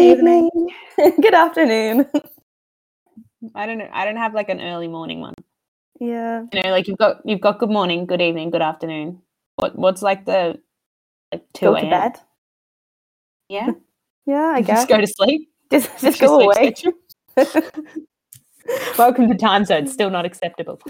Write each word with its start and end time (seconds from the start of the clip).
Good 0.00 0.18
evening. 0.18 0.50
Good 1.20 1.34
afternoon. 1.34 2.06
I 3.54 3.66
don't 3.66 3.76
know. 3.76 3.88
I 3.92 4.06
don't 4.06 4.16
have 4.16 4.32
like 4.32 4.48
an 4.48 4.58
early 4.58 4.88
morning 4.88 5.20
one. 5.20 5.34
Yeah. 6.00 6.44
You 6.54 6.62
know, 6.62 6.70
like 6.70 6.88
you've 6.88 6.96
got 6.96 7.18
you've 7.26 7.42
got 7.42 7.58
good 7.58 7.68
morning, 7.68 8.06
good 8.06 8.22
evening, 8.22 8.48
good 8.48 8.62
afternoon. 8.62 9.20
What 9.56 9.76
what's 9.76 10.00
like 10.00 10.24
the 10.24 10.58
like 11.30 11.44
two 11.52 11.66
Go 11.66 11.74
to 11.74 11.82
bed. 11.82 12.12
Yeah. 13.50 13.72
Yeah, 14.24 14.54
I 14.54 14.62
guess. 14.62 14.78
Just 14.86 14.88
go 14.88 15.00
to 15.02 15.06
sleep. 15.06 15.50
Just, 15.70 15.90
just 16.00 16.02
Just 16.18 16.20
go 16.20 16.40
away. 16.40 16.74
Welcome 18.96 19.28
to 19.28 19.36
time 19.36 19.66
zone. 19.66 19.86
Still 19.86 20.08
not 20.08 20.24
acceptable. 20.24 20.80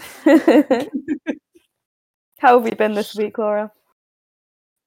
How 2.38 2.60
have 2.60 2.64
you 2.64 2.76
been 2.76 2.94
this 2.94 3.16
week, 3.16 3.38
Laura? 3.38 3.72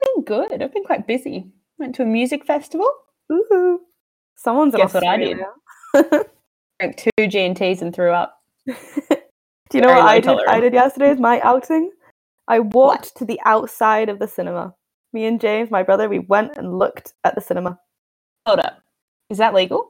Been 0.02 0.24
good. 0.24 0.62
I've 0.62 0.72
been 0.72 0.84
quite 0.84 1.06
busy. 1.06 1.52
Went 1.78 1.94
to 1.96 2.04
a 2.04 2.06
music 2.06 2.46
festival. 2.46 2.90
Ooh. 3.30 3.80
Someone's 4.36 4.74
Guess 4.74 4.94
what 4.94 5.06
I 5.06 5.16
did? 5.16 5.38
Drank 6.80 6.96
two 6.96 7.28
G 7.28 7.40
and 7.40 7.56
T's 7.56 7.82
and 7.82 7.94
threw 7.94 8.10
up. 8.10 8.38
Do 8.66 9.78
you 9.78 9.80
know 9.80 9.88
Very 9.88 10.00
what 10.00 10.08
I 10.08 10.20
did? 10.20 10.38
I 10.46 10.60
did 10.60 10.72
yesterday 10.72 11.10
as 11.10 11.18
my 11.18 11.40
outing. 11.40 11.90
I 12.46 12.60
walked 12.60 13.16
to 13.16 13.24
the 13.24 13.40
outside 13.44 14.08
of 14.08 14.18
the 14.18 14.28
cinema. 14.28 14.74
Me 15.12 15.24
and 15.24 15.40
James, 15.40 15.70
my 15.70 15.82
brother, 15.82 16.08
we 16.08 16.18
went 16.18 16.56
and 16.56 16.78
looked 16.78 17.14
at 17.24 17.34
the 17.34 17.40
cinema. 17.40 17.78
Hold 18.46 18.60
up. 18.60 18.80
Is 19.30 19.38
that 19.38 19.54
legal? 19.54 19.88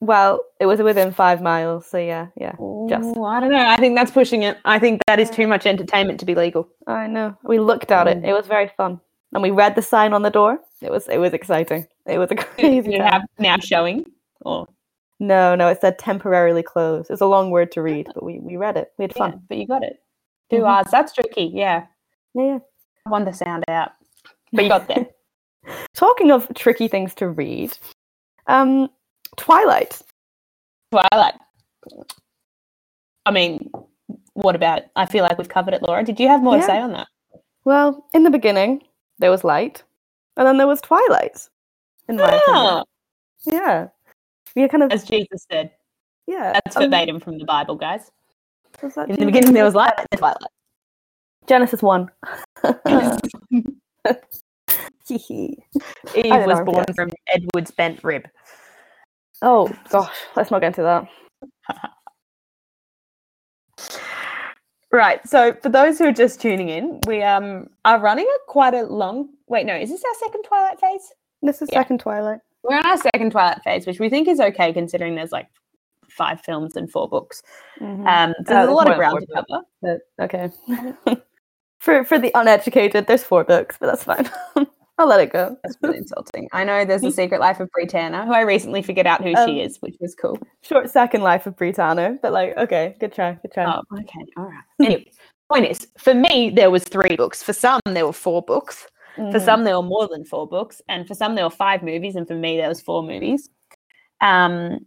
Well, 0.00 0.44
it 0.60 0.66
was 0.66 0.82
within 0.82 1.12
five 1.12 1.40
miles, 1.40 1.86
so 1.86 1.96
yeah, 1.96 2.26
yeah. 2.36 2.52
Just- 2.88 3.16
I 3.16 3.40
don't 3.40 3.50
know. 3.52 3.66
I 3.66 3.76
think 3.76 3.96
that's 3.96 4.10
pushing 4.10 4.42
it. 4.42 4.58
I 4.64 4.78
think 4.78 5.00
that 5.06 5.18
is 5.18 5.30
too 5.30 5.46
much 5.46 5.64
entertainment 5.64 6.20
to 6.20 6.26
be 6.26 6.34
legal. 6.34 6.68
I 6.86 7.06
know. 7.06 7.36
We 7.42 7.58
looked 7.58 7.90
at 7.90 8.06
it. 8.08 8.18
Mm. 8.18 8.28
It 8.28 8.32
was 8.32 8.46
very 8.46 8.70
fun, 8.76 9.00
and 9.34 9.42
we 9.42 9.50
read 9.50 9.74
the 9.74 9.82
sign 9.82 10.12
on 10.14 10.22
the 10.22 10.30
door. 10.30 10.58
It 10.80 10.90
was 10.90 11.08
it 11.08 11.18
was 11.18 11.32
exciting. 11.32 11.86
It 12.06 12.18
was 12.18 12.30
a 12.30 12.34
Did 12.36 12.46
crazy 12.46 12.94
it 12.94 12.98
time. 12.98 13.12
have 13.12 13.22
now 13.38 13.56
showing? 13.58 14.04
Or 14.40 14.66
No, 15.20 15.54
no, 15.54 15.68
it 15.68 15.80
said 15.80 15.98
temporarily 15.98 16.62
closed. 16.62 17.10
It's 17.10 17.20
a 17.20 17.26
long 17.26 17.50
word 17.50 17.72
to 17.72 17.82
read, 17.82 18.08
but 18.14 18.22
we, 18.24 18.38
we 18.40 18.56
read 18.56 18.76
it. 18.76 18.92
We 18.98 19.04
had 19.04 19.12
yeah, 19.16 19.18
fun. 19.30 19.42
but 19.48 19.58
you 19.58 19.66
got 19.66 19.82
it. 19.82 19.96
2 20.50 20.56
Mhm. 20.56 20.68
hours. 20.68 20.86
That's 20.90 21.12
tricky. 21.12 21.50
Yeah. 21.54 21.86
Yeah, 22.34 22.44
yeah. 22.46 22.58
I 23.06 23.10
want 23.10 23.24
the 23.26 23.32
sound 23.32 23.64
out. 23.68 23.92
But 24.52 24.64
you 24.64 24.68
got 24.70 24.88
there. 24.88 25.06
Talking 25.94 26.30
of 26.30 26.46
tricky 26.54 26.88
things 26.88 27.14
to 27.16 27.28
read, 27.28 27.76
um, 28.46 28.88
Twilight. 29.36 30.00
Twilight. 30.92 31.34
I 33.26 33.30
mean, 33.30 33.70
what 34.34 34.54
about 34.54 34.78
it? 34.78 34.90
I 34.96 35.06
feel 35.06 35.24
like 35.24 35.38
we've 35.38 35.48
covered 35.48 35.74
it, 35.74 35.82
Laura. 35.82 36.04
Did 36.04 36.20
you 36.20 36.28
have 36.28 36.42
more 36.42 36.54
Yeah. 36.56 36.60
to 36.60 36.66
say 36.66 36.78
on 36.78 36.92
that? 36.92 37.08
Well, 37.64 38.04
in 38.12 38.22
the 38.24 38.30
beginning, 38.30 38.82
there 39.18 39.30
was 39.30 39.44
light, 39.44 39.82
and 40.36 40.46
then 40.46 40.56
there 40.58 40.66
was 40.66 40.80
twilight. 40.80 41.48
In 42.08 42.16
my 42.16 42.24
opinion, 42.24 42.42
Ah, 42.48 42.84
yeah, 43.46 43.88
we 44.54 44.68
kind 44.68 44.82
of 44.82 44.92
as 44.92 45.04
Jesus 45.04 45.46
said. 45.50 45.70
yeah. 46.26 46.52
That's 46.64 46.76
um, 46.76 46.84
verbatim 46.84 47.20
from 47.20 47.38
the 47.38 47.44
Bible, 47.44 47.76
guys. 47.76 48.10
In 48.82 48.88
the 48.90 49.06
Jesus? 49.06 49.24
beginning, 49.24 49.52
there 49.52 49.64
was 49.64 49.74
light 49.74 49.94
and 49.98 50.18
twilight. 50.18 50.50
Genesis 51.46 51.82
one. 51.82 52.10
Eve 55.10 55.56
was 56.46 56.58
know, 56.58 56.64
born 56.64 56.84
from 56.94 57.10
Edward's 57.28 57.70
bent 57.70 58.02
rib. 58.02 58.26
oh 59.42 59.70
gosh, 59.90 60.16
let's 60.36 60.50
not 60.50 60.60
get 60.60 60.68
into 60.68 60.82
that. 60.82 61.08
Right. 64.94 65.26
So 65.28 65.54
for 65.60 65.70
those 65.70 65.98
who 65.98 66.04
are 66.04 66.12
just 66.12 66.40
tuning 66.40 66.68
in, 66.68 67.00
we 67.08 67.20
um 67.20 67.68
are 67.84 67.98
running 67.98 68.26
a 68.32 68.38
quite 68.50 68.74
a 68.74 68.82
long. 68.84 69.28
Wait, 69.48 69.66
no, 69.66 69.74
is 69.74 69.90
this 69.90 70.04
our 70.04 70.14
second 70.24 70.44
Twilight 70.44 70.78
phase? 70.78 71.12
This 71.42 71.60
is 71.60 71.68
Yeah. 71.72 71.80
second 71.80 71.98
Twilight. 71.98 72.38
We're 72.62 72.76
on 72.78 72.86
our 72.86 72.96
second 72.98 73.32
Twilight 73.32 73.60
phase, 73.64 73.88
which 73.88 73.98
we 73.98 74.08
think 74.08 74.28
is 74.28 74.38
okay 74.38 74.72
considering 74.72 75.16
there's 75.16 75.32
like 75.32 75.48
five 76.08 76.40
films 76.42 76.76
and 76.76 76.88
four 76.88 77.08
books. 77.08 77.42
Mhm. 77.80 78.06
Um, 78.06 78.34
so 78.46 78.54
Uh, 78.54 78.58
there's 78.58 78.68
a 78.68 78.72
lot 78.72 78.88
of 78.88 78.96
ground 78.96 79.18
to 79.20 79.26
cover. 79.34 79.62
But, 79.82 80.00
okay. 80.20 80.50
for 81.80 82.04
for 82.04 82.20
the 82.20 82.30
uneducated, 82.36 83.08
there's 83.08 83.24
four 83.24 83.42
books, 83.42 83.76
but 83.80 83.86
that's 83.86 84.04
fine. 84.04 84.30
I'll 84.98 85.08
let 85.08 85.20
it 85.20 85.32
go. 85.32 85.56
That's 85.64 85.76
really 85.82 85.98
insulting. 85.98 86.48
I 86.52 86.64
know 86.64 86.84
there's 86.84 87.02
the 87.02 87.10
Secret 87.22 87.40
Life 87.40 87.60
of 87.60 87.70
Bree 87.70 87.86
Tanner, 87.86 88.24
who 88.24 88.32
I 88.32 88.42
recently 88.42 88.80
figured 88.82 89.06
out 89.06 89.22
who 89.22 89.34
Um, 89.34 89.48
she 89.48 89.60
is, 89.60 89.78
which 89.78 89.96
was 90.00 90.14
cool. 90.14 90.38
Short 90.62 90.88
second 90.90 91.22
life 91.22 91.46
of 91.46 91.56
Bree 91.56 91.72
Tanner, 91.72 92.18
but 92.22 92.32
like, 92.32 92.56
okay, 92.56 92.96
good 93.00 93.12
try, 93.12 93.32
good 93.42 93.52
try. 93.52 93.64
Oh, 93.66 93.82
okay, 93.98 94.24
all 94.36 94.44
right. 94.44 94.62
Anyway, 94.80 95.10
point 95.50 95.66
is, 95.66 95.88
for 95.98 96.14
me, 96.14 96.50
there 96.50 96.70
was 96.70 96.84
three 96.84 97.16
books. 97.16 97.42
For 97.42 97.52
some, 97.52 97.80
there 97.86 98.06
were 98.06 98.12
four 98.12 98.42
books. 98.42 98.86
For 99.16 99.22
Mhm. 99.22 99.44
some, 99.44 99.64
there 99.64 99.76
were 99.76 99.82
more 99.86 100.08
than 100.08 100.24
four 100.24 100.46
books, 100.48 100.80
and 100.88 101.06
for 101.06 101.14
some, 101.14 101.34
there 101.36 101.44
were 101.44 101.50
five 101.50 101.82
movies, 101.84 102.16
and 102.16 102.26
for 102.26 102.34
me, 102.34 102.56
there 102.56 102.68
was 102.68 102.80
four 102.80 103.02
movies. 103.02 103.48
Um, 104.20 104.86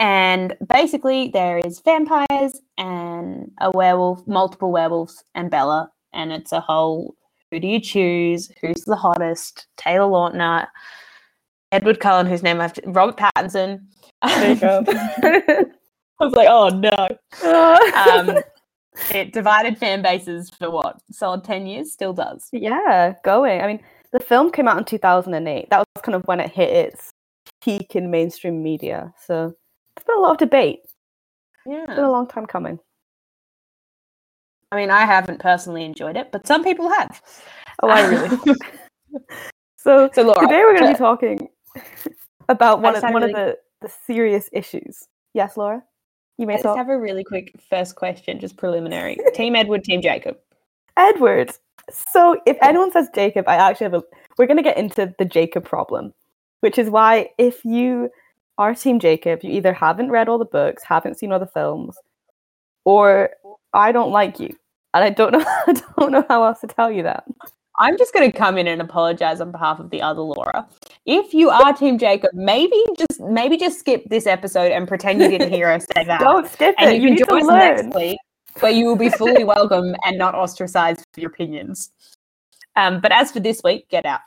and 0.00 0.56
basically, 0.68 1.28
there 1.28 1.58
is 1.58 1.80
vampires 1.80 2.60
and 2.78 3.50
a 3.60 3.70
werewolf, 3.70 4.26
multiple 4.26 4.70
werewolves, 4.70 5.22
and 5.34 5.50
Bella, 5.50 5.90
and 6.12 6.32
it's 6.32 6.52
a 6.52 6.60
whole 6.60 7.14
who 7.50 7.60
do 7.60 7.66
you 7.66 7.80
choose? 7.80 8.50
Who's 8.60 8.84
the 8.84 8.96
hottest? 8.96 9.66
Taylor 9.76 10.10
Lautner, 10.10 10.66
Edward 11.72 12.00
Cullen, 12.00 12.26
whose 12.26 12.42
name 12.42 12.60
I've 12.60 12.78
Robert 12.86 13.16
Pattinson. 13.16 13.84
There 14.22 14.50
you 14.50 14.56
go. 14.56 14.84
I 16.20 16.24
was 16.24 16.34
like, 16.34 16.48
oh 16.50 16.68
no. 16.68 17.08
Um, 18.08 18.38
it 19.14 19.32
divided 19.32 19.78
fan 19.78 20.02
bases 20.02 20.50
for 20.50 20.70
what 20.70 21.00
solid 21.12 21.44
10 21.44 21.66
years 21.66 21.92
still 21.92 22.12
does 22.12 22.48
yeah, 22.52 23.14
going. 23.22 23.60
I 23.60 23.66
mean, 23.66 23.80
the 24.12 24.20
film 24.20 24.50
came 24.50 24.66
out 24.66 24.78
in 24.78 24.84
2008. 24.84 25.70
That 25.70 25.78
was 25.78 26.02
kind 26.02 26.14
of 26.14 26.24
when 26.24 26.40
it 26.40 26.50
hit 26.50 26.70
its 26.70 27.12
peak 27.62 27.94
in 27.94 28.10
mainstream 28.10 28.62
media. 28.62 29.12
So 29.26 29.54
there's 29.96 30.04
been 30.04 30.18
a 30.18 30.20
lot 30.20 30.32
of 30.32 30.38
debate. 30.38 30.80
Yeah, 31.66 31.84
it's 31.84 31.94
been 31.94 32.04
a 32.04 32.10
long 32.10 32.26
time 32.26 32.46
coming. 32.46 32.78
I 34.72 34.76
mean 34.76 34.90
i 34.90 35.04
haven't 35.04 35.40
personally 35.40 35.84
enjoyed 35.84 36.16
it 36.16 36.30
but 36.32 36.46
some 36.46 36.62
people 36.62 36.88
have 36.88 37.22
Oh, 37.82 37.88
I 37.88 38.06
really. 38.08 38.36
so 39.76 40.10
so 40.12 40.22
laura 40.22 40.40
today 40.40 40.62
we're 40.64 40.78
going 40.78 40.92
to 40.92 40.94
be 40.94 40.98
talking 40.98 41.48
about 42.48 42.82
one 42.82 42.96
of 42.96 43.02
one 43.04 43.22
of 43.22 43.32
the, 43.32 43.58
the 43.80 43.88
serious 43.88 44.48
issues. 44.52 45.06
Yes, 45.34 45.56
Laura, 45.56 45.82
you 46.38 46.46
may 46.46 46.54
just 46.54 46.64
talk. 46.64 46.76
have 46.76 46.88
a 46.88 46.98
really 46.98 47.22
quick 47.22 47.52
first 47.70 47.94
question 47.94 48.40
just 48.40 48.56
preliminary 48.56 49.16
team 49.34 49.54
edward 49.54 49.84
team 49.84 50.02
jacob 50.02 50.36
Edward. 50.96 51.52
So 51.90 52.40
if 52.44 52.58
anyone 52.60 52.90
says 52.90 53.08
Jacob, 53.14 53.48
I 53.48 53.54
actually 53.54 53.84
have 53.84 53.94
a. 53.94 54.02
We're 54.36 54.46
going 54.46 54.56
to 54.56 54.64
get 54.64 54.76
into 54.76 55.14
the 55.16 55.24
Jacob 55.24 55.64
problem, 55.64 56.12
which 56.60 56.76
is 56.76 56.90
why 56.90 57.30
if 57.38 57.64
you 57.64 58.10
are 58.58 58.74
Team 58.74 58.98
Jacob, 58.98 59.44
you 59.44 59.52
either 59.52 59.72
haven't 59.72 60.10
read 60.10 60.28
all 60.28 60.38
the 60.38 60.44
books, 60.44 60.82
haven't 60.82 61.18
seen 61.18 61.30
all 61.32 61.38
the 61.38 61.46
films, 61.46 61.96
or 62.84 63.30
I 63.78 63.92
don't 63.92 64.10
like 64.10 64.38
you, 64.40 64.54
and 64.92 65.04
I 65.04 65.10
don't 65.10 65.32
know. 65.32 65.44
I 65.66 65.72
don't 65.98 66.12
know 66.12 66.24
how 66.28 66.44
else 66.44 66.60
to 66.60 66.66
tell 66.66 66.90
you 66.90 67.02
that. 67.04 67.24
i'm 67.80 67.96
just 67.96 68.12
going 68.12 68.28
to 68.30 68.36
come 68.36 68.58
in 68.58 68.66
and 68.66 68.80
apologize 68.82 69.40
on 69.40 69.52
behalf 69.52 69.78
of 69.78 69.90
the 69.90 70.02
other 70.02 70.20
laura 70.20 70.66
if 71.06 71.32
you 71.32 71.48
are 71.48 71.72
team 71.72 71.96
jacob 71.96 72.30
maybe 72.34 72.82
just 72.98 73.20
maybe 73.20 73.56
just 73.56 73.78
skip 73.78 74.02
this 74.10 74.26
episode 74.26 74.72
and 74.72 74.88
pretend 74.88 75.20
you 75.22 75.28
didn't 75.28 75.52
hear 75.52 75.68
us 75.70 75.86
say 75.94 76.02
that 76.10 76.20
Don't 76.20 76.48
skip 76.50 76.74
and 76.78 76.90
it. 76.90 77.00
you 77.00 77.10
You, 77.10 77.16
can 77.24 77.28
join 77.28 77.50
us 77.50 77.82
next 77.84 77.94
week 77.94 78.18
where 78.60 78.72
you 78.72 78.84
will 78.86 78.96
be 78.96 79.08
fully 79.10 79.44
welcome 79.54 79.94
and 80.04 80.18
not 80.18 80.34
ostracized 80.34 81.04
for 81.12 81.20
your 81.20 81.30
opinions. 81.30 81.92
Um, 82.74 83.00
but 83.00 83.12
as 83.12 83.30
for 83.30 83.40
this 83.40 83.60
week, 83.62 83.88
get 83.88 84.04
out. 84.04 84.20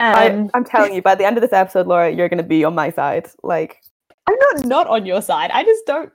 I, 0.00 0.30
Um, 0.30 0.50
I'm 0.54 0.64
telling 0.64 0.94
you, 0.94 1.02
by 1.02 1.14
the 1.14 1.24
end 1.26 1.36
of 1.36 1.42
this 1.42 1.52
episode, 1.52 1.86
Laura, 1.86 2.10
you're 2.10 2.28
going 2.30 2.38
to 2.38 2.42
be 2.42 2.64
on 2.64 2.74
my 2.74 2.90
side. 2.90 3.28
Like, 3.42 3.82
I'm 4.26 4.36
not 4.38 4.64
not 4.64 4.86
on 4.86 5.04
your 5.06 5.20
side. 5.22 5.50
I 5.52 5.62
just 5.64 5.84
don't. 5.86 6.10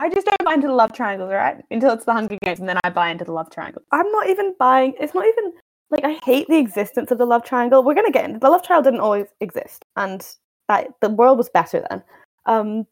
I 0.00 0.08
just 0.08 0.26
don't 0.26 0.44
buy 0.44 0.54
into 0.54 0.68
the 0.68 0.74
love 0.74 0.92
triangles, 0.92 1.30
right? 1.32 1.56
Until 1.70 1.92
it's 1.92 2.04
the 2.04 2.12
Hunger 2.12 2.38
Games, 2.42 2.60
and 2.60 2.68
then 2.68 2.78
I 2.84 2.90
buy 2.90 3.10
into 3.10 3.24
the 3.24 3.32
love 3.32 3.50
triangles. 3.50 3.84
I'm 3.92 4.10
not 4.12 4.28
even 4.28 4.54
buying. 4.58 4.94
It's 5.00 5.14
not 5.14 5.26
even 5.26 5.52
like 5.90 6.04
I 6.04 6.18
hate 6.24 6.46
the 6.48 6.58
existence 6.58 7.10
of 7.10 7.18
the 7.18 7.26
love 7.26 7.44
triangle. 7.44 7.82
We're 7.82 7.94
gonna 7.94 8.12
get 8.12 8.24
into 8.24 8.38
the 8.38 8.50
love 8.50 8.62
triangle 8.62 8.90
didn't 8.90 9.02
always 9.02 9.26
exist, 9.40 9.84
and 9.96 10.24
that 10.68 10.88
the 11.00 11.10
world 11.10 11.38
was 11.38 11.48
better 11.48 11.84
then. 11.90 12.02
Um, 12.46 12.86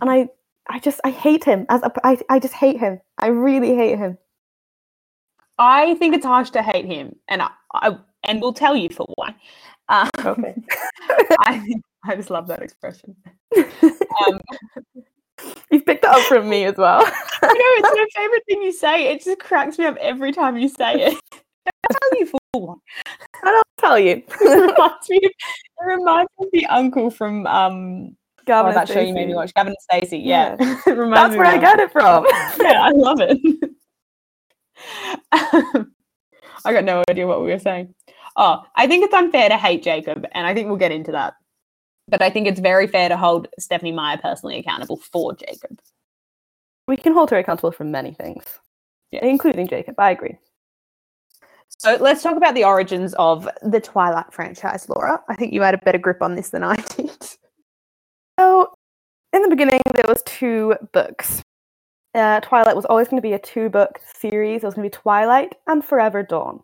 and 0.00 0.10
I, 0.10 0.28
I 0.68 0.78
just 0.78 1.00
I 1.04 1.10
hate 1.10 1.44
him 1.44 1.66
as 1.68 1.82
a. 1.82 1.92
I, 2.04 2.18
I 2.30 2.38
just 2.38 2.54
hate 2.54 2.78
him. 2.80 3.00
I 3.18 3.26
really 3.28 3.74
hate 3.74 3.98
him. 3.98 4.16
I 5.58 5.94
think 5.96 6.14
it's 6.14 6.26
harsh 6.26 6.50
to 6.50 6.62
hate 6.62 6.86
him, 6.86 7.16
and 7.28 7.42
I, 7.42 7.50
I 7.74 7.98
and 8.24 8.40
we'll 8.40 8.54
tell 8.54 8.74
you 8.74 8.88
for 8.88 9.06
why. 9.16 9.34
Um, 9.88 10.08
Okay. 10.24 10.54
I 11.40 11.62
I 12.04 12.16
just 12.16 12.30
love 12.30 12.48
that 12.48 12.62
expression. 12.62 13.14
Um, 14.26 14.40
You've 15.70 15.86
picked 15.86 16.02
that 16.02 16.16
up 16.16 16.22
from 16.26 16.48
me 16.48 16.64
as 16.64 16.76
well. 16.76 17.00
I 17.42 17.46
know 17.46 17.88
it's 17.88 17.96
my 17.96 18.06
favorite 18.14 18.42
thing 18.48 18.62
you 18.62 18.72
say. 18.72 19.12
It 19.12 19.24
just 19.24 19.38
cracks 19.38 19.78
me 19.78 19.86
up 19.86 19.96
every 19.96 20.32
time 20.32 20.56
you 20.56 20.68
say 20.68 20.94
it. 20.94 21.18
I'll 21.32 21.98
tell 22.10 22.20
you 22.20 22.26
for 22.26 22.38
one. 22.52 22.78
and 23.42 23.56
I'll 23.56 23.62
tell 23.78 23.98
you. 23.98 24.22
it 24.40 24.40
reminds 24.40 25.08
me 25.10 25.16
of, 25.16 25.30
it 25.30 25.84
reminds 25.84 26.30
me 26.38 26.46
of 26.46 26.52
the 26.52 26.66
uncle 26.66 27.10
from 27.10 27.46
um 27.46 28.16
Gavin 28.46 28.72
oh, 28.72 28.74
that 28.74 28.88
show 28.88 29.00
you 29.00 29.14
made 29.14 29.26
me 29.26 29.32
Stacey. 29.32 29.36
watch 29.36 29.54
Gavin 29.54 29.74
and 29.74 30.00
Stacey. 30.00 30.18
Yeah, 30.18 30.56
reminds 30.86 31.14
That's 31.14 31.36
where 31.36 31.46
I 31.46 31.58
get 31.58 31.80
it 31.80 31.90
from. 31.92 32.26
Yeah, 32.60 32.82
I 32.82 32.90
love 32.90 33.18
it. 33.20 33.70
I 36.64 36.72
got 36.72 36.84
no 36.84 37.02
idea 37.08 37.26
what 37.26 37.42
we 37.42 37.48
were 37.48 37.58
saying. 37.58 37.94
Oh, 38.36 38.62
I 38.74 38.86
think 38.86 39.04
it's 39.04 39.14
unfair 39.14 39.48
to 39.48 39.56
hate 39.56 39.82
Jacob, 39.82 40.26
and 40.32 40.46
I 40.46 40.54
think 40.54 40.68
we'll 40.68 40.76
get 40.76 40.92
into 40.92 41.12
that. 41.12 41.34
But 42.08 42.22
I 42.22 42.30
think 42.30 42.46
it's 42.46 42.60
very 42.60 42.86
fair 42.86 43.08
to 43.08 43.16
hold 43.16 43.48
Stephenie 43.58 43.92
Meyer 43.92 44.18
personally 44.18 44.58
accountable 44.58 44.98
for 44.98 45.34
Jacob. 45.34 45.80
We 46.86 46.96
can 46.96 47.14
hold 47.14 47.30
her 47.30 47.38
accountable 47.38 47.72
for 47.72 47.84
many 47.84 48.12
things, 48.12 48.44
Yeah. 49.10 49.24
including 49.24 49.68
Jacob. 49.68 49.94
I 49.98 50.10
agree. 50.10 50.36
So 51.78 51.96
let's 52.00 52.22
talk 52.22 52.36
about 52.36 52.54
the 52.54 52.64
origins 52.64 53.14
of 53.14 53.48
the 53.62 53.80
Twilight 53.80 54.32
franchise, 54.32 54.88
Laura. 54.88 55.22
I 55.28 55.34
think 55.34 55.52
you 55.52 55.62
had 55.62 55.74
a 55.74 55.78
better 55.78 55.98
grip 55.98 56.22
on 56.22 56.34
this 56.34 56.50
than 56.50 56.62
I 56.62 56.76
did. 56.96 57.10
So, 58.38 58.74
in 59.32 59.42
the 59.42 59.48
beginning, 59.48 59.80
there 59.94 60.04
was 60.06 60.22
two 60.24 60.74
books. 60.92 61.42
Uh, 62.14 62.40
Twilight 62.40 62.76
was 62.76 62.84
always 62.84 63.08
going 63.08 63.18
to 63.20 63.26
be 63.26 63.32
a 63.32 63.38
two-book 63.38 63.98
series. 64.20 64.62
It 64.62 64.66
was 64.66 64.74
going 64.74 64.88
to 64.88 64.96
be 64.96 65.02
Twilight 65.02 65.54
and 65.66 65.84
Forever 65.84 66.22
Dawn. 66.22 66.60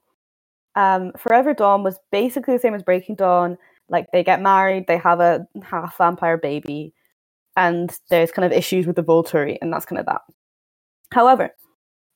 Um, 0.77 1.13
Forever 1.17 1.55
Dawn 1.55 1.83
was 1.83 1.99
basically 2.13 2.55
the 2.55 2.61
same 2.61 2.75
as 2.75 2.83
Breaking 2.85 3.17
Dawn. 3.17 3.59
Like 3.91 4.07
they 4.13 4.25
get 4.25 4.41
married, 4.41 4.87
they 4.87 4.99
have 4.99 5.21
a 5.21 5.47
half 5.63 5.99
vampire 5.99 6.39
baby, 6.39 6.95
and 7.57 7.97
there's 8.09 8.33
kind 8.33 8.47
of 8.47 8.57
issues 8.57 8.87
with 8.87 8.97
the 8.97 9.03
Volturi, 9.03 9.59
and 9.61 9.73
that's 9.73 9.85
kind 9.85 9.99
of 9.99 10.07
that. 10.07 10.23
However, 11.13 11.51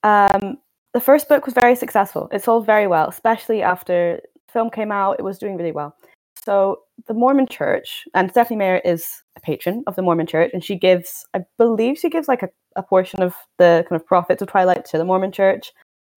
um, 0.03 0.59
the 0.93 1.01
first 1.01 1.29
book 1.29 1.45
was 1.45 1.55
very 1.55 1.75
successful. 1.75 2.29
It 2.33 2.43
sold 2.43 2.67
very 2.67 2.87
well, 2.87 3.09
especially 3.09 3.63
after 3.63 4.21
the 4.47 4.53
film 4.53 4.71
came 4.71 4.93
out. 4.93 5.17
It 5.19 5.25
was 5.25 5.39
doing 5.39 5.57
really 5.57 5.73
well. 5.73 5.97
So 6.45 6.81
the 7.09 7.15
Mormon 7.15 7.47
Church, 7.47 8.05
and 8.15 8.31
Stephenie 8.31 8.59
Meyer 8.59 8.81
is 8.85 9.23
a 9.37 9.41
patron 9.41 9.83
of 9.87 9.97
the 9.97 10.03
Mormon 10.03 10.27
Church, 10.27 10.51
and 10.53 10.63
she 10.63 10.77
gives, 10.77 11.27
I 11.35 11.41
believe, 11.59 11.99
she 11.99 12.11
gives 12.11 12.29
like 12.29 12.43
a, 12.43 12.49
a 12.77 12.83
portion 12.83 13.23
of 13.23 13.35
the 13.59 13.85
kind 13.89 14.01
of 14.01 14.07
profits 14.07 14.43
of 14.43 14.49
Twilight 14.49 14.85
to 14.87 14.99
the 14.99 15.05
Mormon 15.05 15.33
Church. 15.33 15.73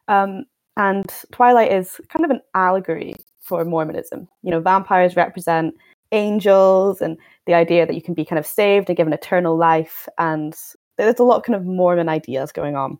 Um, 0.07 0.45
and 0.75 1.11
Twilight 1.31 1.71
is 1.71 1.99
kind 2.09 2.23
of 2.23 2.31
an 2.31 2.41
allegory 2.53 3.15
for 3.47 3.63
Mormonism. 3.63 4.27
You 4.43 4.51
know, 4.51 4.59
vampires 4.59 5.15
represent 5.15 5.73
angels 6.11 7.01
and 7.01 7.17
the 7.45 7.53
idea 7.53 7.85
that 7.85 7.95
you 7.95 8.01
can 8.01 8.13
be 8.13 8.25
kind 8.25 8.39
of 8.39 8.45
saved 8.45 8.89
and 8.89 8.97
given 8.97 9.13
eternal 9.13 9.57
life. 9.57 10.07
And 10.17 10.53
there's 10.97 11.19
a 11.19 11.23
lot 11.23 11.37
of 11.37 11.43
kind 11.43 11.55
of 11.55 11.65
Mormon 11.65 12.09
ideas 12.09 12.51
going 12.51 12.75
on. 12.75 12.99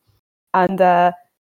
And 0.54 0.80
uh, 0.80 1.12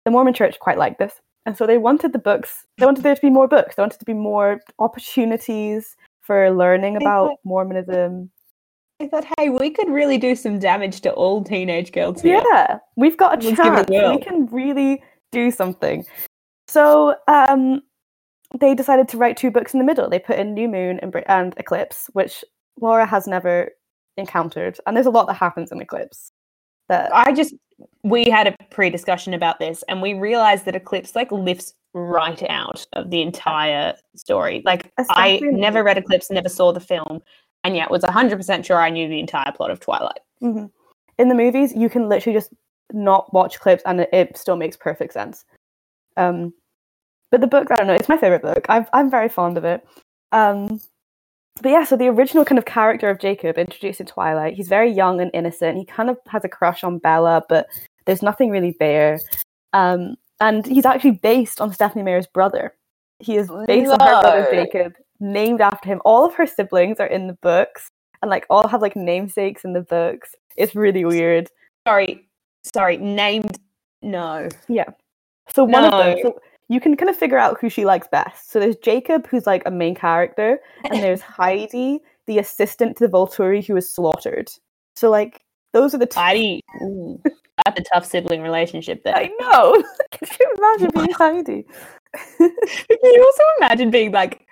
the 0.05 0.11
Mormon 0.11 0.35
church 0.35 0.59
quite 0.59 0.79
liked 0.79 0.99
this. 0.99 1.21
And 1.47 1.57
so 1.57 1.67
they 1.67 1.79
wanted 1.79 2.13
the 2.13 2.19
books, 2.19 2.67
they 2.77 2.85
wanted 2.85 3.05
there 3.05 3.15
to 3.15 3.21
be 3.21 3.31
more 3.31 3.49
books, 3.49 3.77
they 3.77 3.83
wanted 3.83 4.01
to 4.01 4.05
be 4.05 4.13
more 4.13 4.61
opportunities 4.79 5.97
for 6.21 6.51
learning 6.51 6.97
about 6.97 7.37
Mormonism. 7.45 8.31
I 9.01 9.07
thought, 9.07 9.25
hey, 9.39 9.49
we 9.49 9.71
could 9.71 9.89
really 9.89 10.19
do 10.19 10.35
some 10.35 10.59
damage 10.59 11.01
to 11.03 11.13
all 11.13 11.43
teenage 11.43 11.93
girls 11.93 12.21
here. 12.21 12.43
Yeah, 12.51 12.79
we've 12.97 13.17
got 13.17 13.43
a 13.43 13.47
Let's 13.47 13.59
it 13.61 13.67
a 13.67 13.85
chance. 13.91 14.17
We 14.17 14.23
can 14.23 14.47
really 14.47 15.03
do 15.33 15.51
something. 15.51 16.05
So 16.67 17.15
um, 17.29 17.83
they 18.59 18.75
decided 18.75 19.09
to 19.09 19.19
write 19.19 19.37
two 19.37 19.51
books 19.51 19.75
in 19.75 19.79
the 19.79 19.85
middle. 19.85 20.09
They 20.09 20.19
put 20.19 20.39
in 20.39 20.55
New 20.55 20.69
Moon 20.69 20.99
and, 21.01 21.15
and 21.27 21.55
Eclipse, 21.59 22.09
which 22.13 22.45
Laura 22.81 23.07
has 23.07 23.27
never 23.27 23.71
encountered. 24.17 24.79
And 24.87 24.97
there's 24.97 25.07
a 25.07 25.11
lot 25.11 25.27
that 25.27 25.35
happens 25.35 25.71
in 25.73 25.81
Eclipse. 25.81 26.33
That 26.89 27.15
I 27.15 27.33
just 27.33 27.55
we 28.03 28.25
had 28.31 28.47
a 28.47 28.57
pre-discussion 28.71 29.35
about 29.35 29.59
this 29.59 29.85
and 29.89 30.01
we 30.01 30.15
realized 30.15 30.65
that 30.65 30.75
Eclipse 30.75 31.15
like 31.15 31.31
lifts 31.31 31.75
right 31.93 32.43
out 32.49 32.87
of 32.95 33.11
the 33.11 33.21
entire 33.21 33.95
story. 34.17 34.63
Like 34.65 34.91
I 34.99 35.03
Especially 35.03 35.49
in- 35.49 35.61
never 35.61 35.85
read 35.85 35.99
Eclipse, 35.99 36.31
never 36.31 36.49
saw 36.49 36.73
the 36.73 36.81
film, 36.81 37.21
and 37.65 37.77
yet 37.77 37.91
was 37.91 38.03
100% 38.03 38.65
sure 38.65 38.79
I 38.81 38.89
knew 38.91 39.07
the 39.09 39.21
entire 39.21 39.53
plot 39.53 39.71
of 39.71 39.81
Twilight. 39.81 40.21
Mhm. 40.43 40.71
in 41.19 41.29
the 41.29 41.35
movies, 41.35 41.75
you 41.75 41.91
can 41.91 42.09
literally 42.09 42.37
just 42.39 42.53
not 42.93 43.33
watch 43.35 43.57
Eclipse 43.57 43.83
and 43.85 44.01
it, 44.01 44.09
it 44.13 44.37
still 44.39 44.57
makes 44.57 44.77
perfect 44.77 45.13
sense. 45.13 45.45
Um, 46.17 46.55
but 47.31 47.41
the 47.41 47.47
book, 47.47 47.69
I 47.71 47.77
don't 47.77 47.87
know, 47.87 47.95
it's 47.95 48.09
my 48.09 48.17
favorite 48.17 48.43
book. 48.43 48.67
I've, 48.69 48.89
I'm 48.93 49.11
very 49.11 49.29
fond 49.29 49.57
of 49.59 49.65
it. 49.65 49.87
Um, 50.33 50.81
but 51.61 51.71
yeah, 51.71 51.85
so 51.85 51.97
the 51.97 52.09
original 52.09 52.45
kind 52.45 52.59
of 52.59 52.65
character 52.65 53.09
of 53.09 53.19
Jacob 53.19 53.59
introduced 53.59 54.01
in 54.01 54.07
Twilight, 54.07 54.55
he's 54.55 54.69
very 54.69 54.91
young 54.91 55.21
and 55.21 55.31
innocent. 55.35 55.77
He 55.77 55.85
kind 55.85 56.11
of 56.11 56.19
has 56.29 56.45
a 56.45 56.49
crush 56.49 56.85
on 56.85 56.99
Bella, 56.99 57.45
but 57.49 57.67
there's 58.07 58.23
nothing 58.23 58.51
really 58.51 58.77
there. 58.79 59.19
Um, 59.73 60.17
and 60.41 60.65
he's 60.67 60.87
actually 60.87 61.13
based 61.13 61.61
on 61.61 61.73
Stephenie 61.73 62.05
Meyer's 62.05 62.27
brother. 62.27 62.75
He 63.19 63.37
is 63.37 63.51
based 63.67 63.91
on 63.91 63.99
her 64.01 64.21
brother 64.21 64.49
Jacob, 64.53 64.95
named 65.19 65.61
after 65.61 65.89
him. 65.89 66.01
All 66.05 66.25
of 66.25 66.35
her 66.35 66.47
siblings 66.47 67.01
are 67.01 67.07
in 67.07 67.27
the 67.27 67.37
books, 67.43 67.91
and 68.23 68.31
like 68.31 68.47
all 68.49 68.69
have 68.69 68.81
like 68.81 68.95
namesakes 68.95 69.65
in 69.65 69.73
the 69.73 69.81
books. 69.81 70.35
It's 70.57 70.77
really 70.77 71.05
weird. 71.05 71.49
Sorry, 71.87 72.29
sorry, 72.63 72.97
named 72.97 73.59
no. 74.03 74.49
Yeah. 74.69 74.85
So 75.53 75.65
one 75.65 75.85
of 75.85 75.93
them, 75.93 76.19
so 76.23 76.41
you 76.69 76.81
can 76.81 76.97
kind 76.97 77.09
of 77.09 77.17
figure 77.17 77.39
out 77.39 77.59
who 77.61 77.69
she 77.69 77.85
likes 77.85 78.09
best. 78.09 78.51
So 78.51 78.61
there's 78.61 78.77
Jacob, 78.77 79.27
who's 79.27 79.47
like 79.47 79.63
a 79.67 79.71
main 79.71 79.95
character, 79.95 80.59
and 80.85 81.03
there's 81.03 81.21
Heidi, 81.21 82.01
the 82.27 82.39
assistant 82.39 82.97
to 82.99 83.07
the 83.07 83.13
Volturi, 83.13 83.67
who 83.67 83.77
is 83.77 83.93
slaughtered. 83.93 84.51
So 84.97 85.11
like 85.11 85.43
those 85.73 85.95
are 85.95 85.99
the 85.99 86.07
two. 86.07 86.21
Heidi, 86.21 86.61
ooh, 86.83 87.21
that's 87.65 87.81
a 87.81 87.85
tough 87.85 88.05
sibling 88.05 88.43
relationship 88.43 89.03
there. 89.05 89.17
I 89.17 89.31
know. 89.41 89.83
Can 90.13 90.29
you 90.41 90.53
imagine 90.59 90.91
being 90.95 91.13
Heidi? 91.13 91.67
Can 92.39 92.51
you 93.03 93.25
also 93.25 93.43
imagine 93.59 93.91
being 93.91 94.13
like, 94.13 94.47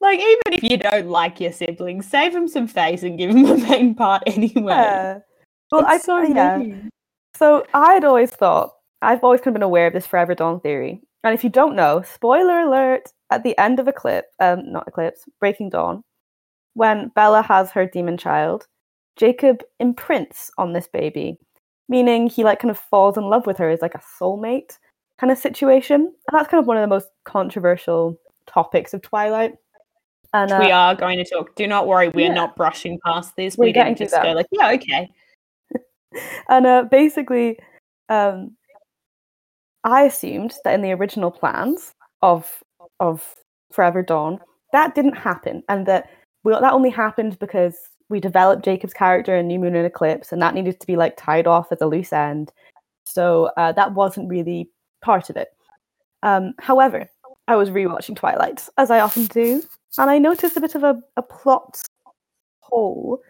like 0.00 0.18
even 0.18 0.40
if 0.52 0.62
you 0.62 0.76
don't 0.76 1.08
like 1.08 1.40
your 1.40 1.52
siblings, 1.52 2.06
save 2.06 2.32
them 2.32 2.48
some 2.48 2.66
face 2.66 3.02
and 3.02 3.18
give 3.18 3.32
them 3.32 3.42
the 3.44 3.56
main 3.58 3.94
part 3.94 4.22
anyway. 4.26 4.72
Yeah. 4.72 5.18
Well, 5.70 5.84
I 5.86 5.96
It's 5.96 6.04
so 6.04 6.20
yeah. 6.22 6.58
mean. 6.58 6.90
So 7.34 7.64
I'd 7.72 8.04
always 8.04 8.30
thought 8.30 8.74
I've 9.00 9.24
always 9.24 9.40
kind 9.40 9.48
of 9.48 9.54
been 9.54 9.62
aware 9.62 9.86
of 9.86 9.92
this 9.92 10.06
Forever 10.06 10.34
Dawn 10.34 10.60
theory. 10.60 11.02
And 11.24 11.34
if 11.34 11.44
you 11.44 11.50
don't 11.50 11.76
know, 11.76 12.02
spoiler 12.02 12.60
alert, 12.60 13.12
at 13.30 13.44
the 13.44 13.56
end 13.58 13.78
of 13.78 13.88
Eclipse, 13.88 14.34
um, 14.40 14.70
not 14.70 14.88
Eclipse, 14.88 15.24
Breaking 15.40 15.70
Dawn, 15.70 16.02
when 16.74 17.08
Bella 17.08 17.42
has 17.42 17.70
her 17.70 17.86
demon 17.86 18.16
child, 18.16 18.66
Jacob 19.16 19.62
imprints 19.78 20.50
on 20.58 20.72
this 20.72 20.88
baby, 20.88 21.38
meaning 21.88 22.28
he 22.28 22.44
like 22.44 22.60
kind 22.60 22.70
of 22.70 22.78
falls 22.78 23.16
in 23.16 23.24
love 23.24 23.46
with 23.46 23.58
her 23.58 23.70
as 23.70 23.82
like 23.82 23.94
a 23.94 24.02
soulmate 24.20 24.78
kind 25.18 25.30
of 25.30 25.38
situation. 25.38 26.00
And 26.00 26.32
that's 26.32 26.48
kind 26.48 26.60
of 26.60 26.66
one 26.66 26.76
of 26.76 26.82
the 26.82 26.88
most 26.88 27.08
controversial 27.24 28.18
topics 28.46 28.94
of 28.94 29.02
Twilight. 29.02 29.54
And 30.34 30.50
uh, 30.50 30.58
we 30.60 30.70
are 30.70 30.94
going 30.94 31.18
to 31.18 31.24
talk. 31.24 31.54
Do 31.56 31.66
not 31.66 31.86
worry, 31.86 32.08
we 32.08 32.24
yeah. 32.24 32.30
are 32.30 32.34
not 32.34 32.56
brushing 32.56 32.98
past 33.04 33.36
this. 33.36 33.56
We're 33.56 33.66
we 33.66 33.72
didn't 33.72 33.98
just 33.98 34.14
go 34.14 34.32
like, 34.32 34.46
yeah, 34.50 34.72
okay. 34.72 35.10
and 36.48 36.66
uh, 36.66 36.84
basically, 36.90 37.58
um, 38.08 38.56
I 39.84 40.02
assumed 40.02 40.54
that 40.64 40.74
in 40.74 40.82
the 40.82 40.92
original 40.92 41.30
plans 41.30 41.94
of 42.22 42.62
of 43.00 43.34
Forever 43.72 44.02
Dawn, 44.02 44.38
that 44.72 44.94
didn't 44.94 45.16
happen, 45.16 45.62
and 45.68 45.86
that 45.86 46.10
well, 46.44 46.60
that 46.60 46.72
only 46.72 46.90
happened 46.90 47.38
because 47.38 47.76
we 48.08 48.20
developed 48.20 48.64
Jacob's 48.64 48.92
character 48.92 49.36
in 49.36 49.46
New 49.46 49.58
Moon 49.58 49.74
and 49.74 49.86
Eclipse, 49.86 50.32
and 50.32 50.42
that 50.42 50.54
needed 50.54 50.80
to 50.80 50.86
be 50.86 50.96
like 50.96 51.16
tied 51.16 51.46
off 51.46 51.72
as 51.72 51.80
a 51.80 51.86
loose 51.86 52.12
end. 52.12 52.52
So 53.04 53.50
uh, 53.56 53.72
that 53.72 53.94
wasn't 53.94 54.28
really 54.28 54.70
part 55.02 55.30
of 55.30 55.36
it. 55.36 55.48
Um, 56.22 56.54
however, 56.60 57.08
I 57.48 57.56
was 57.56 57.70
rewatching 57.70 58.16
Twilight 58.16 58.68
as 58.78 58.90
I 58.90 59.00
often 59.00 59.26
do, 59.26 59.62
and 59.98 60.10
I 60.10 60.18
noticed 60.18 60.56
a 60.56 60.60
bit 60.60 60.74
of 60.74 60.84
a, 60.84 61.00
a 61.16 61.22
plot 61.22 61.82
hole 62.60 63.20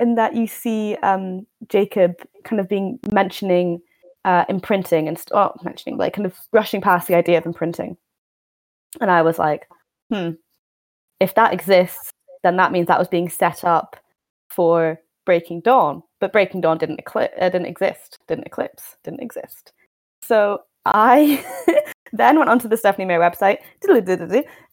in 0.00 0.16
that 0.16 0.34
you 0.34 0.46
see 0.46 0.96
um, 0.96 1.46
Jacob 1.68 2.14
kind 2.44 2.60
of 2.60 2.68
being 2.68 2.98
mentioning 3.12 3.80
uh, 4.24 4.44
imprinting 4.48 5.08
and 5.08 5.22
oh, 5.32 5.52
mentioning 5.62 5.98
like 5.98 6.14
kind 6.14 6.26
of 6.26 6.36
rushing 6.52 6.80
past 6.80 7.08
the 7.08 7.14
idea 7.14 7.38
of 7.38 7.46
imprinting, 7.46 7.96
and 9.00 9.10
I 9.10 9.22
was 9.22 9.38
like, 9.38 9.68
hmm, 10.10 10.30
if 11.20 11.34
that 11.34 11.52
exists, 11.52 12.10
then 12.42 12.56
that 12.56 12.72
means 12.72 12.88
that 12.88 12.98
was 12.98 13.08
being 13.08 13.28
set 13.28 13.64
up 13.64 13.96
for 14.48 15.00
Breaking 15.26 15.60
Dawn, 15.60 16.02
but 16.20 16.32
Breaking 16.32 16.60
Dawn 16.60 16.78
didn't 16.78 17.00
eclipse, 17.00 17.34
uh, 17.40 17.48
didn't 17.48 17.66
exist, 17.66 18.18
didn't 18.28 18.46
eclipse, 18.46 18.96
didn't 19.04 19.22
exist. 19.22 19.72
So 20.22 20.62
I 20.84 21.44
then 22.12 22.38
went 22.38 22.50
onto 22.50 22.68
the 22.68 22.76
Stephenie 22.76 23.06
Meyer 23.06 23.18
website, 23.18 23.58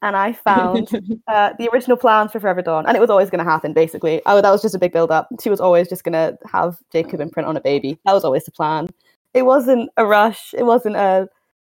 and 0.01 0.15
I 0.15 0.33
found 0.33 0.89
uh, 1.27 1.53
the 1.57 1.69
original 1.73 1.97
plans 1.97 2.31
for 2.31 2.39
Forever 2.39 2.61
Dawn, 2.61 2.85
and 2.85 2.95
it 2.95 2.99
was 2.99 3.09
always 3.09 3.29
going 3.29 3.43
to 3.43 3.49
happen. 3.49 3.73
Basically, 3.73 4.21
oh, 4.25 4.41
that 4.41 4.51
was 4.51 4.61
just 4.61 4.75
a 4.75 4.79
big 4.79 4.93
build 4.93 5.11
up. 5.11 5.29
She 5.41 5.49
was 5.49 5.61
always 5.61 5.87
just 5.87 6.03
going 6.03 6.13
to 6.13 6.37
have 6.51 6.77
Jacob 6.91 7.21
imprint 7.21 7.47
on 7.47 7.57
a 7.57 7.61
baby. 7.61 7.97
That 8.05 8.13
was 8.13 8.23
always 8.23 8.43
the 8.45 8.51
plan. 8.51 8.89
It 9.33 9.43
wasn't 9.43 9.89
a 9.97 10.05
rush. 10.05 10.53
It 10.57 10.63
wasn't 10.63 10.95
a 10.95 11.27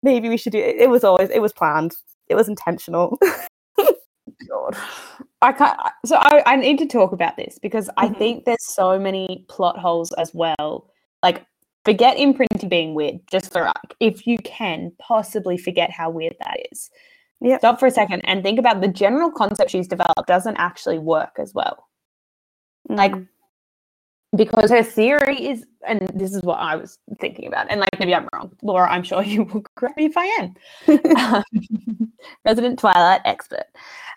maybe 0.03 0.29
we 0.29 0.37
should 0.37 0.51
do 0.51 0.59
it. 0.59 0.75
It 0.77 0.89
was 0.89 1.03
always 1.03 1.29
it 1.29 1.41
was 1.41 1.53
planned. 1.53 1.95
It 2.27 2.35
was 2.35 2.47
intentional. 2.49 3.17
God. 4.49 4.75
I 5.41 5.51
can't. 5.53 5.79
So 6.05 6.17
I, 6.17 6.43
I 6.45 6.55
need 6.55 6.77
to 6.79 6.85
talk 6.87 7.11
about 7.11 7.37
this 7.37 7.57
because 7.61 7.89
I 7.97 8.07
Mhm. 8.09 8.17
think 8.17 8.45
there's 8.45 8.65
so 8.65 8.99
many 8.99 9.45
plot 9.49 9.77
holes 9.77 10.11
as 10.13 10.33
well. 10.33 10.89
Like, 11.23 11.45
forget 11.85 12.17
imprinting 12.17 12.67
being 12.69 12.93
weird. 12.95 13.19
Just 13.31 13.51
for 13.53 13.63
like, 13.63 13.95
if 13.99 14.25
you 14.27 14.37
can 14.39 14.91
possibly 14.99 15.57
forget 15.57 15.91
how 15.91 16.09
weird 16.09 16.35
that 16.43 16.57
is. 16.71 16.89
Yep. 17.41 17.59
Stop 17.59 17.79
for 17.79 17.85
a 17.87 17.91
second 17.91 18.21
and 18.25 18.43
think 18.43 18.57
about 18.59 18.81
the 18.81 18.87
general 18.87 19.31
concept 19.31 19.69
she's 19.71 19.87
developed 19.87 20.25
doesn't 20.27 20.57
actually 20.57 20.99
work 20.99 21.35
as 21.37 21.53
well. 21.53 21.87
Like, 22.89 23.11
Mm. 23.13 23.27
Because 24.35 24.69
her 24.71 24.83
theory 24.83 25.47
is, 25.47 25.65
and 25.87 26.07
this 26.13 26.33
is 26.33 26.41
what 26.41 26.59
I 26.59 26.75
was 26.75 26.97
thinking 27.19 27.47
about, 27.47 27.67
and 27.69 27.79
like 27.79 27.89
maybe 27.99 28.13
I'm 28.15 28.27
wrong, 28.33 28.55
Laura. 28.61 28.89
I'm 28.89 29.03
sure 29.03 29.23
you 29.23 29.43
will 29.43 29.61
correct 29.75 29.97
me 29.97 30.05
if 30.05 30.17
I 30.17 30.25
am. 30.25 30.55
um, 31.17 31.43
resident 32.45 32.79
Twilight 32.79 33.21
expert. 33.25 33.65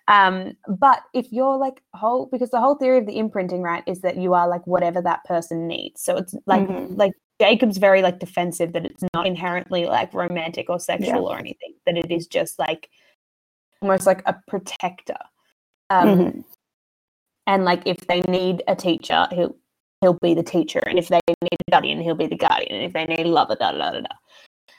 Um, 0.08 0.56
but 0.68 1.02
if 1.12 1.30
you're 1.32 1.58
like 1.58 1.82
whole, 1.94 2.26
because 2.32 2.50
the 2.50 2.60
whole 2.60 2.76
theory 2.76 2.98
of 2.98 3.06
the 3.06 3.18
imprinting, 3.18 3.62
right, 3.62 3.84
is 3.86 4.00
that 4.00 4.16
you 4.16 4.34
are 4.34 4.48
like 4.48 4.66
whatever 4.66 5.02
that 5.02 5.24
person 5.24 5.66
needs. 5.66 6.02
So 6.02 6.16
it's 6.16 6.34
like 6.46 6.66
Mhm. 6.66 6.96
like 6.96 7.12
Jacob's 7.40 7.76
very 7.78 8.00
like 8.02 8.18
defensive 8.18 8.72
that 8.72 8.86
it's 8.86 9.04
not 9.14 9.26
inherently 9.26 9.84
like 9.86 10.14
romantic 10.14 10.70
or 10.70 10.80
sexual 10.80 11.26
or 11.26 11.38
anything. 11.38 11.74
That 11.86 11.98
it 11.98 12.10
is 12.10 12.26
just 12.26 12.58
like 12.58 12.88
almost 13.82 14.06
like 14.06 14.22
a 14.26 14.34
protector. 14.48 15.18
Um, 15.90 16.08
Mhm. 16.08 16.44
and 17.46 17.64
like 17.64 17.82
if 17.86 17.96
they 18.08 18.20
need 18.22 18.62
a 18.68 18.76
teacher 18.76 19.26
he'll 19.32 19.56
he'll 20.00 20.18
be 20.22 20.34
the 20.34 20.42
teacher 20.42 20.80
and 20.86 20.98
if 20.98 21.08
they 21.08 21.20
need 21.42 21.58
a 21.66 21.70
guardian 21.70 22.00
he'll 22.00 22.14
be 22.14 22.26
the 22.26 22.36
guardian 22.36 22.74
and 22.74 22.84
if 22.84 22.92
they 22.92 23.04
need 23.04 23.26
a 23.26 23.28
lover 23.28 23.56
da 23.58 23.72
da 23.72 23.90
da 23.90 24.00
da 24.00 24.06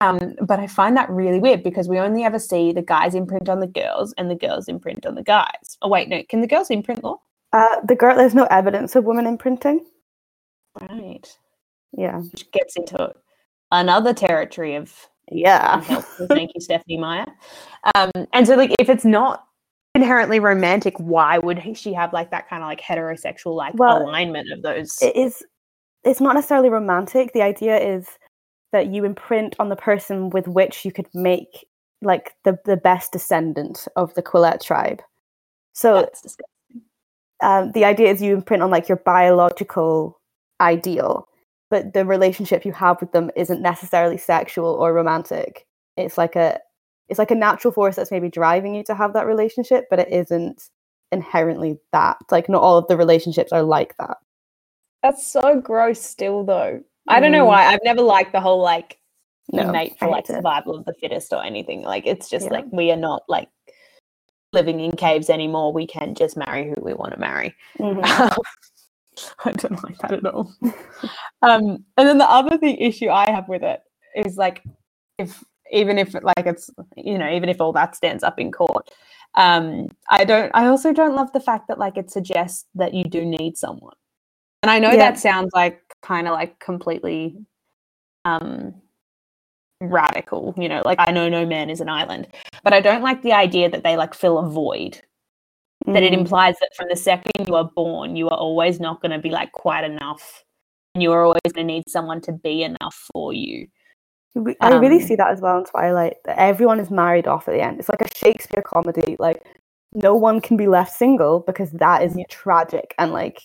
um, 0.01 0.35
but 0.41 0.59
I 0.59 0.67
find 0.67 0.95
that 0.95 1.09
really 1.09 1.39
weird 1.39 1.61
because 1.63 1.89
we 1.89 1.99
only 1.99 2.23
ever 2.23 2.39
see 2.39 2.71
the 2.71 2.81
guys 2.81 3.15
imprint 3.15 3.49
on 3.49 3.59
the 3.59 3.67
girls 3.67 4.13
and 4.17 4.31
the 4.31 4.35
girls 4.35 4.69
imprint 4.69 5.05
on 5.05 5.15
the 5.15 5.23
guys. 5.23 5.77
Oh 5.81 5.89
wait, 5.89 6.07
no, 6.07 6.23
can 6.29 6.39
the 6.39 6.47
girls 6.47 6.69
imprint 6.69 7.03
law? 7.03 7.19
Uh, 7.51 7.81
the 7.85 7.95
girl, 7.95 8.15
there's 8.15 8.35
no 8.35 8.45
evidence 8.45 8.95
of 8.95 9.03
women 9.03 9.25
imprinting. 9.27 9.85
Right, 10.79 11.27
Yeah. 11.97 12.19
which 12.19 12.49
gets 12.51 12.77
into 12.77 13.11
another 13.71 14.13
territory 14.13 14.75
of 14.75 15.09
Yeah. 15.31 15.81
Thank 15.81 16.51
you, 16.55 16.61
Stephenie 16.61 16.97
Meyer. 16.97 17.27
Um, 17.95 18.11
and 18.31 18.47
so, 18.47 18.55
like, 18.55 18.73
if 18.79 18.89
it's 18.89 19.05
not 19.05 19.48
inherently 20.01 20.39
romantic, 20.39 20.97
why 20.97 21.37
would 21.37 21.77
she 21.77 21.93
have 21.93 22.13
like 22.13 22.31
that 22.31 22.49
kind 22.49 22.63
of 22.63 22.67
like 22.67 22.81
heterosexual 22.81 23.55
like 23.55 23.73
Well, 23.77 24.03
alignment 24.03 24.51
of 24.51 24.61
those? 24.61 24.97
it 25.01 25.15
is 25.15 25.43
it's 26.03 26.21
not 26.21 26.33
necessarily 26.35 26.69
romantic 26.69 27.33
the 27.33 27.41
idea 27.41 27.77
is 27.77 28.07
that 28.71 28.87
you 28.87 29.03
imprint 29.03 29.55
on 29.59 29.69
the 29.69 29.75
person 29.75 30.29
with 30.29 30.47
which 30.47 30.85
you 30.85 30.91
could 30.91 31.07
make 31.13 31.67
like 32.01 32.33
the, 32.45 32.57
the 32.65 32.77
best 32.77 33.11
descendant 33.11 33.87
of 33.97 34.13
the 34.13 34.23
Quileute 34.23 34.61
tribe 34.63 35.01
so 35.73 35.95
That's 35.95 36.21
disgusting. 36.21 36.45
um, 37.43 37.71
the 37.73 37.83
idea 37.85 38.09
is 38.11 38.21
you 38.21 38.33
imprint 38.33 38.63
on 38.63 38.71
like 38.71 38.87
your 38.87 38.97
biological 39.05 40.19
ideal 40.61 41.27
but 41.69 41.93
the 41.93 42.05
relationship 42.05 42.63
you 42.65 42.71
have 42.71 43.01
with 43.01 43.11
them 43.11 43.29
isn't 43.35 43.61
necessarily 43.61 44.17
sexual 44.17 44.67
or 44.75 44.93
romantic 44.93 45.67
it's 45.97 46.17
like 46.17 46.35
a 46.37 46.59
it's 47.09 47.19
like 47.19 47.31
a 47.31 47.35
natural 47.35 47.71
force 47.71 47.95
that's 47.95 48.11
maybe 48.11 48.29
driving 48.29 48.75
you 48.75 48.83
to 48.83 48.95
have 48.95 49.13
that 49.13 49.25
relationship 49.27 49.85
but 49.89 49.99
it 49.99 50.09
isn't 50.11 50.69
inherently 51.11 51.77
that 51.91 52.17
like 52.31 52.47
not 52.49 52.61
all 52.61 52.77
of 52.77 52.87
the 52.87 52.95
relationships 52.97 53.51
are 53.51 53.63
like 53.63 53.95
that 53.97 54.17
That's 55.01 55.25
so 55.31 55.59
gross. 55.61 56.01
Still, 56.01 56.43
though, 56.43 56.83
I 57.07 57.19
don't 57.19 57.31
know 57.31 57.45
Mm. 57.45 57.47
why. 57.47 57.65
I've 57.65 57.83
never 57.85 58.01
liked 58.01 58.31
the 58.33 58.41
whole 58.41 58.61
like 58.61 58.99
no 59.51 59.71
mate 59.71 59.97
for 59.97 60.07
like 60.09 60.27
hate 60.27 60.35
it. 60.35 60.37
survival 60.37 60.75
of 60.75 60.85
the 60.85 60.93
fittest 60.93 61.31
or 61.33 61.41
anything. 61.43 61.81
Like, 61.83 62.05
it's 62.05 62.29
just 62.29 62.45
Yeah. 62.47 62.53
like 62.57 62.65
we 62.71 62.91
are 62.91 62.97
not 62.97 63.23
like 63.29 63.47
living 64.53 64.79
in 64.81 64.91
caves 64.97 65.29
anymore. 65.29 65.71
We 65.73 65.87
can 65.87 66.15
just 66.15 66.35
marry 66.37 66.67
who 66.69 66.75
we 66.81 66.93
want 66.93 67.13
to 67.13 67.19
marry. 67.19 67.55
Mhm. 67.79 68.03
I 69.45 69.51
don't 69.51 69.83
like 69.83 69.97
that 69.99 70.11
at 70.13 70.25
all. 70.25 70.51
um, 71.41 71.83
and 71.97 72.07
then 72.07 72.17
the 72.19 72.29
other 72.29 72.57
thing 72.57 72.77
issue 72.77 73.09
I 73.09 73.31
have 73.31 73.47
with 73.49 73.63
it 73.63 73.81
is 74.15 74.37
like 74.37 74.63
if 75.17 75.43
even 75.71 75.97
if 75.97 76.13
like 76.13 76.45
it's 76.45 76.69
you 76.97 77.17
know 77.17 77.29
even 77.29 77.49
if 77.49 77.61
all 77.61 77.73
that 77.73 77.95
stands 77.95 78.23
up 78.23 78.39
in 78.39 78.51
court, 78.51 78.89
um, 79.35 79.87
I 80.09 80.25
don't. 80.25 80.51
I 80.53 80.67
also 80.67 80.93
don't 80.93 81.15
love 81.15 81.31
the 81.33 81.39
fact 81.39 81.67
that 81.67 81.79
like 81.79 81.97
it 81.97 82.11
suggests 82.11 82.65
that 82.75 82.93
you 82.93 83.03
do 83.03 83.25
need 83.25 83.57
someone, 83.57 83.95
and 84.63 84.69
I 84.71 84.79
know 84.79 84.91
Yeah. 84.91 84.97
that 84.97 85.19
sounds 85.19 85.51
like 85.53 85.81
kind 86.01 86.27
of 86.27 86.33
like 86.33 86.59
completely 86.59 87.37
um 88.25 88.73
radical 89.81 90.53
you 90.57 90.67
know 90.67 90.81
like 90.83 90.99
i 90.99 91.09
know 91.09 91.29
no 91.29 91.45
man 91.45 91.69
is 91.69 91.79
an 91.79 91.87
island 91.87 92.27
but 92.65 92.73
i 92.73 92.81
don't 92.81 93.01
like 93.01 93.21
the 93.21 93.31
idea 93.31 93.69
that 93.69 93.81
they 93.81 93.95
like 93.95 94.13
fill 94.13 94.37
a 94.37 94.49
void 94.49 95.01
that 95.87 96.03
it 96.03 96.11
Mhm. 96.11 96.17
implies 96.19 96.55
that 96.59 96.75
from 96.75 96.87
the 96.89 96.95
second 96.95 97.47
you 97.47 97.55
are 97.55 97.63
born, 97.75 98.15
you 98.15 98.27
are 98.29 98.37
always 98.37 98.79
not 98.79 99.01
going 99.01 99.11
to 99.11 99.17
be 99.19 99.29
like 99.29 99.51
quite 99.53 99.83
enough. 99.85 100.43
And 100.93 101.01
you 101.01 101.11
are 101.13 101.23
always 101.23 101.39
going 101.53 101.67
to 101.67 101.73
need 101.73 101.89
someone 101.89 102.19
to 102.21 102.33
be 102.33 102.63
enough 102.63 103.07
for 103.13 103.31
you. 103.33 103.67
I 104.35 104.77
really 104.77 104.97
Um, 104.97 105.01
see 105.01 105.15
that 105.15 105.31
as 105.31 105.41
well 105.41 105.57
in 105.57 105.65
Twilight. 105.65 106.17
That 106.25 106.37
everyone 106.37 106.79
is 106.79 106.91
married 106.91 107.27
off 107.27 107.47
at 107.47 107.53
the 107.53 107.61
end. 107.61 107.79
It's 107.79 107.89
like 107.89 108.01
a 108.01 108.07
Shakespeare 108.15 108.61
comedy. 108.61 109.15
Like 109.19 109.43
no 109.93 110.15
one 110.15 110.39
can 110.39 110.55
be 110.55 110.67
left 110.67 110.93
single 110.93 111.39
because 111.39 111.71
that 111.71 112.03
is 112.03 112.15
Yeah. 112.15 112.25
tragic 112.29 112.93
and 112.97 113.11
like 113.11 113.41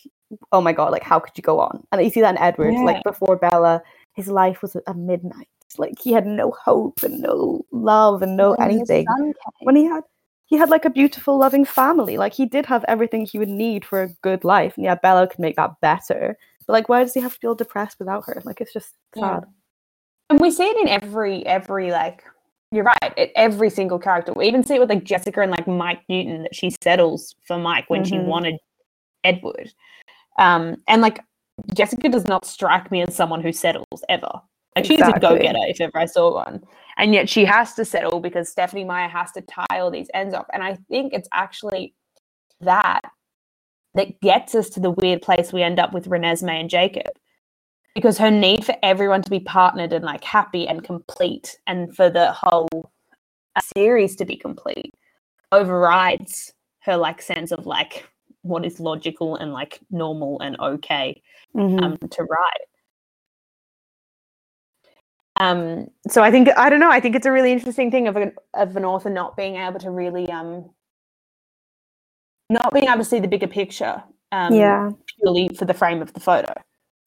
oh 0.53 0.61
my 0.61 0.73
god, 0.73 0.91
like 0.91 1.03
how 1.03 1.21
could 1.21 1.37
you 1.37 1.43
go 1.43 1.61
on? 1.61 1.87
And 1.93 2.03
you 2.03 2.11
see 2.11 2.21
that 2.21 2.35
in 2.35 2.43
Edward. 2.43 2.75
Yeah. 2.75 2.83
Like 2.85 3.05
before 3.05 3.37
Bella, 3.37 3.83
his 4.15 4.29
life 4.29 4.63
was 4.63 4.77
a 4.87 4.95
midnight. 4.95 5.49
Like 5.79 5.95
he 6.01 6.13
had 6.13 6.27
no 6.27 6.51
hope 6.53 7.03
and 7.03 7.21
no 7.21 7.65
love 7.73 8.23
and 8.23 8.37
no 8.37 8.55
When 8.55 8.71
anything. 8.71 9.07
When 9.61 9.77
he 9.77 9.85
had 9.85 10.03
he 10.47 10.57
had 10.57 10.69
like 10.71 10.85
a 10.85 10.91
beautiful, 10.91 11.39
loving 11.39 11.65
family. 11.65 12.17
Like 12.19 12.35
he 12.35 12.47
did 12.47 12.67
have 12.67 12.85
everything 12.87 13.25
he 13.25 13.39
would 13.39 13.49
need 13.49 13.85
for 13.85 14.03
a 14.03 14.09
good 14.23 14.45
life. 14.45 14.77
And 14.77 14.85
yeah, 14.85 14.95
Bella 14.95 15.27
could 15.27 15.39
make 15.41 15.57
that 15.57 15.81
better. 15.81 16.37
But 16.67 16.73
like, 16.75 16.89
why 16.89 17.03
does 17.03 17.15
he 17.15 17.21
have 17.21 17.33
to 17.35 17.39
feel 17.41 17.55
depressed 17.55 17.99
without 17.99 18.25
her? 18.27 18.43
Like 18.45 18.61
it's 18.61 18.73
just 18.73 18.95
Yeah. 19.17 19.41
And 20.35 20.41
we 20.41 20.51
see 20.51 20.65
it 20.65 20.77
in 20.79 20.89
every 20.89 21.47
every 21.47 21.93
like 21.93 22.25
you're 22.73 22.83
right, 22.83 23.15
it, 23.17 23.31
every 23.37 23.71
single 23.71 24.01
character. 24.01 24.33
We 24.33 24.49
even 24.49 24.65
see 24.65 24.75
it 24.75 24.81
with 24.81 24.89
like 24.89 25.05
Jessica 25.05 25.43
and 25.43 25.53
like 25.53 25.69
Mike 25.69 26.01
Newton 26.09 26.43
that 26.43 26.57
she 26.57 26.71
settles 26.83 27.37
for 27.47 27.57
Mike 27.57 27.89
when 27.89 28.05
she 28.05 28.17
Mhm. 28.17 28.25
wanted 28.25 28.57
Edward. 29.23 29.71
Um, 30.37 30.83
and 30.89 31.01
like 31.01 31.21
Jessica 31.73 32.09
does 32.09 32.25
not 32.25 32.45
strike 32.45 32.91
me 32.91 33.03
as 33.03 33.15
someone 33.15 33.43
who 33.43 33.53
settles 33.53 34.03
ever. 34.09 34.29
Like 34.75 34.87
she's 34.87 34.99
a 34.99 35.13
go 35.21 35.39
getter 35.39 35.61
if 35.69 35.81
ever 35.81 35.97
I 35.97 36.07
saw 36.07 36.35
one. 36.35 36.65
And 36.97 37.15
yet 37.15 37.29
she 37.29 37.45
has 37.45 37.75
to 37.75 37.85
settle 37.85 38.19
because 38.19 38.49
Stephenie 38.49 38.83
Meyer 38.83 39.09
has 39.09 39.31
to 39.33 39.41
tie 39.43 39.79
all 39.79 39.93
these 39.93 40.11
ends 40.15 40.35
up. 40.35 40.49
And 40.53 40.65
I 40.65 40.75
think 40.89 41.13
it's 41.13 41.29
actually 41.33 41.95
that 42.61 43.03
that 43.95 44.21
gets 44.21 44.57
us 44.57 44.69
to 44.71 44.81
the 44.81 44.91
weird 44.91 45.23
place 45.23 45.53
we 45.53 45.63
end 45.63 45.79
up 45.79 45.93
with 45.93 46.09
Renesmee 46.09 46.59
and 46.59 46.69
Jacob. 46.69 47.13
Because 47.95 48.19
her 48.19 48.31
need 48.31 48.65
for 48.65 48.75
everyone 48.83 49.23
to 49.23 49.31
be 49.31 49.41
partnered 49.41 49.93
and 49.93 50.05
like 50.05 50.25
happy 50.25 50.67
and 50.67 50.83
complete 50.83 51.59
and 51.67 51.95
for 51.95 52.11
the 52.11 52.33
whole 52.33 52.91
uh, 53.57 53.61
series 53.77 54.17
to 54.17 54.25
be 54.25 54.37
complete 54.37 54.93
overrides 55.53 56.53
her 56.81 56.97
like 56.97 57.23
sense 57.23 57.53
of 57.53 57.67
like 57.67 58.05
what 58.43 58.65
is 58.65 58.81
logical 58.81 59.37
and 59.37 59.53
like 59.53 59.81
normal 59.91 60.41
and 60.41 60.59
okay 60.61 61.23
Mhm. 61.55 61.83
um, 61.83 61.97
to 62.11 62.25
write. 62.25 62.69
Um, 65.37 65.89
so 66.09 66.23
I 66.23 66.31
think 66.31 66.49
I 66.57 66.69
don't 66.69 66.81
know. 66.81 66.91
I 66.91 67.01
think 67.01 67.17
it's 67.17 67.27
a 67.27 67.33
really 67.33 67.53
interesting 67.53 67.91
thing 67.91 68.09
of 68.09 68.17
an 68.17 68.33
of 68.55 68.77
an 68.77 68.85
author 68.85 69.11
not 69.11 69.37
being 69.37 69.57
able 69.57 69.81
to 69.81 69.91
really 69.91 70.29
um 70.31 70.71
not 72.51 72.73
being 72.73 72.87
able 72.89 72.99
to 72.99 73.05
see 73.05 73.21
the 73.21 73.29
bigger 73.29 73.47
picture. 73.49 74.03
Um, 74.33 74.53
yeah. 74.53 74.91
purely 75.21 75.49
for 75.49 75.65
the 75.65 75.75
frame 75.75 76.03
of 76.03 76.13
the 76.13 76.21
photo. 76.21 76.53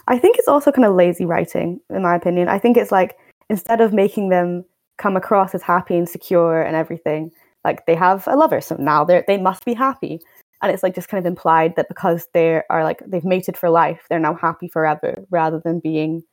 I 0.07 0.17
think 0.17 0.37
it's 0.37 0.47
also 0.47 0.71
kind 0.71 0.85
of 0.85 0.95
lazy 0.95 1.25
writing, 1.25 1.79
in 1.89 2.01
my 2.03 2.15
opinion. 2.15 2.47
I 2.47 2.59
think 2.59 2.77
it's 2.77 2.91
like 2.91 3.17
instead 3.49 3.81
of 3.81 3.93
making 3.93 4.29
them 4.29 4.63
come 4.97 5.15
across 5.17 5.53
as 5.53 5.61
happy 5.61 5.97
and 5.97 6.07
secure 6.07 6.61
and 6.61 6.75
everything, 6.75 7.31
like 7.65 7.85
they 7.85 7.95
have 7.95 8.27
a 8.27 8.35
lover, 8.35 8.61
so 8.61 8.75
now 8.79 9.03
they 9.03 9.23
they 9.27 9.37
must 9.37 9.65
be 9.65 9.73
happy, 9.73 10.19
and 10.61 10.71
it's 10.71 10.83
like 10.83 10.95
just 10.95 11.09
kind 11.09 11.19
of 11.19 11.29
implied 11.29 11.75
that 11.75 11.89
because 11.89 12.27
they 12.33 12.61
are 12.69 12.83
like 12.83 13.01
they've 13.05 13.25
mated 13.25 13.57
for 13.57 13.69
life, 13.69 14.05
they're 14.09 14.19
now 14.19 14.35
happy 14.35 14.67
forever, 14.69 15.25
rather 15.29 15.59
than 15.63 15.79
being 15.79 16.23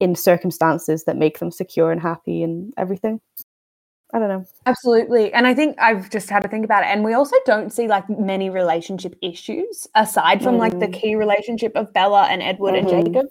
in 0.00 0.14
circumstances 0.14 1.04
that 1.04 1.16
make 1.16 1.38
them 1.38 1.50
secure 1.50 1.90
and 1.90 2.00
happy 2.00 2.42
and 2.42 2.72
everything. 2.76 3.20
I 4.14 4.18
don't 4.20 4.28
know. 4.28 4.44
Absolutely. 4.66 5.32
And 5.32 5.44
I 5.44 5.54
think 5.54 5.76
I've 5.80 6.08
just 6.08 6.30
had 6.30 6.42
to 6.44 6.48
think 6.48 6.64
about 6.64 6.84
it. 6.84 6.86
And 6.86 7.02
we 7.02 7.14
also 7.14 7.34
don't 7.44 7.72
see 7.72 7.88
like 7.88 8.08
many 8.08 8.48
relationship 8.48 9.16
issues 9.20 9.88
aside 9.96 10.40
from 10.40 10.56
like 10.56 10.78
the 10.78 10.86
Mm. 10.86 10.92
key 10.92 11.14
relationship 11.16 11.72
of 11.74 11.92
Bella 11.92 12.28
and 12.30 12.40
Edward 12.40 12.74
Mhm. 12.74 12.78
and 12.78 12.88
Jacob. 12.88 13.26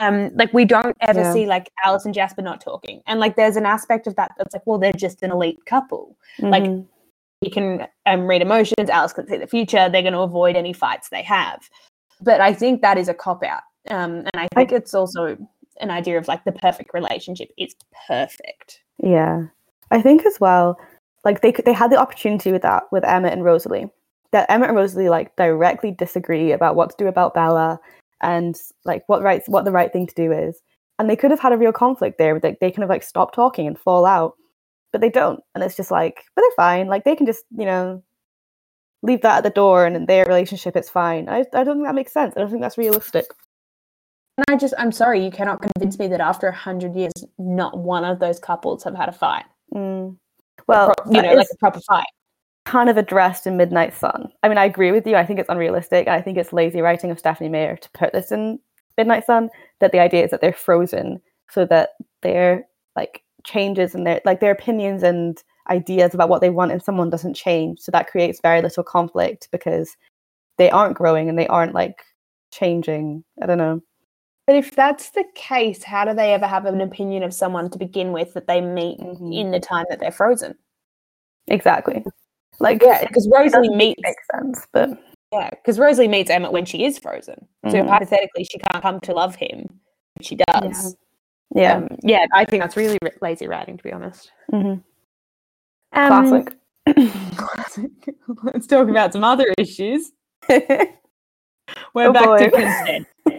Um, 0.00 0.30
like 0.34 0.52
we 0.52 0.66
don't 0.66 0.94
ever 1.00 1.20
Yeah. 1.22 1.32
see 1.32 1.46
like 1.46 1.70
Alice 1.82 2.04
and 2.04 2.12
Jasper 2.12 2.42
not 2.42 2.60
talking. 2.60 3.02
And 3.06 3.18
like 3.20 3.36
there's 3.36 3.56
an 3.56 3.64
aspect 3.64 4.06
of 4.06 4.16
that 4.16 4.32
that's 4.36 4.52
like, 4.54 4.62
well, 4.66 4.78
they're 4.78 4.92
just 4.92 5.22
an 5.22 5.30
elite 5.32 5.64
couple. 5.64 6.14
Like, 6.38 6.62
Mhm. 6.64 6.86
He 7.40 7.50
can 7.50 7.86
um, 8.04 8.26
read 8.26 8.42
emotions, 8.42 8.90
Alice 8.90 9.12
can 9.12 9.28
see 9.28 9.36
the 9.36 9.46
future, 9.46 9.88
they're 9.88 10.02
going 10.02 10.12
to 10.12 10.20
avoid 10.20 10.56
any 10.56 10.72
fights 10.72 11.08
they 11.08 11.22
have. 11.22 11.60
But 12.20 12.40
I 12.40 12.52
think 12.52 12.82
that 12.82 12.98
is 12.98 13.08
a 13.08 13.14
cop 13.14 13.44
out. 13.44 13.62
Um, 13.88 14.26
and 14.26 14.32
I 14.34 14.48
think 14.56 14.72
it's 14.72 14.92
also 14.92 15.36
an 15.80 15.90
idea 15.90 16.18
of 16.18 16.26
like 16.26 16.42
the 16.42 16.50
perfect 16.50 16.92
relationship 16.92 17.52
is 17.56 17.76
perfect. 18.08 18.80
Yeah, 18.98 19.44
I 19.90 20.02
think 20.02 20.26
as 20.26 20.38
well. 20.40 20.78
Like 21.24 21.40
they 21.40 21.52
they 21.64 21.72
had 21.72 21.90
the 21.90 21.98
opportunity 21.98 22.52
with 22.52 22.62
that 22.62 22.84
with 22.92 23.04
Emmett 23.04 23.32
and 23.32 23.44
Rosalie. 23.44 23.90
That 24.32 24.50
Emmett 24.50 24.70
and 24.70 24.76
Rosalie 24.78 25.08
like 25.08 25.34
directly 25.36 25.90
disagree 25.90 26.52
about 26.52 26.76
what 26.76 26.90
to 26.90 26.96
do 26.98 27.08
about 27.08 27.34
Bella 27.34 27.80
and 28.22 28.56
like 28.84 29.02
what 29.06 29.22
right 29.22 29.42
what 29.46 29.64
the 29.64 29.72
right 29.72 29.92
thing 29.92 30.06
to 30.06 30.14
do 30.14 30.32
is, 30.32 30.60
and 30.98 31.08
they 31.08 31.16
could 31.16 31.30
have 31.30 31.40
had 31.40 31.52
a 31.52 31.58
real 31.58 31.72
conflict 31.72 32.18
there. 32.18 32.38
Like 32.42 32.60
they 32.60 32.70
kind 32.70 32.84
of 32.84 32.90
like 32.90 33.02
stop 33.02 33.32
talking 33.34 33.66
and 33.66 33.78
fall 33.78 34.06
out, 34.06 34.34
but 34.92 35.00
they 35.00 35.10
don't, 35.10 35.40
and 35.54 35.64
it's 35.64 35.76
just 35.76 35.90
like, 35.90 36.24
but 36.34 36.42
they're 36.42 36.50
fine. 36.56 36.88
Like 36.88 37.04
they 37.04 37.16
can 37.16 37.26
just 37.26 37.44
you 37.56 37.64
know 37.66 38.02
leave 39.02 39.22
that 39.22 39.38
at 39.38 39.44
the 39.44 39.50
door, 39.50 39.86
and 39.86 39.96
in 39.96 40.06
their 40.06 40.24
relationship 40.26 40.76
it's 40.76 40.90
fine. 40.90 41.28
I 41.28 41.40
I 41.54 41.64
don't 41.64 41.76
think 41.78 41.86
that 41.86 41.94
makes 41.94 42.12
sense. 42.12 42.34
I 42.36 42.40
don't 42.40 42.50
think 42.50 42.62
that's 42.62 42.78
realistic. 42.78 43.26
And 44.38 44.44
I 44.48 44.56
just, 44.56 44.72
I'm 44.78 44.92
sorry, 44.92 45.24
you 45.24 45.32
cannot 45.32 45.60
convince 45.60 45.98
me 45.98 46.06
that 46.08 46.20
after 46.20 46.46
a 46.46 46.54
hundred 46.54 46.94
years, 46.94 47.12
not 47.38 47.76
one 47.76 48.04
of 48.04 48.20
those 48.20 48.38
couples 48.38 48.84
have 48.84 48.94
had 48.94 49.08
a 49.08 49.12
fight. 49.12 49.44
Mm. 49.74 50.16
Well, 50.66 50.94
Pro- 50.96 51.12
you 51.12 51.22
know, 51.22 51.32
like 51.34 51.48
a 51.52 51.56
proper 51.56 51.80
fight. 51.80 52.06
kind 52.64 52.88
of 52.90 52.96
addressed 52.96 53.46
in 53.46 53.56
Midnight 53.56 53.94
Sun. 53.94 54.30
I 54.42 54.48
mean, 54.48 54.58
I 54.58 54.64
agree 54.64 54.92
with 54.92 55.06
you. 55.06 55.16
I 55.16 55.24
think 55.24 55.38
it's 55.38 55.48
unrealistic. 55.48 56.08
I 56.08 56.20
think 56.20 56.36
it's 56.38 56.52
lazy 56.52 56.80
writing 56.80 57.10
of 57.10 57.18
Stephenie 57.18 57.48
Meyer 57.48 57.76
to 57.76 57.90
put 57.92 58.12
this 58.12 58.30
in 58.32 58.58
Midnight 58.96 59.24
Sun. 59.26 59.50
That 59.80 59.92
the 59.92 60.00
idea 60.00 60.24
is 60.24 60.30
that 60.30 60.40
they're 60.40 60.52
frozen 60.52 61.20
so 61.50 61.64
that 61.66 61.90
their 62.22 62.66
like 62.96 63.22
changes 63.44 63.94
and 63.94 64.06
their 64.06 64.20
like 64.24 64.40
their 64.40 64.50
opinions 64.50 65.02
and 65.02 65.42
ideas 65.70 66.14
about 66.14 66.28
what 66.28 66.40
they 66.40 66.50
want 66.50 66.72
in 66.72 66.80
someone 66.80 67.10
doesn't 67.10 67.34
change. 67.34 67.80
So 67.80 67.92
that 67.92 68.08
creates 68.08 68.40
very 68.42 68.60
little 68.62 68.82
conflict 68.84 69.48
because 69.52 69.96
they 70.56 70.70
aren't 70.70 70.96
growing 70.96 71.28
and 71.28 71.38
they 71.38 71.46
aren't 71.46 71.74
like 71.74 72.02
changing. 72.50 73.24
I 73.42 73.46
don't 73.46 73.58
know. 73.58 73.80
But 74.48 74.56
if 74.56 74.70
that's 74.74 75.10
the 75.10 75.24
case, 75.34 75.84
how 75.84 76.06
do 76.06 76.14
they 76.14 76.32
ever 76.32 76.46
have 76.46 76.64
an 76.64 76.80
opinion 76.80 77.22
of 77.22 77.34
someone 77.34 77.68
to 77.68 77.78
begin 77.78 78.12
with 78.12 78.32
that 78.32 78.46
they 78.46 78.62
meet 78.62 78.98
Mhm. 78.98 79.38
in 79.38 79.50
the 79.50 79.60
time 79.60 79.84
that 79.90 80.00
they're 80.00 80.10
frozen? 80.10 80.56
Exactly. 81.48 82.02
Like 82.58 82.82
Yeah, 82.82 83.04
because 83.06 83.28
Rosalie 83.28 83.68
meets 83.68 84.00
make 84.02 84.16
sense, 84.34 84.66
but 84.72 84.88
yeah, 85.32 85.50
because 85.50 85.78
Rosalie 85.78 86.08
meets 86.08 86.30
Emmett 86.30 86.52
when 86.52 86.64
she 86.64 86.86
is 86.86 86.98
frozen. 86.98 87.46
So 87.68 87.82
Mhm. 87.82 87.88
hypothetically, 87.88 88.44
she 88.44 88.58
can't 88.58 88.82
come 88.82 89.00
to 89.00 89.12
love 89.12 89.34
him. 89.34 89.80
but 90.16 90.24
She 90.24 90.36
does. 90.36 90.96
yeah. 91.54 91.74
Um, 91.74 91.88
yeah, 92.02 92.24
I 92.32 92.46
think 92.46 92.62
that's 92.62 92.76
really 92.76 92.96
r- 93.02 93.12
lazy 93.20 93.46
writing, 93.48 93.76
to 93.76 93.84
be 93.84 93.92
honest. 93.92 94.32
Mhm. 94.50 94.82
Um, 95.92 96.08
Classic. 96.08 96.56
classic. 97.36 97.90
Let's 98.44 98.66
talk 98.66 98.88
about 98.88 99.12
some 99.12 99.24
other 99.24 99.52
issues. 99.58 100.10
We're 100.48 102.08
Oh, 102.08 102.12
back 102.14 102.38
to 102.38 102.50
boy. 102.50 102.50
consent. 102.50 103.06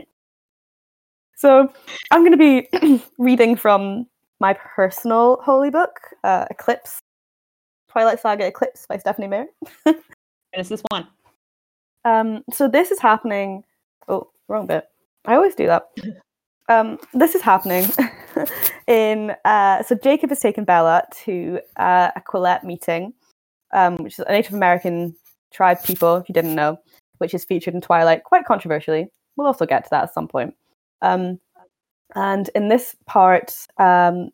So 1.39 1.71
I'm 2.11 2.25
going 2.25 2.37
to 2.37 2.67
be 2.81 3.01
reading 3.17 3.55
from 3.55 4.07
my 4.41 4.53
personal 4.53 5.39
holy 5.41 5.69
book, 5.69 6.01
uh, 6.25 6.45
Eclipse, 6.51 6.99
Twilight 7.89 8.19
Saga 8.19 8.45
Eclipse 8.47 8.85
by 8.87 8.97
Stephenie 8.97 9.29
Meyer. 9.29 9.45
and 9.85 9.95
it's 10.51 10.67
this 10.67 10.83
one. 10.89 11.07
Um, 12.03 12.43
so 12.51 12.67
this 12.67 12.91
is 12.91 12.99
happening. 12.99 13.63
Oh, 14.09 14.29
wrong 14.49 14.67
bit. 14.67 14.89
I 15.25 15.35
always 15.35 15.55
do 15.55 15.65
that. 15.67 15.89
Um, 16.67 16.99
this 17.15 17.33
is 17.33 17.41
happening 17.41 17.87
in. 18.87 19.35
Uh, 19.43 19.81
so 19.81 19.95
Jacob 19.95 20.29
has 20.29 20.39
taken 20.39 20.65
Bella 20.65 21.01
to 21.23 21.59
uh, 21.77 22.11
a 22.15 22.21
Quileute 22.21 22.63
meeting, 22.63 23.11
um, 23.73 23.95
which 23.95 24.19
is 24.19 24.25
a 24.27 24.31
Native 24.31 24.53
American 24.53 25.15
tribe 25.51 25.83
people, 25.83 26.17
if 26.17 26.29
you 26.29 26.33
didn't 26.33 26.53
know, 26.53 26.77
which 27.17 27.33
is 27.33 27.43
featured 27.43 27.73
in 27.73 27.81
Twilight 27.81 28.23
quite 28.23 28.45
controversially. 28.45 29.07
We'll 29.35 29.47
also 29.47 29.65
get 29.65 29.85
to 29.85 29.89
that 29.89 30.03
at 30.03 30.13
some 30.13 30.27
point. 30.27 30.53
Um, 31.01 31.39
and 32.15 32.49
in 32.55 32.69
this 32.69 32.95
part, 33.05 33.55
um, 33.77 34.29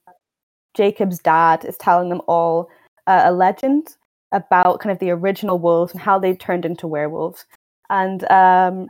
Jacob's 0.76 1.20
dad 1.20 1.66
is 1.66 1.78
telling 1.78 2.10
them 2.10 2.22
all 2.28 2.70
uh, 3.08 3.24
a 3.26 3.32
legend 3.32 3.96
about 4.32 4.80
kind 4.80 4.92
of 4.92 5.00
the 5.00 5.12
original 5.12 5.60
wolves 5.60 5.94
and 5.94 6.02
how 6.02 6.20
they 6.20 6.36
turned 6.36 6.66
into 6.66 6.88
werewolves. 6.88 7.46
And 7.90 8.30
um, 8.32 8.88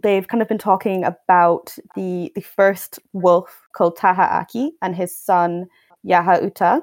they've 0.00 0.28
kind 0.28 0.42
of 0.42 0.48
been 0.48 0.58
talking 0.58 1.04
about 1.04 1.76
the 1.94 2.30
the 2.34 2.40
first 2.40 2.98
wolf 3.12 3.66
called 3.74 3.96
Taha 3.96 4.22
Aki 4.22 4.72
and 4.82 4.94
his 4.94 5.16
son 5.16 5.66
Yaha 6.06 6.42
Uta, 6.42 6.80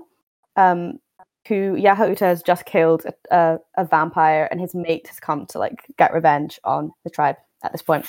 um, 0.56 1.00
who 1.48 1.76
Yaha 1.76 2.10
Uta 2.10 2.26
has 2.26 2.42
just 2.42 2.66
killed 2.66 3.06
a, 3.06 3.14
a, 3.36 3.60
a 3.78 3.86
vampire, 3.86 4.48
and 4.52 4.60
his 4.60 4.76
mate 4.76 5.08
has 5.08 5.20
come 5.20 5.46
to 5.48 5.60
like 5.60 5.86
get 5.98 6.14
revenge 6.14 6.60
on 6.64 6.92
the 7.04 7.10
tribe 7.10 7.38
at 7.64 7.72
this 7.72 7.82
point. 7.82 8.06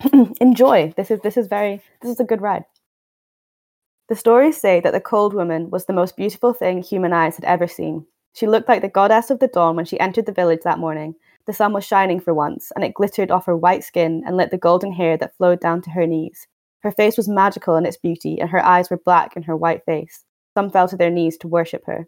Enjoy. 0.40 0.92
This 0.96 1.10
is 1.10 1.20
this 1.20 1.36
is 1.36 1.46
very 1.46 1.80
this 2.02 2.10
is 2.10 2.20
a 2.20 2.24
good 2.24 2.42
ride. 2.42 2.64
The 4.08 4.16
stories 4.16 4.56
say 4.56 4.80
that 4.80 4.92
the 4.92 5.00
cold 5.00 5.34
woman 5.34 5.70
was 5.70 5.86
the 5.86 5.92
most 5.92 6.16
beautiful 6.16 6.52
thing 6.52 6.82
human 6.82 7.12
eyes 7.12 7.36
had 7.36 7.44
ever 7.44 7.66
seen. 7.66 8.06
She 8.34 8.46
looked 8.46 8.68
like 8.68 8.82
the 8.82 8.88
goddess 8.88 9.30
of 9.30 9.38
the 9.38 9.48
dawn 9.48 9.74
when 9.74 9.86
she 9.86 9.98
entered 9.98 10.26
the 10.26 10.32
village 10.32 10.60
that 10.64 10.78
morning. 10.78 11.14
The 11.46 11.52
sun 11.52 11.72
was 11.72 11.84
shining 11.84 12.20
for 12.20 12.34
once, 12.34 12.70
and 12.74 12.84
it 12.84 12.94
glittered 12.94 13.30
off 13.30 13.46
her 13.46 13.56
white 13.56 13.82
skin 13.82 14.22
and 14.26 14.36
lit 14.36 14.50
the 14.50 14.58
golden 14.58 14.92
hair 14.92 15.16
that 15.16 15.36
flowed 15.36 15.60
down 15.60 15.80
to 15.82 15.90
her 15.90 16.06
knees. 16.06 16.46
Her 16.80 16.92
face 16.92 17.16
was 17.16 17.28
magical 17.28 17.76
in 17.76 17.86
its 17.86 17.96
beauty, 17.96 18.38
and 18.38 18.50
her 18.50 18.62
eyes 18.62 18.90
were 18.90 18.98
black 18.98 19.36
in 19.36 19.42
her 19.44 19.56
white 19.56 19.84
face. 19.86 20.24
Some 20.54 20.70
fell 20.70 20.86
to 20.88 20.96
their 20.96 21.10
knees 21.10 21.38
to 21.38 21.48
worship 21.48 21.84
her. 21.86 22.06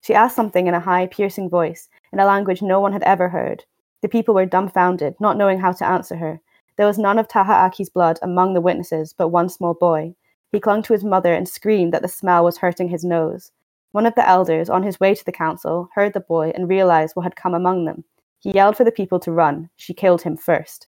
She 0.00 0.14
asked 0.14 0.36
something 0.36 0.66
in 0.66 0.74
a 0.74 0.80
high, 0.80 1.06
piercing 1.06 1.50
voice, 1.50 1.88
in 2.12 2.20
a 2.20 2.26
language 2.26 2.62
no 2.62 2.80
one 2.80 2.92
had 2.92 3.02
ever 3.02 3.28
heard. 3.28 3.64
The 4.00 4.08
people 4.08 4.34
were 4.34 4.46
dumbfounded, 4.46 5.16
not 5.20 5.36
knowing 5.36 5.60
how 5.60 5.72
to 5.72 5.86
answer 5.86 6.16
her. 6.16 6.40
There 6.78 6.86
was 6.86 6.96
none 6.96 7.18
of 7.18 7.26
Taha 7.26 7.52
Aki's 7.52 7.90
blood 7.90 8.20
among 8.22 8.54
the 8.54 8.60
witnesses, 8.60 9.12
but 9.12 9.28
one 9.28 9.48
small 9.48 9.74
boy. 9.74 10.14
He 10.52 10.60
clung 10.60 10.82
to 10.84 10.92
his 10.92 11.04
mother 11.04 11.34
and 11.34 11.46
screamed 11.48 11.92
that 11.92 12.02
the 12.02 12.08
smell 12.08 12.44
was 12.44 12.58
hurting 12.58 12.88
his 12.88 13.04
nose. 13.04 13.50
One 13.90 14.06
of 14.06 14.14
the 14.14 14.26
elders, 14.26 14.70
on 14.70 14.84
his 14.84 15.00
way 15.00 15.14
to 15.14 15.24
the 15.24 15.32
council, 15.32 15.88
heard 15.94 16.12
the 16.12 16.20
boy 16.20 16.52
and 16.54 16.68
realized 16.68 17.16
what 17.16 17.24
had 17.24 17.36
come 17.36 17.52
among 17.52 17.84
them. 17.84 18.04
He 18.38 18.52
yelled 18.52 18.76
for 18.76 18.84
the 18.84 18.92
people 18.92 19.18
to 19.20 19.32
run. 19.32 19.70
She 19.76 19.92
killed 19.92 20.22
him 20.22 20.36
first. 20.36 20.86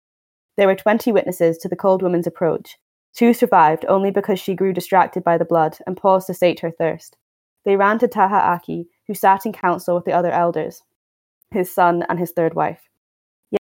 There 0.56 0.68
were 0.68 0.76
twenty 0.76 1.12
witnesses 1.12 1.58
to 1.58 1.68
the 1.68 1.76
cold 1.76 2.02
woman's 2.02 2.28
approach. 2.28 2.78
Two 3.14 3.34
survived 3.34 3.86
only 3.90 4.10
because 4.10 4.40
she 4.40 4.56
grew 4.56 4.72
distracted 4.72 5.24
by 5.24 5.38
the 5.38 5.46
blood 5.46 5.78
and 5.86 5.98
paused 5.98 6.28
to 6.28 6.34
sate 6.34 6.62
her 6.62 6.72
thirst. 6.72 7.18
They 7.66 7.76
ran 7.76 8.00
to 8.00 8.08
Taha 8.08 8.38
Aki, 8.38 8.88
who 9.08 9.14
sat 9.14 9.46
in 9.46 9.52
council 9.52 9.96
with 9.96 10.06
the 10.06 10.14
other 10.14 10.32
elders, 10.32 10.82
his 11.52 11.74
son 11.74 12.06
and 12.08 12.20
his 12.20 12.32
third 12.32 12.54
wife. 12.54 12.90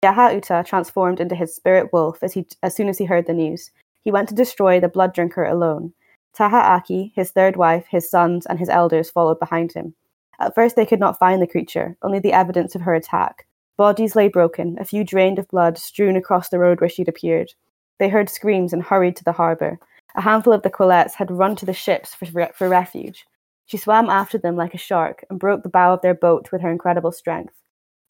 Yaha 0.03 0.35
Uta 0.35 0.63
transformed 0.65 1.19
into 1.19 1.35
his 1.35 1.55
spirit 1.55 1.91
wolf 1.91 2.19
as, 2.21 2.33
he, 2.33 2.45
as 2.61 2.75
soon 2.75 2.89
as 2.89 2.97
he 2.97 3.05
heard 3.05 3.27
the 3.27 3.33
news. 3.33 3.71
He 4.03 4.11
went 4.11 4.29
to 4.29 4.35
destroy 4.35 4.79
the 4.79 4.87
blood 4.87 5.13
drinker 5.13 5.43
alone. 5.43 5.93
Taha 6.33 6.57
Aki, 6.57 7.13
his 7.15 7.31
third 7.31 7.55
wife, 7.55 7.85
his 7.89 8.09
sons, 8.09 8.45
and 8.45 8.59
his 8.59 8.69
elders 8.69 9.09
followed 9.09 9.39
behind 9.39 9.73
him. 9.73 9.95
At 10.39 10.53
first, 10.53 10.75
they 10.75 10.85
could 10.85 10.99
not 10.99 11.17
find 11.17 11.41
the 11.41 11.47
creature, 11.47 11.97
only 12.01 12.19
the 12.19 12.33
evidence 12.33 12.75
of 12.75 12.81
her 12.81 12.93
attack. 12.93 13.47
Bodies 13.77 14.15
lay 14.15 14.27
broken, 14.27 14.77
a 14.79 14.85
few 14.85 15.03
drained 15.03 15.39
of 15.39 15.47
blood 15.47 15.77
strewn 15.77 16.15
across 16.15 16.49
the 16.49 16.59
road 16.59 16.81
where 16.81 16.89
she'd 16.89 17.09
appeared. 17.09 17.53
They 17.99 18.09
heard 18.09 18.29
screams 18.29 18.73
and 18.73 18.83
hurried 18.83 19.15
to 19.17 19.23
the 19.23 19.31
harbour. 19.31 19.79
A 20.15 20.21
handful 20.21 20.53
of 20.53 20.61
the 20.61 20.69
Quileutes 20.69 21.15
had 21.15 21.31
run 21.31 21.55
to 21.57 21.65
the 21.65 21.73
ships 21.73 22.13
for, 22.13 22.25
re- 22.31 22.51
for 22.53 22.69
refuge. 22.69 23.25
She 23.65 23.77
swam 23.77 24.09
after 24.09 24.37
them 24.37 24.55
like 24.55 24.73
a 24.73 24.77
shark 24.77 25.25
and 25.29 25.39
broke 25.39 25.63
the 25.63 25.69
bow 25.69 25.93
of 25.93 26.01
their 26.01 26.13
boat 26.13 26.51
with 26.51 26.61
her 26.61 26.71
incredible 26.71 27.11
strength. 27.11 27.53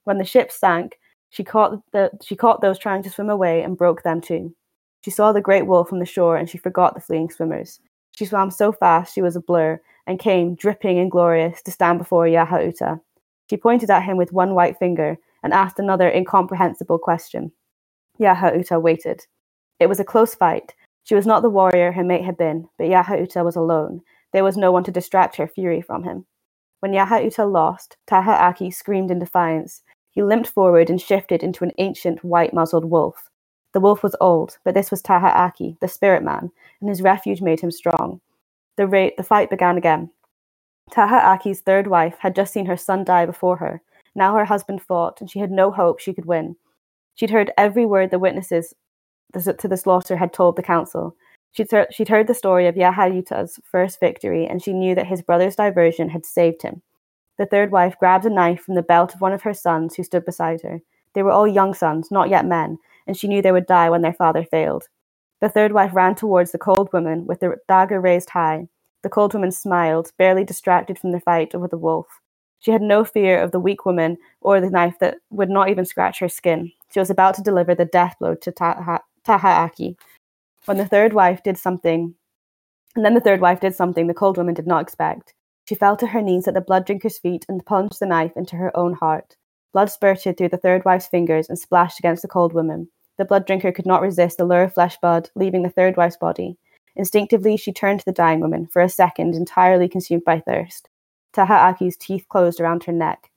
When 0.03 0.17
the 0.17 0.25
ship 0.25 0.51
sank, 0.51 0.99
she 1.35 1.43
caught, 1.43 1.81
the, 1.91 2.09
she 2.23 2.37
caught 2.37 2.61
those 2.61 2.79
trying 2.79 3.03
to 3.03 3.09
swim 3.09 3.29
away 3.29 3.61
and 3.61 3.77
broke 3.77 4.03
them 4.03 4.21
too. 4.21 4.55
She 5.01 5.11
saw 5.11 5.33
the 5.33 5.41
great 5.41 5.67
wolf 5.67 5.91
on 5.91 5.99
the 5.99 6.05
shore 6.05 6.37
and 6.37 6.49
she 6.49 6.57
forgot 6.57 6.95
the 6.95 7.01
fleeing 7.01 7.29
swimmers. 7.29 7.81
She 8.11 8.23
swam 8.23 8.49
so 8.49 8.71
fast 8.71 9.13
she 9.13 9.21
was 9.21 9.35
a 9.35 9.41
blur 9.41 9.81
and 10.07 10.17
came, 10.17 10.55
dripping 10.55 10.97
and 10.97 11.11
glorious, 11.11 11.61
to 11.63 11.71
stand 11.71 11.99
before 11.99 12.23
Yaha 12.25 12.65
Uta. 12.65 13.01
She 13.49 13.57
pointed 13.57 13.89
at 13.89 14.03
him 14.03 14.15
with 14.15 14.31
one 14.31 14.55
white 14.55 14.79
finger 14.79 15.17
and 15.43 15.51
asked 15.51 15.77
another 15.77 16.09
incomprehensible 16.09 16.99
question. 16.99 17.51
Yaha 18.17 18.55
Uta 18.55 18.79
waited. 18.79 19.21
It 19.81 19.87
was 19.87 19.99
a 19.99 20.05
close 20.05 20.35
fight. 20.35 20.73
She 21.03 21.15
was 21.15 21.27
not 21.27 21.41
the 21.41 21.49
warrior 21.49 21.91
her 21.91 22.03
mate 22.05 22.23
had 22.23 22.37
been, 22.37 22.69
but 22.77 22.87
Yaha 22.87 23.19
Uta 23.19 23.43
was 23.43 23.57
alone. 23.57 23.99
There 24.31 24.45
was 24.45 24.55
no 24.55 24.71
one 24.71 24.85
to 24.85 24.91
distract 24.91 25.35
her 25.35 25.49
fury 25.49 25.81
from 25.81 26.03
him. 26.03 26.25
When 26.79 26.93
Yaha 26.93 27.25
Uta 27.25 27.45
lost, 27.45 27.97
Taha 28.07 28.31
Aki 28.31 28.71
screamed 28.71 29.11
in 29.11 29.19
defiance. 29.19 29.81
He 30.15 30.23
limped 30.23 30.49
forward 30.49 30.89
and 30.89 30.99
shifted 30.99 31.43
into 31.43 31.65
an 31.65 31.73
ancient 31.77 32.23
white 32.23 32.53
muzzled 32.53 32.85
wolf. 32.85 33.29
The 33.73 33.81
wolf 33.81 34.01
was 34.01 34.15
old, 34.21 34.57
but 34.63 34.73
this 34.73 34.89
was 34.89 35.01
Taha 35.01 35.27
Aki, 35.27 35.77
the 35.81 35.89
spirit 35.89 36.23
man, 36.23 36.49
and 36.79 36.89
his 36.89 37.01
refuge 37.01 37.41
made 37.41 37.59
him 37.59 37.69
strong. 37.71 38.21
The, 38.77 38.87
ra- 38.87 39.09
the 39.17 39.23
fight 39.23 39.49
began 39.49 39.77
again. 39.77 40.09
Taha 40.91 41.17
Aki's 41.17 41.59
third 41.59 41.87
wife 41.87 42.15
had 42.19 42.35
just 42.35 42.53
seen 42.53 42.65
her 42.67 42.77
son 42.77 43.03
die 43.03 43.25
before 43.25 43.57
her. 43.57 43.81
Now 44.15 44.35
her 44.35 44.45
husband 44.45 44.81
fought, 44.81 45.19
and 45.19 45.29
she 45.29 45.39
had 45.39 45.51
no 45.51 45.71
hope 45.71 45.99
she 45.99 46.13
could 46.13 46.25
win. 46.25 46.55
She'd 47.15 47.31
heard 47.31 47.51
every 47.57 47.85
word 47.85 48.11
the 48.11 48.19
witnesses 48.19 48.73
to 49.33 49.67
the 49.67 49.75
slaughter 49.77 50.15
had 50.15 50.31
told 50.31 50.55
the 50.55 50.63
council. 50.63 51.17
She'd, 51.51 51.71
heard- 51.71 51.93
she'd 51.93 52.07
heard 52.07 52.27
the 52.27 52.33
story 52.33 52.67
of 52.67 52.75
Yaha 52.75 53.13
Uta's 53.13 53.59
first 53.69 53.99
victory, 53.99 54.47
and 54.47 54.63
she 54.63 54.71
knew 54.71 54.95
that 54.95 55.07
his 55.07 55.21
brother's 55.21 55.57
diversion 55.57 56.07
had 56.07 56.25
saved 56.25 56.61
him. 56.61 56.81
The 57.37 57.45
third 57.45 57.71
wife 57.71 57.97
grabbed 57.99 58.25
a 58.25 58.29
knife 58.29 58.61
from 58.61 58.75
the 58.75 58.81
belt 58.81 59.13
of 59.13 59.21
one 59.21 59.33
of 59.33 59.41
her 59.43 59.53
sons 59.53 59.95
who 59.95 60.03
stood 60.03 60.25
beside 60.25 60.61
her. 60.61 60.81
They 61.13 61.23
were 61.23 61.31
all 61.31 61.47
young 61.47 61.73
sons, 61.73 62.11
not 62.11 62.29
yet 62.29 62.45
men, 62.45 62.77
and 63.07 63.17
she 63.17 63.27
knew 63.27 63.41
they 63.41 63.51
would 63.51 63.65
die 63.65 63.89
when 63.89 64.01
their 64.01 64.13
father 64.13 64.43
failed. 64.43 64.85
The 65.41 65.49
third 65.49 65.73
wife 65.73 65.93
ran 65.93 66.15
towards 66.15 66.51
the 66.51 66.57
cold 66.57 66.91
woman 66.93 67.25
with 67.25 67.41
the 67.41 67.55
dagger 67.67 67.99
raised 67.99 68.29
high. 68.31 68.67
The 69.03 69.09
cold 69.09 69.33
woman 69.33 69.51
smiled, 69.51 70.11
barely 70.17 70.43
distracted 70.43 70.97
from 70.97 71.11
the 71.11 71.19
fight 71.19 71.53
over 71.53 71.67
the 71.67 71.77
wolf. 71.77 72.07
She 72.59 72.71
had 72.71 72.81
no 72.81 73.03
fear 73.03 73.39
of 73.39 73.51
the 73.51 73.59
weak 73.59 73.85
woman 73.85 74.17
or 74.41 74.59
the 74.59 74.69
knife 74.69 74.97
that 74.99 75.17
would 75.29 75.49
not 75.49 75.69
even 75.69 75.85
scratch 75.85 76.19
her 76.19 76.29
skin. 76.29 76.71
She 76.91 76.99
was 76.99 77.09
about 77.09 77.35
to 77.35 77.43
deliver 77.43 77.75
the 77.75 77.85
death 77.85 78.15
blow 78.19 78.35
to 78.35 78.51
Taha- 78.51 79.03
Tahaaki. 79.23 79.97
When 80.65 80.77
the 80.77 80.87
third 80.87 81.13
wife 81.13 81.43
did 81.43 81.57
something, 81.57 82.15
and 82.95 83.05
then 83.05 83.13
the 83.13 83.21
third 83.21 83.41
wife 83.41 83.59
did 83.59 83.75
something 83.75 84.07
the 84.07 84.13
cold 84.13 84.37
woman 84.37 84.55
did 84.55 84.65
not 84.65 84.81
expect. 84.81 85.35
She 85.67 85.75
fell 85.75 85.97
to 85.97 86.07
her 86.07 86.21
knees 86.21 86.47
at 86.47 86.53
the 86.53 86.61
blood 86.61 86.85
drinker's 86.85 87.17
feet 87.17 87.45
and 87.49 87.65
plunged 87.65 87.99
the 87.99 88.05
knife 88.05 88.37
into 88.37 88.55
her 88.55 88.75
own 88.77 88.93
heart. 88.93 89.35
Blood 89.73 89.89
spurted 89.89 90.37
through 90.37 90.49
the 90.49 90.57
third 90.57 90.85
wife's 90.85 91.07
fingers 91.07 91.49
and 91.49 91.57
splashed 91.57 91.99
against 91.99 92.21
the 92.21 92.27
cold 92.27 92.53
woman. 92.53 92.89
The 93.17 93.25
blood 93.25 93.47
drinker 93.47 93.71
could 93.71 93.85
not 93.85 94.01
resist 94.01 94.37
the 94.37 94.45
lure 94.45 94.63
of 94.63 94.73
flesh 94.73 94.97
blood, 94.97 95.29
leaving 95.35 95.63
the 95.63 95.69
third 95.69 95.97
wife's 95.97 96.17
body. 96.17 96.57
Instinctively, 96.95 97.57
she 97.57 97.73
turned 97.73 97.99
to 97.99 98.05
the 98.05 98.11
dying 98.11 98.39
woman, 98.39 98.67
for 98.67 98.81
a 98.81 98.89
second 98.89 99.35
entirely 99.35 99.89
consumed 99.89 100.23
by 100.23 100.39
thirst. 100.39 100.87
Taha 101.33 101.53
Aki's 101.53 101.97
teeth 101.97 102.25
closed 102.29 102.61
around 102.61 102.83
her 102.83 102.93
neck. 102.93 103.31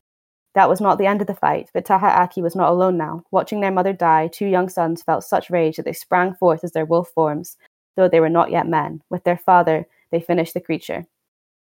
That 0.54 0.68
was 0.68 0.80
not 0.80 0.98
the 0.98 1.06
end 1.06 1.20
of 1.20 1.26
the 1.26 1.34
fight, 1.34 1.70
but 1.72 1.84
Taha 1.84 2.06
Aki 2.06 2.42
was 2.42 2.54
not 2.54 2.70
alone 2.70 2.96
now. 2.96 3.24
Watching 3.30 3.60
their 3.60 3.72
mother 3.72 3.92
die, 3.92 4.28
two 4.28 4.46
young 4.46 4.68
sons 4.68 5.02
felt 5.02 5.24
such 5.24 5.50
rage 5.50 5.76
that 5.76 5.84
they 5.84 5.92
sprang 5.92 6.34
forth 6.34 6.62
as 6.62 6.72
their 6.72 6.84
wolf 6.84 7.08
forms, 7.14 7.56
though 7.96 8.08
they 8.08 8.20
were 8.20 8.28
not 8.28 8.50
yet 8.50 8.68
men. 8.68 9.02
With 9.10 9.24
their 9.24 9.36
father, 9.36 9.86
they 10.10 10.20
finished 10.20 10.54
the 10.54 10.60
creature. 10.60 11.06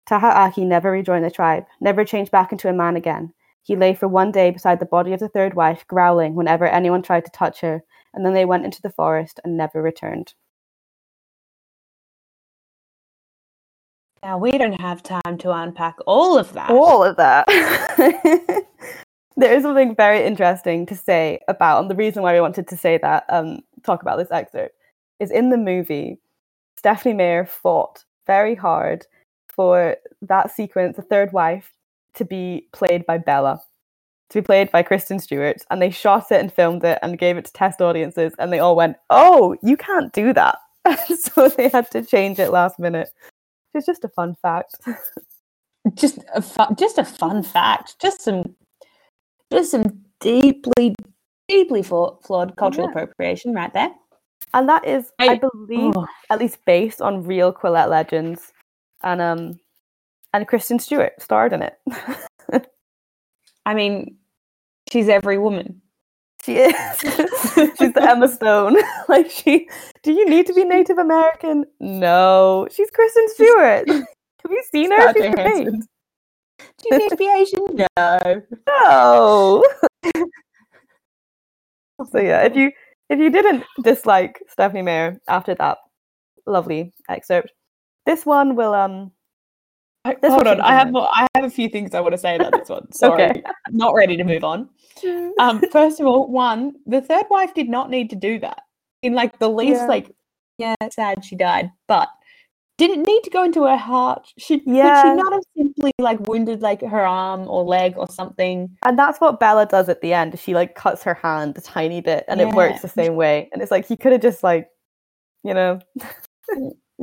Taha 0.06 0.28
Aki 0.28 0.66
never 0.66 0.92
rejoined 0.92 1.24
the 1.24 1.32
tribe, 1.32 1.66
never 1.80 2.04
changed 2.04 2.32
back 2.32 2.52
into 2.52 2.70
a 2.70 2.74
man 2.74 2.96
again. 2.96 3.34
He 3.64 3.76
lay 3.76 3.94
for 3.94 4.08
one 4.08 4.32
day 4.32 4.50
beside 4.52 4.80
the 4.80 4.86
body 4.86 5.14
of 5.14 5.20
the 5.20 5.30
third 5.30 5.54
wife, 5.54 5.86
growling 5.88 6.34
whenever 6.36 6.66
anyone 6.66 7.04
tried 7.04 7.26
to 7.26 7.32
touch 7.32 7.62
her, 7.62 7.84
and 8.14 8.26
then 8.26 8.34
they 8.34 8.46
went 8.46 8.66
into 8.66 8.82
the 8.82 8.90
forest 8.90 9.40
and 9.44 9.56
never 9.56 9.82
returned. 9.82 10.34
Now 14.24 14.38
we 14.38 14.52
don't 14.52 14.80
have 14.80 15.02
time 15.02 15.38
to 15.40 15.52
unpack 15.52 15.98
all 16.06 16.38
of 16.38 16.54
that. 16.54 16.70
All 16.70 17.04
of 17.04 17.16
that. 17.18 17.48
there 19.36 19.54
is 19.54 19.64
something 19.64 19.96
very 19.96 20.24
interesting 20.26 20.86
to 20.88 20.96
say 20.96 21.40
about, 21.48 21.82
and 21.82 21.90
the 21.90 21.96
reason 21.96 22.22
why 22.22 22.34
we 22.34 22.42
wanted 22.42 22.68
to 22.68 22.78
say 22.78 22.98
that, 23.00 23.26
um, 23.30 23.60
talk 23.84 24.02
about 24.02 24.18
this 24.18 24.32
excerpt, 24.32 24.76
is 25.20 25.32
in 25.32 25.50
the 25.50 25.58
movie, 25.58 26.20
Stephenie 26.78 27.16
Meyer 27.16 27.46
fought 27.46 28.06
very 28.28 28.56
hard 28.56 29.06
for 29.62 29.96
that 30.24 30.50
sequence, 30.56 30.96
the 30.96 31.04
third 31.04 31.32
wife, 31.34 31.72
to 32.16 32.26
be 32.26 32.68
played 32.74 33.06
by 33.06 33.20
Bella, 33.20 33.62
to 34.32 34.42
be 34.42 34.46
played 34.46 34.72
by 34.72 34.82
Kristen 34.82 35.20
Stewart. 35.20 35.58
And 35.70 35.80
they 35.80 35.92
shot 35.92 36.32
it 36.32 36.42
and 36.42 36.52
filmed 36.52 36.84
it 36.84 36.98
and 37.04 37.20
gave 37.20 37.38
it 37.38 37.46
to 37.46 37.54
test 37.54 37.80
audiences, 37.80 38.34
and 38.40 38.52
they 38.52 38.58
all 38.58 38.76
went, 38.76 38.98
Oh, 39.12 39.56
you 39.62 39.78
can't 39.78 40.12
do 40.14 40.34
that. 40.34 40.58
so 41.16 41.48
they 41.50 41.70
had 41.70 41.92
to 41.92 42.02
change 42.04 42.40
it 42.40 42.50
last 42.50 42.80
minute. 42.80 43.10
It's 43.76 43.86
just 43.86 44.04
a 44.04 44.10
fun 44.10 44.36
fact. 44.42 44.78
just 45.94 46.18
a 46.34 46.42
fu- 46.42 46.74
just 46.76 46.98
a 46.98 47.06
fun 47.06 47.44
fact. 47.44 48.00
Just 48.02 48.22
some 48.24 48.56
just 49.54 49.70
some 49.72 50.02
deeply 50.20 50.96
deeply 51.48 51.84
flaw- 51.84 52.18
flawed 52.26 52.56
cultural 52.56 52.88
Yeah. 52.88 52.92
appropriation 52.94 53.54
right 53.54 53.72
there. 53.74 53.92
And 54.56 54.68
that 54.70 54.86
is, 54.88 55.12
I, 55.20 55.34
I- 55.34 55.38
believe, 55.38 55.94
Oh. 55.96 56.08
at 56.32 56.40
least 56.40 56.58
based 56.66 57.00
on 57.00 57.24
real 57.28 57.54
Quileute 57.54 57.90
legends. 57.90 58.52
And 59.04 59.22
um 59.22 59.60
and 60.34 60.48
Kristen 60.48 60.80
Stewart 60.80 61.14
starred 61.22 61.54
in 61.54 61.62
it. 61.64 61.78
I 63.66 63.74
mean, 63.74 64.18
she's 64.92 65.10
every 65.10 65.38
woman. 65.38 65.82
she 66.44 66.58
is. 66.58 66.74
she's 67.78 67.94
the 67.94 68.06
Emma 68.08 68.28
Stone. 68.28 68.78
like 69.10 69.30
she 69.30 69.70
do 70.04 70.12
you 70.12 70.28
need 70.30 70.48
to 70.48 70.54
be 70.54 70.64
Native 70.64 70.98
American? 70.98 71.66
No. 71.80 72.68
She's 72.72 72.90
Kristen 72.92 73.28
Stewart. 73.30 73.88
Have 73.88 74.52
you 74.52 74.64
seen 74.72 74.92
her? 74.92 75.14
She's 75.14 75.36
great. 75.36 75.66
Do 75.66 76.90
you 76.92 76.98
need 76.98 77.10
to 77.10 77.16
be 77.16 77.28
Asian? 77.28 77.66
No. 77.98 78.44
No. 78.68 79.64
so 82.12 82.20
yeah, 82.20 82.44
if 82.44 82.56
you 82.56 82.72
if 83.10 83.20
you 83.20 83.30
didn't 83.30 83.64
dislike 83.84 84.42
Stephenie 84.48 84.82
Meyer 84.82 85.20
after 85.28 85.54
that 85.56 85.78
lovely 86.46 86.94
excerpt, 87.10 87.52
this 88.06 88.26
one 88.26 88.56
will 88.56 88.74
um 88.74 89.12
I- 90.04 90.18
This 90.22 90.32
Hold 90.34 90.48
on, 90.48 90.62
I 90.62 90.74
have 90.74 90.92
more, 90.92 91.08
I 91.14 91.28
have 91.36 91.46
a 91.46 91.50
few 91.50 91.70
things 91.70 91.94
I 91.94 92.00
want 92.00 92.14
to 92.14 92.18
say 92.18 92.36
about 92.36 92.54
this 92.54 92.70
one. 92.70 92.92
Sorry, 92.94 93.24
Okay. 93.30 93.44
not 93.70 93.94
ready 93.94 94.18
to 94.18 94.24
move 94.24 94.44
on. 94.44 94.70
Um, 95.40 95.62
first 95.72 96.00
of 96.00 96.06
all, 96.06 96.28
one, 96.28 96.74
the 96.86 97.02
third 97.02 97.26
wife 97.32 97.54
did 97.56 97.68
not 97.70 97.90
need 97.90 98.10
to 98.12 98.16
do 98.16 98.40
that. 98.40 98.64
In 99.02 99.14
like 99.14 99.40
the 99.40 99.50
least, 99.50 99.82
Yeah. 99.82 99.88
like, 99.88 100.12
yeah, 100.60 100.76
sad 100.92 101.26
she 101.26 101.36
died, 101.36 101.72
but 101.88 102.08
didn't 102.78 103.04
need 103.04 103.24
to 103.24 103.30
go 103.32 103.44
into 103.44 103.64
her 103.64 103.78
heart. 103.78 104.28
Should 104.38 104.62
yeah. 104.66 104.66
could 104.66 104.76
Yeah. 104.76 105.04
she 105.04 105.14
not 105.22 105.34
have 105.34 105.42
simply 105.58 105.92
like 106.00 106.20
wounded 106.28 106.62
like 106.62 106.82
her 106.82 107.06
arm 107.06 107.48
or 107.48 107.64
leg 107.64 107.94
or 107.98 108.08
something? 108.08 108.70
And 108.84 108.98
that's 109.00 109.20
what 109.20 109.40
Bella 109.40 109.66
does 109.66 109.90
at 109.90 110.02
the 110.02 110.14
end. 110.14 110.38
She 110.40 110.54
like 110.54 110.76
cuts 110.76 111.02
her 111.04 111.14
hand 111.16 111.58
a 111.58 111.62
tiny 111.62 112.02
bit 112.02 112.26
and 112.28 112.42
it 112.42 112.50
works 112.54 112.82
the 112.82 112.90
same 112.90 113.16
way. 113.16 113.50
And 113.54 113.62
it's 113.62 113.72
like 113.72 113.88
he 113.88 113.98
could 113.98 114.12
have 114.12 114.22
just 114.22 114.44
like, 114.44 114.68
you 115.44 115.54
know, 115.56 115.80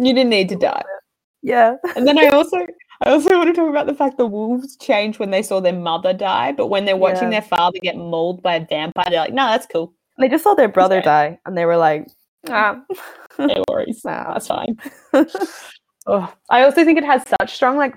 You 0.00 0.14
didn't 0.14 0.30
need 0.30 0.48
to 0.50 0.56
die. 0.56 0.82
yeah. 1.42 1.76
And 1.96 2.06
then 2.06 2.18
I 2.18 2.28
also 2.28 2.56
I 3.04 3.10
also 3.10 3.30
want 3.36 3.48
to 3.48 3.52
talk 3.54 3.68
about 3.70 3.86
the 3.86 3.94
fact 3.94 4.16
the 4.18 4.26
wolves 4.26 4.76
changed 4.76 5.18
when 5.18 5.30
they 5.30 5.42
saw 5.42 5.60
their 5.60 5.72
mother 5.72 6.12
die, 6.12 6.52
but 6.52 6.68
when 6.68 6.84
they're 6.84 6.96
watching 6.96 7.24
Yeah. 7.32 7.40
their 7.40 7.48
father 7.48 7.78
get 7.82 7.96
mauled 7.96 8.42
by 8.42 8.56
a 8.56 8.66
vampire, 8.66 9.06
they're 9.10 9.20
like, 9.20 9.32
no, 9.34 9.46
that's 9.46 9.66
cool. 9.66 9.92
They 10.18 10.28
just 10.28 10.42
saw 10.44 10.54
their 10.54 10.68
brother 10.68 10.96
Okay. 10.98 11.04
die 11.04 11.38
and 11.46 11.56
they 11.56 11.64
were 11.64 11.76
like, 11.76 12.08
ah. 12.48 12.80
No 13.38 13.62
worries. 13.70 14.04
Nah. 14.04 14.32
That's 14.32 14.46
fine. 14.48 14.76
Oh, 16.10 16.32
I 16.48 16.62
also 16.62 16.84
think 16.86 16.96
it 16.96 17.04
has 17.04 17.22
such 17.38 17.54
strong 17.54 17.76
like 17.76 17.94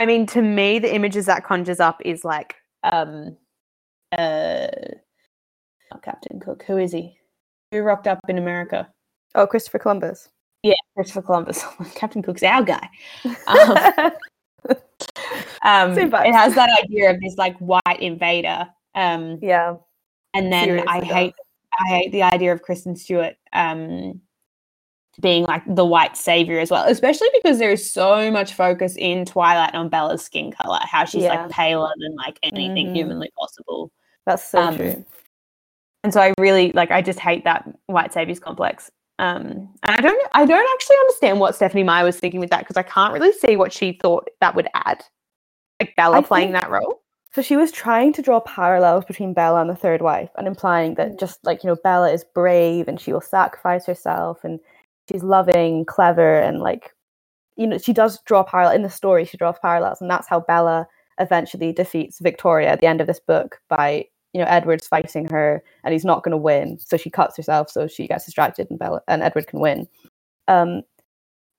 I 0.00 0.04
mean 0.06 0.26
to 0.26 0.42
me 0.42 0.78
the 0.78 0.94
images 0.94 1.24
that 1.26 1.44
conjures 1.44 1.80
up 1.80 2.02
is 2.04 2.24
like 2.24 2.56
um 2.82 3.36
uh 4.18 4.66
not 5.90 6.02
Captain 6.02 6.40
Cook. 6.40 6.62
Who 6.66 6.76
is 6.76 6.92
he? 6.92 7.16
Who 7.70 7.80
rocked 7.80 8.06
up 8.06 8.20
in 8.28 8.36
America? 8.38 8.88
oh, 9.34 9.46
Christopher 9.46 9.78
Columbus. 9.78 10.28
Yeah, 10.62 10.74
Christopher 10.94 11.22
Columbus. 11.22 11.64
Captain 11.94 12.22
Cook's 12.22 12.42
our 12.42 12.62
guy. 12.62 12.88
Um, 15.64 15.92
um, 15.92 15.98
it 15.98 16.32
has 16.34 16.54
that 16.54 16.70
idea 16.84 17.10
of 17.10 17.20
this 17.20 17.36
like 17.36 17.56
white 17.58 18.00
invader. 18.00 18.68
Um, 18.94 19.38
yeah. 19.42 19.76
and 20.34 20.52
then 20.52 20.80
I 20.88 21.00
seriously 21.00 21.14
hate 21.14 21.34
I 21.80 21.88
hate 21.88 22.12
the 22.12 22.22
idea 22.22 22.52
of 22.52 22.62
Kristen 22.62 22.94
Stewart 22.96 23.34
um 23.52 24.20
being 25.20 25.44
like 25.44 25.62
the 25.66 25.84
white 25.84 26.16
savior 26.16 26.58
as 26.58 26.70
well, 26.70 26.84
especially 26.88 27.28
because 27.34 27.58
there 27.58 27.70
is 27.72 27.90
so 27.90 28.30
much 28.30 28.54
focus 28.54 28.96
in 28.96 29.24
Twilight 29.24 29.74
on 29.74 29.88
Bella's 29.88 30.22
skin 30.24 30.52
color, 30.52 30.78
how 30.82 31.04
she's 31.04 31.22
Yeah. 31.24 31.42
like 31.42 31.50
paler 31.50 31.90
than 31.98 32.14
like 32.16 32.38
anything 32.42 32.88
Mhm. 32.88 32.94
humanly 32.96 33.30
possible. 33.38 33.90
That's 34.26 34.48
so 34.48 34.60
Um, 34.62 34.76
true. 34.76 35.04
And 36.04 36.12
so 36.12 36.20
I 36.20 36.32
really 36.38 36.72
like 36.72 36.90
I 36.90 37.02
just 37.02 37.18
hate 37.20 37.44
that 37.44 37.68
white 37.86 38.12
saviors 38.12 38.40
complex. 38.40 38.90
Um 39.18 39.68
and 39.82 39.96
I 39.96 40.00
don't 40.00 40.28
I 40.32 40.44
don't 40.46 40.74
actually 40.74 40.96
understand 41.00 41.40
what 41.40 41.54
Stephenie 41.54 41.84
Meyer 41.84 42.04
was 42.04 42.18
thinking 42.18 42.40
with 42.40 42.50
that 42.50 42.60
because 42.60 42.76
I 42.76 42.82
can't 42.82 43.12
really 43.12 43.32
see 43.32 43.56
what 43.56 43.72
she 43.72 43.98
thought 44.00 44.28
that 44.40 44.54
would 44.54 44.68
add. 44.74 45.04
Like 45.80 45.94
Bella 45.96 46.18
I 46.18 46.22
playing 46.22 46.52
think- 46.52 46.60
that 46.62 46.70
role. 46.70 47.00
So 47.34 47.40
she 47.40 47.56
was 47.56 47.72
trying 47.72 48.12
to 48.12 48.20
draw 48.22 48.40
parallels 48.40 49.06
between 49.06 49.32
Bella 49.32 49.62
and 49.62 49.70
the 49.70 49.74
third 49.74 50.02
wife 50.02 50.28
and 50.36 50.46
implying 50.46 50.96
that 50.96 51.18
just 51.18 51.38
like, 51.44 51.64
you 51.64 51.68
know, 51.68 51.76
Bella 51.82 52.12
is 52.12 52.26
brave 52.34 52.88
and 52.88 53.00
she 53.00 53.10
will 53.10 53.22
sacrifice 53.22 53.86
herself 53.86 54.44
and 54.44 54.60
she's 55.08 55.22
loving, 55.22 55.86
clever, 55.86 56.38
and 56.40 56.60
like, 56.60 56.92
you 57.56 57.66
know, 57.66 57.78
she 57.78 57.94
does 57.94 58.20
draw 58.26 58.42
parallel 58.42 58.74
in 58.74 58.82
the 58.82 58.90
story, 58.90 59.24
she 59.24 59.38
draws 59.38 59.58
parallels, 59.62 59.98
and 60.02 60.10
that's 60.10 60.28
how 60.28 60.40
Bella 60.40 60.86
eventually 61.18 61.72
defeats 61.72 62.18
Victoria 62.20 62.68
at 62.68 62.82
the 62.82 62.86
end 62.86 63.00
of 63.00 63.06
this 63.06 63.20
book 63.20 63.60
by, 63.70 64.04
you 64.32 64.40
know, 64.40 64.46
Edward's 64.48 64.86
fighting 64.88 65.26
her 65.28 65.62
and 65.84 65.92
he's 65.92 66.04
not 66.04 66.22
gonna 66.22 66.36
win. 66.36 66.78
So 66.78 66.96
she 66.96 67.10
cuts 67.10 67.36
herself 67.36 67.70
so 67.70 67.86
she 67.86 68.06
gets 68.06 68.24
distracted 68.24 68.68
and 68.70 68.78
Bella 68.78 69.02
and 69.08 69.22
Edward 69.22 69.46
can 69.46 69.60
win. 69.60 69.86
Um 70.48 70.82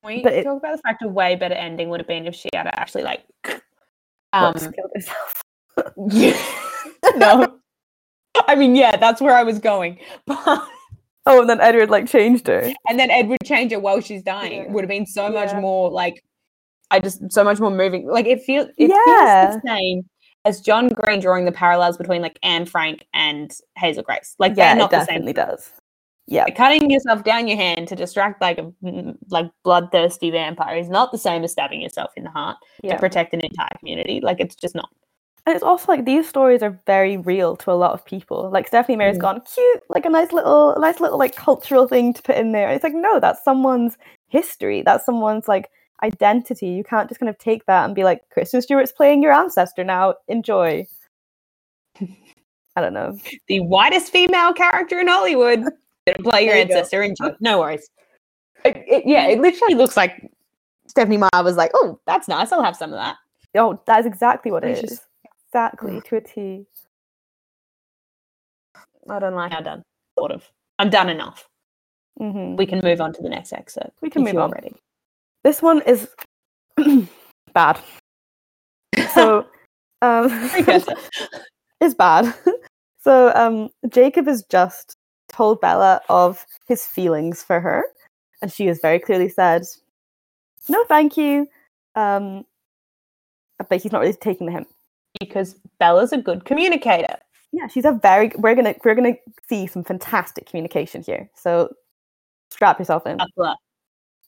We 0.03 0.21
But 0.23 0.33
it- 0.33 0.43
talk 0.43 0.57
about 0.57 0.75
the 0.77 0.81
fact 0.81 1.03
a 1.03 1.07
way 1.07 1.35
better 1.35 1.55
ending 1.55 1.89
would 1.89 1.99
have 1.99 2.07
been 2.07 2.25
if 2.27 2.35
she 2.35 2.49
had 2.53 2.67
actually 2.67 3.03
like 3.03 3.23
um, 4.33 4.53
killed 4.55 4.91
herself. 4.95 5.41
yeah, 6.09 6.37
no. 7.17 7.59
I 8.47 8.55
mean, 8.55 8.75
yeah, 8.75 8.97
that's 8.97 9.21
where 9.21 9.35
I 9.35 9.43
was 9.43 9.59
going. 9.59 9.99
But 10.25 10.63
Oh, 11.25 11.39
and 11.39 11.49
then 11.49 11.61
Edward 11.61 11.89
like 11.89 12.07
changed 12.09 12.47
her. 12.47 12.69
and 12.89 12.99
then 12.99 13.09
Edward 13.09 13.37
changed 13.45 13.71
her 13.73 13.79
while 13.79 14.01
she's 14.01 14.23
dying. 14.23 14.53
Yeah. 14.53 14.61
It 14.63 14.71
would 14.71 14.83
have 14.83 14.89
been 14.89 15.05
so 15.05 15.29
much 15.29 15.53
more 15.53 15.89
like 15.89 16.21
I 16.91 16.99
just 16.99 17.31
so 17.31 17.43
much 17.45 17.59
more 17.61 17.71
moving. 17.71 18.07
Like 18.09 18.25
it 18.25 18.41
feels 18.43 18.67
it 18.77 18.89
Yeah. 18.89 19.51
feels 19.51 19.61
the 19.61 19.67
same 19.67 20.09
as 20.45 20.59
John 20.61 20.89
Green 20.89 21.19
drawing 21.19 21.45
the 21.45 21.51
parallels 21.51 21.97
between 21.97 22.21
like 22.21 22.37
Anne 22.43 22.65
Frank 22.65 23.05
and 23.13 23.51
Hazel 23.77 24.03
Grace. 24.03 24.35
Like 24.39 24.53
Yeah, 24.55 24.69
they're 24.69 24.75
not 24.77 24.91
the 24.91 25.05
same. 25.05 25.25
does. 25.31 25.71
Yeah. 26.27 26.43
Like, 26.45 26.55
cutting 26.55 26.89
yourself 26.89 27.23
down 27.23 27.47
your 27.47 27.57
hand 27.57 27.87
to 27.89 27.95
distract 27.95 28.41
like 28.41 28.57
a 28.57 28.71
mm, 28.83 29.17
like 29.29 29.51
bloodthirsty 29.63 30.31
vampire 30.31 30.77
is 30.77 30.89
not 30.89 31.11
the 31.11 31.17
same 31.17 31.43
as 31.43 31.51
stabbing 31.51 31.81
yourself 31.81 32.11
in 32.15 32.23
the 32.23 32.29
heart 32.29 32.57
Yeah. 32.81 32.93
to 32.93 32.99
protect 32.99 33.33
an 33.33 33.41
entire 33.41 33.69
community. 33.79 34.21
Like 34.21 34.39
it's 34.39 34.55
just 34.55 34.73
not. 34.75 34.89
And 35.45 35.53
it's 35.53 35.63
also 35.63 35.91
like 35.91 36.05
these 36.05 36.27
stories 36.29 36.63
are 36.63 36.79
very 36.85 37.17
real 37.17 37.57
to 37.57 37.71
a 37.71 37.73
lot 37.73 37.91
of 37.91 38.05
people. 38.05 38.49
Like 38.49 38.67
Stephenie 38.67 38.95
Meyer's 38.97 39.17
Mm. 39.17 39.21
gone 39.21 39.41
cute, 39.41 39.83
like 39.89 40.05
a 40.05 40.09
nice 40.09 40.31
little, 40.31 40.73
nice 40.79 41.01
little 41.01 41.17
like 41.19 41.35
cultural 41.35 41.87
thing 41.87 42.13
to 42.13 42.21
put 42.21 42.37
in 42.37 42.53
there. 42.53 42.69
It's 42.69 42.83
like 42.83 42.93
no, 42.95 43.19
that's 43.19 43.43
someone's 43.43 43.97
history. 44.29 44.81
That's 44.81 45.05
someone's 45.05 45.49
like 45.49 45.69
identity. 46.03 46.67
You 46.67 46.83
can't 46.83 47.09
just 47.09 47.19
kind 47.19 47.29
of 47.29 47.37
take 47.37 47.65
that 47.65 47.85
and 47.85 47.95
be 47.95 48.03
like, 48.03 48.21
Kristen 48.29 48.61
Stewart's 48.61 48.91
playing 48.91 49.23
your 49.23 49.31
ancestor 49.33 49.83
now. 49.83 50.15
Enjoy. 50.27 50.85
I 52.75 52.81
don't 52.81 52.93
know. 52.93 53.17
the 53.47 53.61
whitest 53.61 54.11
female 54.11 54.53
character 54.53 54.99
in 54.99 55.07
Hollywood. 55.07 55.63
Play 56.23 56.45
your 56.45 56.53
There 56.53 56.61
you 56.63 56.67
go. 56.67 56.75
ancestor. 56.75 57.01
Enjoy. 57.03 57.29
No 57.39 57.59
worries. 57.59 57.89
It- 58.65 58.83
it- 58.87 59.03
yeah, 59.05 59.27
it 59.27 59.39
literally 59.39 59.75
looks 59.75 59.95
like 59.97 60.29
Stephenie 60.87 61.17
Meyer 61.17 61.43
was 61.43 61.55
like, 61.55 61.71
"Oh, 61.73 61.99
that's 62.05 62.27
nice. 62.27 62.51
I'll 62.51 62.63
have 62.63 62.75
some 62.75 62.91
of 62.91 62.99
that." 62.99 63.15
Oh, 63.55 63.81
that's 63.87 64.05
exactly 64.05 64.51
what 64.51 64.63
it 64.63 64.83
is. 64.83 65.01
Exactly 65.47 66.01
to 66.05 66.15
a 66.17 66.21
T. 66.21 66.65
I 69.09 69.19
don't 69.19 69.35
like 69.35 69.51
how 69.51 69.61
done. 69.61 69.83
sort 70.17 70.31
of. 70.31 70.43
I'm 70.79 70.89
done 70.89 71.09
enough. 71.09 71.47
hmm 72.17 72.55
We 72.55 72.65
can 72.65 72.79
move 72.83 72.99
on 73.01 73.13
to 73.13 73.21
the 73.21 73.29
next 73.29 73.53
excerpt. 73.53 73.91
We 74.01 74.09
can 74.09 74.23
move 74.23 74.37
on. 74.37 74.51
Ready. 74.51 74.75
This 75.43 75.61
one 75.61 75.81
is 75.81 76.07
bad. 77.53 77.79
So, 79.13 79.45
um, 80.01 80.31
is 81.81 81.93
bad. 81.97 82.33
so, 83.01 83.31
um, 83.35 83.69
Jacob 83.89 84.27
has 84.27 84.43
just 84.49 84.95
told 85.31 85.59
Bella 85.61 86.01
of 86.09 86.45
his 86.67 86.85
feelings 86.85 87.43
for 87.43 87.59
her, 87.59 87.85
and 88.41 88.51
she 88.51 88.67
has 88.67 88.79
very 88.79 88.99
clearly 88.99 89.29
said, 89.29 89.63
"No, 90.69 90.83
thank 90.85 91.17
you." 91.17 91.47
Um, 91.95 92.45
but 93.69 93.81
he's 93.81 93.91
not 93.91 94.01
really 94.01 94.13
taking 94.13 94.47
the 94.47 94.53
hint. 94.53 94.67
because 95.19 95.55
Bella's 95.79 96.11
a 96.13 96.17
good 96.17 96.45
communicator. 96.45 97.17
Yeah, 97.51 97.67
she's 97.67 97.85
a 97.85 97.91
very. 97.91 98.31
We're 98.37 98.55
gonna 98.55 98.75
we're 98.83 98.95
gonna 98.95 99.15
see 99.49 99.67
some 99.67 99.83
fantastic 99.83 100.45
communication 100.45 101.03
here. 101.03 101.29
So, 101.35 101.73
strap 102.49 102.79
yourself 102.79 103.05
in. 103.05 103.17
Buckle 103.17 103.43
up. 103.43 103.57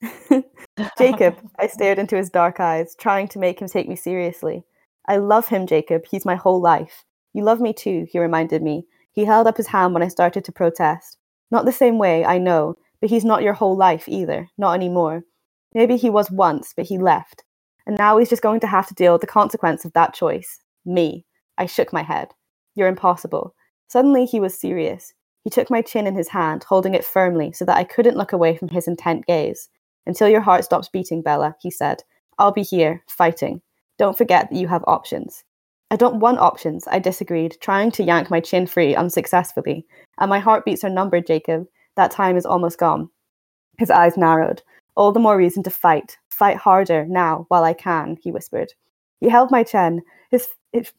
Jacob, 0.98 1.38
I 1.60 1.68
stared 1.68 2.00
into 2.00 2.16
his 2.16 2.30
dark 2.30 2.60
eyes, 2.60 2.96
trying 2.96 3.28
to 3.30 3.40
make 3.40 3.62
him 3.62 3.68
take 3.68 3.88
me 3.88 3.96
seriously. 3.96 4.64
I 5.08 5.18
love 5.18 5.48
him, 5.48 5.68
Jacob. 5.68 6.04
He's 6.10 6.26
my 6.26 6.36
whole 6.36 6.62
life. 6.62 7.06
You 7.34 7.44
love 7.44 7.62
me 7.62 7.74
too, 7.74 8.08
he 8.10 8.20
reminded 8.20 8.62
me. 8.62 8.86
He 9.12 9.26
held 9.26 9.48
up 9.48 9.58
his 9.58 9.68
hand 9.68 9.94
when 9.94 10.04
I 10.04 10.08
started 10.08 10.44
to 10.46 10.52
protest. 10.52 11.18
Not 11.52 11.66
the 11.66 11.72
same 11.72 11.98
way, 11.98 12.26
I 12.26 12.38
know, 12.38 12.76
but 13.02 13.10
he's 13.10 13.26
not 13.26 13.44
your 13.44 13.54
whole 13.54 13.78
life 13.78 14.08
either, 14.08 14.50
not 14.58 14.74
anymore. 14.74 15.24
Maybe 15.74 15.98
he 15.98 16.10
was 16.10 16.32
once, 16.32 16.74
but 16.76 16.86
he 16.86 16.98
left. 16.98 17.44
And 17.86 17.98
now 17.98 18.18
he's 18.18 18.30
just 18.30 18.42
going 18.42 18.60
to 18.62 18.68
have 18.68 18.88
to 18.88 18.94
deal 18.94 19.14
with 19.14 19.22
the 19.22 19.28
consequence 19.28 19.86
of 19.86 19.94
that 19.94 20.14
choice. 20.14 20.62
Me. 20.86 21.26
I 21.58 21.66
shook 21.66 21.94
my 21.94 22.04
head. 22.04 22.30
You're 22.76 22.88
impossible. 22.88 23.54
Suddenly 23.88 24.26
he 24.26 24.40
was 24.40 24.60
serious. 24.60 25.14
He 25.44 25.50
took 25.50 25.70
my 25.70 25.82
chin 25.82 26.08
in 26.08 26.16
his 26.16 26.30
hand, 26.30 26.64
holding 26.64 26.96
it 26.96 27.06
firmly 27.06 27.52
so 27.52 27.64
that 27.66 27.78
I 27.78 27.84
couldn't 27.84 28.18
look 28.18 28.34
away 28.34 28.58
from 28.58 28.70
his 28.70 28.88
intent 28.88 29.26
gaze. 29.26 29.70
Until 30.06 30.30
your 30.30 30.42
heart 30.42 30.64
stops 30.66 30.90
beating, 30.90 31.22
Bella, 31.22 31.56
he 31.62 31.72
said. 31.72 32.04
I'll 32.38 32.52
be 32.52 32.64
here, 32.64 33.04
fighting. 33.08 33.62
Don't 33.98 34.18
forget 34.18 34.50
that 34.50 34.58
you 34.58 34.68
have 34.68 34.84
options. 34.88 35.44
I 35.92 35.96
don't 35.96 36.20
want 36.20 36.40
options, 36.40 36.88
I 36.88 37.00
disagreed, 37.00 37.58
trying 37.62 37.92
to 37.92 38.04
yank 38.04 38.30
my 38.30 38.40
chin 38.40 38.68
free 38.68 38.96
unsuccessfully. 38.96 39.86
And 40.20 40.30
my 40.30 40.40
heartbeats 40.40 40.84
are 40.84 40.90
numbered, 40.90 41.28
Jacob. 41.28 41.68
That 41.96 42.12
time 42.12 42.38
is 42.38 42.46
almost 42.46 42.80
gone. 42.80 43.10
His 43.78 43.90
eyes 43.90 44.18
narrowed. 44.18 44.62
All 44.96 45.12
the 45.12 45.20
more 45.20 45.38
reason 45.38 45.64
to 45.64 45.70
fight. 45.70 46.18
Fight 46.30 46.58
harder 46.58 47.06
now, 47.06 47.46
while 47.50 47.64
I 47.64 47.74
can, 47.74 48.18
he 48.22 48.32
whispered. 48.32 48.74
He 49.22 49.30
held 49.30 49.52
my 49.52 49.64
chin. 49.64 50.02
His, 50.32 50.48
his 50.74 50.92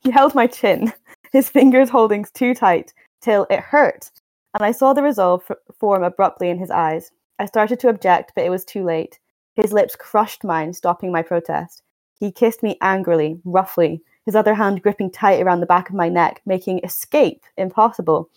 he 0.00 0.10
held 0.10 0.34
my 0.34 0.46
chin, 0.46 0.92
his 1.32 1.48
fingers 1.48 1.88
holding 1.88 2.26
too 2.34 2.54
tight, 2.54 2.92
till 3.22 3.46
it 3.48 3.60
hurt. 3.60 4.10
And 4.52 4.62
I 4.62 4.72
saw 4.72 4.92
the 4.92 5.02
resolve 5.02 5.42
f- 5.48 5.56
form 5.80 6.04
abruptly 6.04 6.50
in 6.50 6.58
his 6.58 6.70
eyes. 6.70 7.10
I 7.38 7.46
started 7.46 7.80
to 7.80 7.88
object, 7.88 8.32
but 8.34 8.44
it 8.44 8.50
was 8.50 8.64
too 8.64 8.84
late. 8.84 9.18
His 9.54 9.72
lips 9.72 9.96
crushed 9.96 10.44
mine, 10.44 10.72
stopping 10.72 11.10
my 11.10 11.22
protest. 11.22 11.82
He 12.18 12.30
kissed 12.30 12.62
me 12.62 12.78
angrily, 12.80 13.40
roughly, 13.44 14.02
his 14.24 14.36
other 14.36 14.54
hand 14.54 14.82
gripping 14.82 15.10
tight 15.10 15.42
around 15.42 15.60
the 15.60 15.66
back 15.66 15.88
of 15.88 15.96
my 15.96 16.08
neck, 16.08 16.42
making 16.46 16.80
escape 16.84 17.44
impossible. 17.56 18.30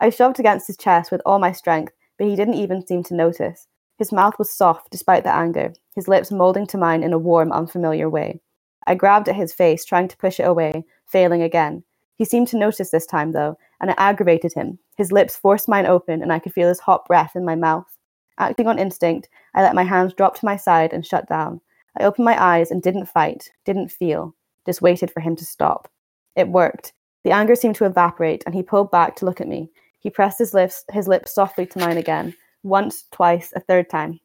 I 0.00 0.10
shoved 0.10 0.38
against 0.38 0.66
his 0.66 0.76
chest 0.76 1.10
with 1.10 1.22
all 1.26 1.38
my 1.38 1.52
strength, 1.52 1.92
but 2.18 2.26
he 2.26 2.36
didn't 2.36 2.54
even 2.54 2.86
seem 2.86 3.02
to 3.04 3.14
notice. 3.14 3.66
His 3.98 4.12
mouth 4.12 4.38
was 4.38 4.50
soft 4.50 4.90
despite 4.90 5.24
the 5.24 5.34
anger, 5.34 5.72
his 5.94 6.08
lips 6.08 6.30
molding 6.30 6.66
to 6.68 6.78
mine 6.78 7.02
in 7.02 7.12
a 7.12 7.18
warm, 7.18 7.50
unfamiliar 7.52 8.08
way. 8.08 8.40
I 8.86 8.94
grabbed 8.94 9.28
at 9.28 9.36
his 9.36 9.52
face, 9.52 9.84
trying 9.84 10.08
to 10.08 10.16
push 10.16 10.38
it 10.38 10.44
away, 10.46 10.84
failing 11.06 11.42
again. 11.42 11.82
He 12.14 12.24
seemed 12.24 12.48
to 12.48 12.58
notice 12.58 12.90
this 12.90 13.06
time, 13.06 13.32
though, 13.32 13.58
and 13.80 13.90
it 13.90 13.96
aggravated 13.98 14.54
him. 14.54 14.78
His 14.96 15.12
lips 15.12 15.36
forced 15.36 15.68
mine 15.68 15.86
open, 15.86 16.22
and 16.22 16.32
I 16.32 16.38
could 16.38 16.52
feel 16.52 16.68
his 16.68 16.80
hot 16.80 17.06
breath 17.06 17.34
in 17.34 17.44
my 17.44 17.56
mouth. 17.56 17.96
Acting 18.38 18.66
on 18.66 18.78
instinct, 18.78 19.28
I 19.54 19.62
let 19.62 19.74
my 19.74 19.82
hands 19.82 20.14
drop 20.14 20.38
to 20.38 20.44
my 20.44 20.56
side 20.56 20.92
and 20.92 21.04
shut 21.04 21.28
down. 21.28 21.60
I 21.98 22.04
opened 22.04 22.26
my 22.26 22.42
eyes 22.42 22.70
and 22.70 22.82
didn't 22.82 23.06
fight, 23.06 23.50
didn't 23.64 23.90
feel, 23.90 24.34
just 24.66 24.82
waited 24.82 25.10
for 25.10 25.20
him 25.20 25.36
to 25.36 25.44
stop. 25.44 25.90
It 26.34 26.48
worked. 26.48 26.92
The 27.24 27.30
anger 27.30 27.54
seemed 27.54 27.76
to 27.76 27.86
evaporate, 27.86 28.42
and 28.44 28.54
he 28.54 28.62
pulled 28.62 28.90
back 28.90 29.16
to 29.16 29.24
look 29.24 29.40
at 29.40 29.48
me. 29.48 29.70
He 30.00 30.10
pressed 30.10 30.38
his 30.38 30.54
lips, 30.54 30.84
his 30.92 31.08
lips 31.08 31.34
softly 31.34 31.66
to 31.66 31.78
mine 31.78 31.96
again, 31.96 32.34
once, 32.62 33.04
twice, 33.10 33.52
a 33.56 33.60
third 33.60 33.88
time. 33.88 34.20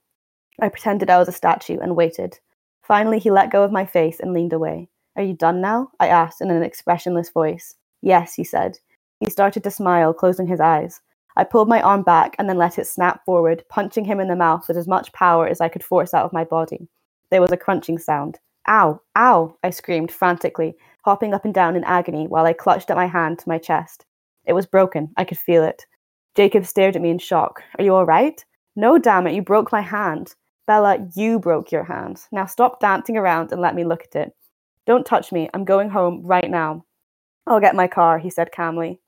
I 0.59 0.69
pretended 0.69 1.09
I 1.09 1.17
was 1.17 1.29
a 1.29 1.31
statue 1.31 1.79
and 1.79 1.95
waited. 1.95 2.39
Finally, 2.83 3.19
he 3.19 3.31
let 3.31 3.51
go 3.51 3.63
of 3.63 3.71
my 3.71 3.85
face 3.85 4.19
and 4.19 4.33
leaned 4.33 4.53
away. 4.53 4.89
Are 5.15 5.23
you 5.23 5.33
done 5.33 5.61
now? 5.61 5.89
I 5.99 6.07
asked 6.07 6.41
in 6.41 6.51
an 6.51 6.63
expressionless 6.63 7.29
voice. 7.29 7.75
Yes, 8.01 8.33
he 8.33 8.43
said. 8.43 8.77
He 9.19 9.29
started 9.29 9.63
to 9.63 9.71
smile, 9.71 10.13
closing 10.13 10.47
his 10.47 10.59
eyes. 10.59 10.99
I 11.37 11.43
pulled 11.43 11.69
my 11.69 11.81
arm 11.81 12.03
back 12.03 12.35
and 12.37 12.49
then 12.49 12.57
let 12.57 12.77
it 12.77 12.87
snap 12.87 13.23
forward, 13.25 13.63
punching 13.69 14.05
him 14.05 14.19
in 14.19 14.27
the 14.27 14.35
mouth 14.35 14.67
with 14.67 14.77
as 14.77 14.87
much 14.87 15.13
power 15.13 15.47
as 15.47 15.61
I 15.61 15.69
could 15.69 15.83
force 15.83 16.13
out 16.13 16.25
of 16.25 16.33
my 16.33 16.43
body. 16.43 16.87
There 17.29 17.41
was 17.41 17.51
a 17.51 17.57
crunching 17.57 17.97
sound. 17.97 18.39
Ow! 18.67 19.01
Ow! 19.17 19.57
I 19.63 19.69
screamed 19.69 20.11
frantically, 20.11 20.75
hopping 21.03 21.33
up 21.33 21.45
and 21.45 21.53
down 21.53 21.75
in 21.75 21.83
agony 21.83 22.27
while 22.27 22.45
I 22.45 22.53
clutched 22.53 22.89
at 22.91 22.97
my 22.97 23.07
hand 23.07 23.39
to 23.39 23.49
my 23.49 23.57
chest. 23.57 24.05
It 24.45 24.53
was 24.53 24.65
broken. 24.65 25.11
I 25.17 25.23
could 25.23 25.39
feel 25.39 25.63
it. 25.63 25.85
Jacob 26.35 26.65
stared 26.65 26.95
at 26.95 27.01
me 27.01 27.09
in 27.09 27.19
shock. 27.19 27.63
Are 27.77 27.83
you 27.83 27.95
all 27.95 28.05
right? 28.05 28.43
No, 28.75 28.97
damn 28.97 29.27
it, 29.27 29.33
you 29.33 29.41
broke 29.41 29.71
my 29.71 29.81
hand. 29.81 30.35
Bella, 30.67 31.07
you 31.15 31.39
broke 31.39 31.71
your 31.71 31.83
hand. 31.83 32.21
Now 32.31 32.45
stop 32.45 32.79
dancing 32.79 33.17
around 33.17 33.51
and 33.51 33.61
let 33.61 33.75
me 33.75 33.83
look 33.83 34.03
at 34.03 34.15
it. 34.15 34.35
Don't 34.85 35.05
touch 35.05 35.31
me. 35.31 35.49
I'm 35.53 35.65
going 35.65 35.89
home 35.89 36.21
right 36.23 36.49
now. 36.49 36.85
I'll 37.47 37.59
get 37.59 37.75
my 37.75 37.87
car, 37.87 38.17
he 38.17 38.29
said 38.29 38.51
calmly. 38.51 38.99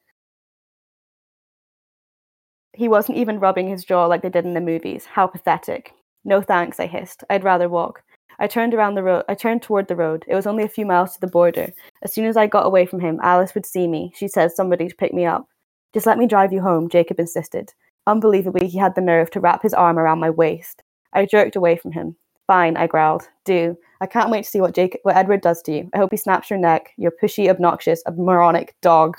He 2.74 2.88
wasn't 2.88 3.18
even 3.18 3.40
rubbing 3.40 3.68
his 3.68 3.86
jaw 3.86 4.06
like 4.06 4.22
they 4.22 4.30
did 4.30 4.46
in 4.46 4.54
the 4.54 4.62
movies. 4.62 5.06
How 5.06 5.28
pathetic. 5.28 5.94
No 6.26 6.42
thanks, 6.42 6.80
I 6.80 6.88
hissed. 6.88 7.24
I'd 7.30 7.44
rather 7.44 7.70
walk. 7.70 8.04
I 8.40 8.48
turned 8.48 8.74
around 8.74 8.96
the 8.96 9.04
road. 9.04 9.24
I 9.30 9.36
turned 9.36 9.62
toward 9.62 9.88
the 9.88 9.96
road. 9.96 10.26
It 10.28 10.36
was 10.36 10.48
only 10.48 10.64
a 10.64 10.70
few 10.70 10.86
miles 10.86 11.14
to 11.14 11.22
the 11.22 11.28
border. 11.28 11.72
As 12.02 12.14
soon 12.14 12.26
as 12.26 12.36
I 12.36 12.48
got 12.48 12.66
away 12.66 12.86
from 12.86 13.00
him, 13.00 13.20
Alice 13.22 13.54
would 13.54 13.66
see 13.66 13.88
me. 13.88 14.12
She 14.16 14.28
said 14.28 14.52
somebody 14.52 14.88
to 14.88 14.96
pick 14.96 15.14
me 15.14 15.26
up. 15.26 15.48
Just 15.94 16.08
let 16.08 16.18
me 16.18 16.26
drive 16.26 16.52
you 16.52 16.62
home, 16.62 16.90
Jacob 16.90 17.20
insisted. 17.20 17.74
Unbelievably, 18.08 18.68
he 18.68 18.80
had 18.80 18.96
the 18.96 19.02
nerve 19.02 19.30
to 19.32 19.40
wrap 19.40 19.62
his 19.62 19.74
arm 19.74 20.00
around 20.00 20.20
my 20.20 20.30
waist. 20.30 20.82
I 21.14 21.26
jerked 21.26 21.56
away 21.56 21.78
from 21.78 21.92
him. 21.92 22.16
Fine, 22.48 22.76
I 22.76 22.88
growled. 22.88 23.30
Do. 23.46 23.78
I 24.02 24.08
can't 24.08 24.30
wait 24.32 24.44
to 24.44 24.50
see 24.50 24.60
what 24.60 24.76
Jacob, 24.76 25.00
what 25.04 25.16
Edward 25.16 25.42
does 25.42 25.62
to 25.64 25.72
you. 25.72 25.90
I 25.94 26.00
hope 26.00 26.12
he 26.12 26.18
snaps 26.18 26.50
your 26.50 26.60
neck, 26.60 26.92
You're 26.98 27.14
pushy, 27.22 27.50
obnoxious, 27.50 28.04
moronic 28.18 28.76
dog. 28.82 29.18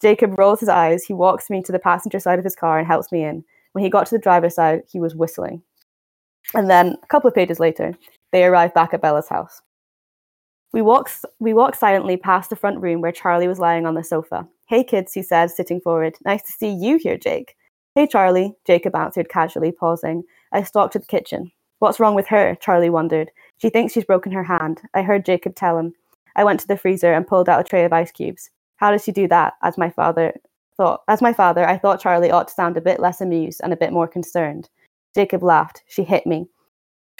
Jacob 0.00 0.38
rolls 0.38 0.60
his 0.60 0.68
eyes. 0.68 1.04
He 1.04 1.14
walks 1.14 1.50
me 1.50 1.62
to 1.62 1.72
the 1.72 1.78
passenger 1.78 2.18
side 2.18 2.38
of 2.38 2.44
his 2.44 2.56
car 2.56 2.78
and 2.78 2.86
helps 2.86 3.12
me 3.12 3.24
in. 3.24 3.44
When 3.72 3.84
he 3.84 3.90
got 3.90 4.06
to 4.06 4.14
the 4.14 4.22
driver's 4.22 4.54
side, 4.54 4.82
he 4.90 5.00
was 5.00 5.14
whistling. 5.14 5.62
And 6.54 6.70
then, 6.70 6.96
a 7.02 7.06
couple 7.06 7.28
of 7.28 7.34
pages 7.34 7.58
later, 7.58 7.94
they 8.32 8.44
arrive 8.44 8.74
back 8.74 8.94
at 8.94 9.00
Bella's 9.00 9.28
house. 9.28 9.62
We 10.72 10.82
walked, 10.82 11.24
we 11.38 11.54
walked 11.54 11.78
silently 11.78 12.16
past 12.16 12.50
the 12.50 12.56
front 12.56 12.80
room 12.80 13.00
where 13.00 13.12
Charlie 13.12 13.48
was 13.48 13.60
lying 13.60 13.86
on 13.86 13.94
the 13.94 14.04
sofa. 14.04 14.46
Hey, 14.66 14.82
kids, 14.82 15.12
he 15.12 15.22
said, 15.22 15.50
sitting 15.50 15.80
forward. 15.80 16.16
Nice 16.24 16.42
to 16.42 16.52
see 16.52 16.70
you 16.70 16.98
here, 16.98 17.16
Jake. 17.16 17.54
Hey, 17.94 18.06
Charlie, 18.06 18.54
Jacob 18.66 18.96
answered 18.96 19.28
casually, 19.28 19.70
pausing. 19.70 20.24
I 20.52 20.64
stalked 20.64 20.94
to 20.94 20.98
the 20.98 21.06
kitchen. 21.06 21.52
What's 21.78 22.00
wrong 22.00 22.14
with 22.14 22.26
her? 22.28 22.56
Charlie 22.56 22.90
wondered. 22.90 23.30
She 23.58 23.70
thinks 23.70 23.92
she's 23.92 24.04
broken 24.04 24.32
her 24.32 24.42
hand. 24.42 24.82
I 24.94 25.02
heard 25.02 25.24
Jacob 25.24 25.54
tell 25.54 25.78
him. 25.78 25.92
I 26.34 26.42
went 26.42 26.58
to 26.60 26.66
the 26.66 26.76
freezer 26.76 27.12
and 27.12 27.26
pulled 27.26 27.48
out 27.48 27.60
a 27.60 27.64
tray 27.64 27.84
of 27.84 27.92
ice 27.92 28.10
cubes. 28.10 28.50
How 28.76 28.90
does 28.90 29.04
she 29.04 29.12
do 29.12 29.28
that? 29.28 29.54
As 29.62 29.78
my 29.78 29.90
father 29.90 30.34
thought, 30.76 31.02
as 31.08 31.22
my 31.22 31.32
father, 31.32 31.66
I 31.68 31.78
thought 31.78 32.00
Charlie 32.00 32.30
ought 32.30 32.48
to 32.48 32.54
sound 32.54 32.76
a 32.76 32.82
bit 32.82 33.00
less 33.00 33.20
amused 33.20 33.60
and 33.62 33.72
a 33.72 33.76
bit 33.76 33.92
more 33.92 34.08
concerned. 34.08 34.68
Jacob 35.14 35.42
laughed. 35.42 35.82
She 35.86 36.02
hit 36.02 36.26
me. 36.26 36.48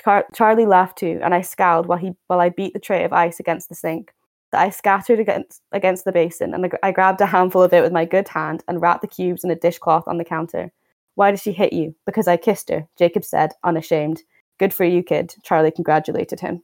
Char- 0.03 0.27
Charlie 0.35 0.67
laughed 0.67 0.99
too, 0.99 1.21
and 1.23 1.35
I 1.35 1.41
scowled 1.41 1.87
while 1.87 1.99
he 1.99 2.13
while 2.27 2.41
I 2.41 2.49
beat 2.49 2.73
the 2.73 2.81
tray 2.81 3.05
of 3.05 3.13
ice 3.13 3.39
against 3.41 3.69
the 3.69 3.75
sink. 3.75 4.13
The 4.53 4.59
ice 4.59 4.77
scattered 4.77 5.21
against 5.21 5.63
against 5.73 6.05
the 6.05 6.13
basin, 6.13 6.55
and 6.55 6.73
I 6.83 6.93
grabbed 6.93 7.21
a 7.21 7.27
handful 7.27 7.63
of 7.63 7.73
it 7.73 7.83
with 7.83 7.93
my 7.93 8.05
good 8.05 8.29
hand 8.29 8.65
and 8.69 8.81
wrapped 8.81 9.03
the 9.03 9.09
cubes 9.09 9.45
in 9.45 9.51
a 9.51 9.57
dishcloth 9.57 10.07
on 10.07 10.19
the 10.19 10.25
counter. 10.25 10.73
Why 11.15 11.31
did 11.31 11.41
she 11.41 11.53
hit 11.53 11.73
you? 11.73 11.95
Because 12.07 12.27
I 12.27 12.37
kissed 12.37 12.69
her, 12.71 12.87
Jacob 12.99 13.25
said, 13.25 13.53
unashamed. 13.63 14.23
Good 14.59 14.75
for 14.75 14.85
you, 14.85 15.03
kid. 15.03 15.35
Charlie 15.45 15.71
congratulated 15.71 16.41
him. 16.41 16.63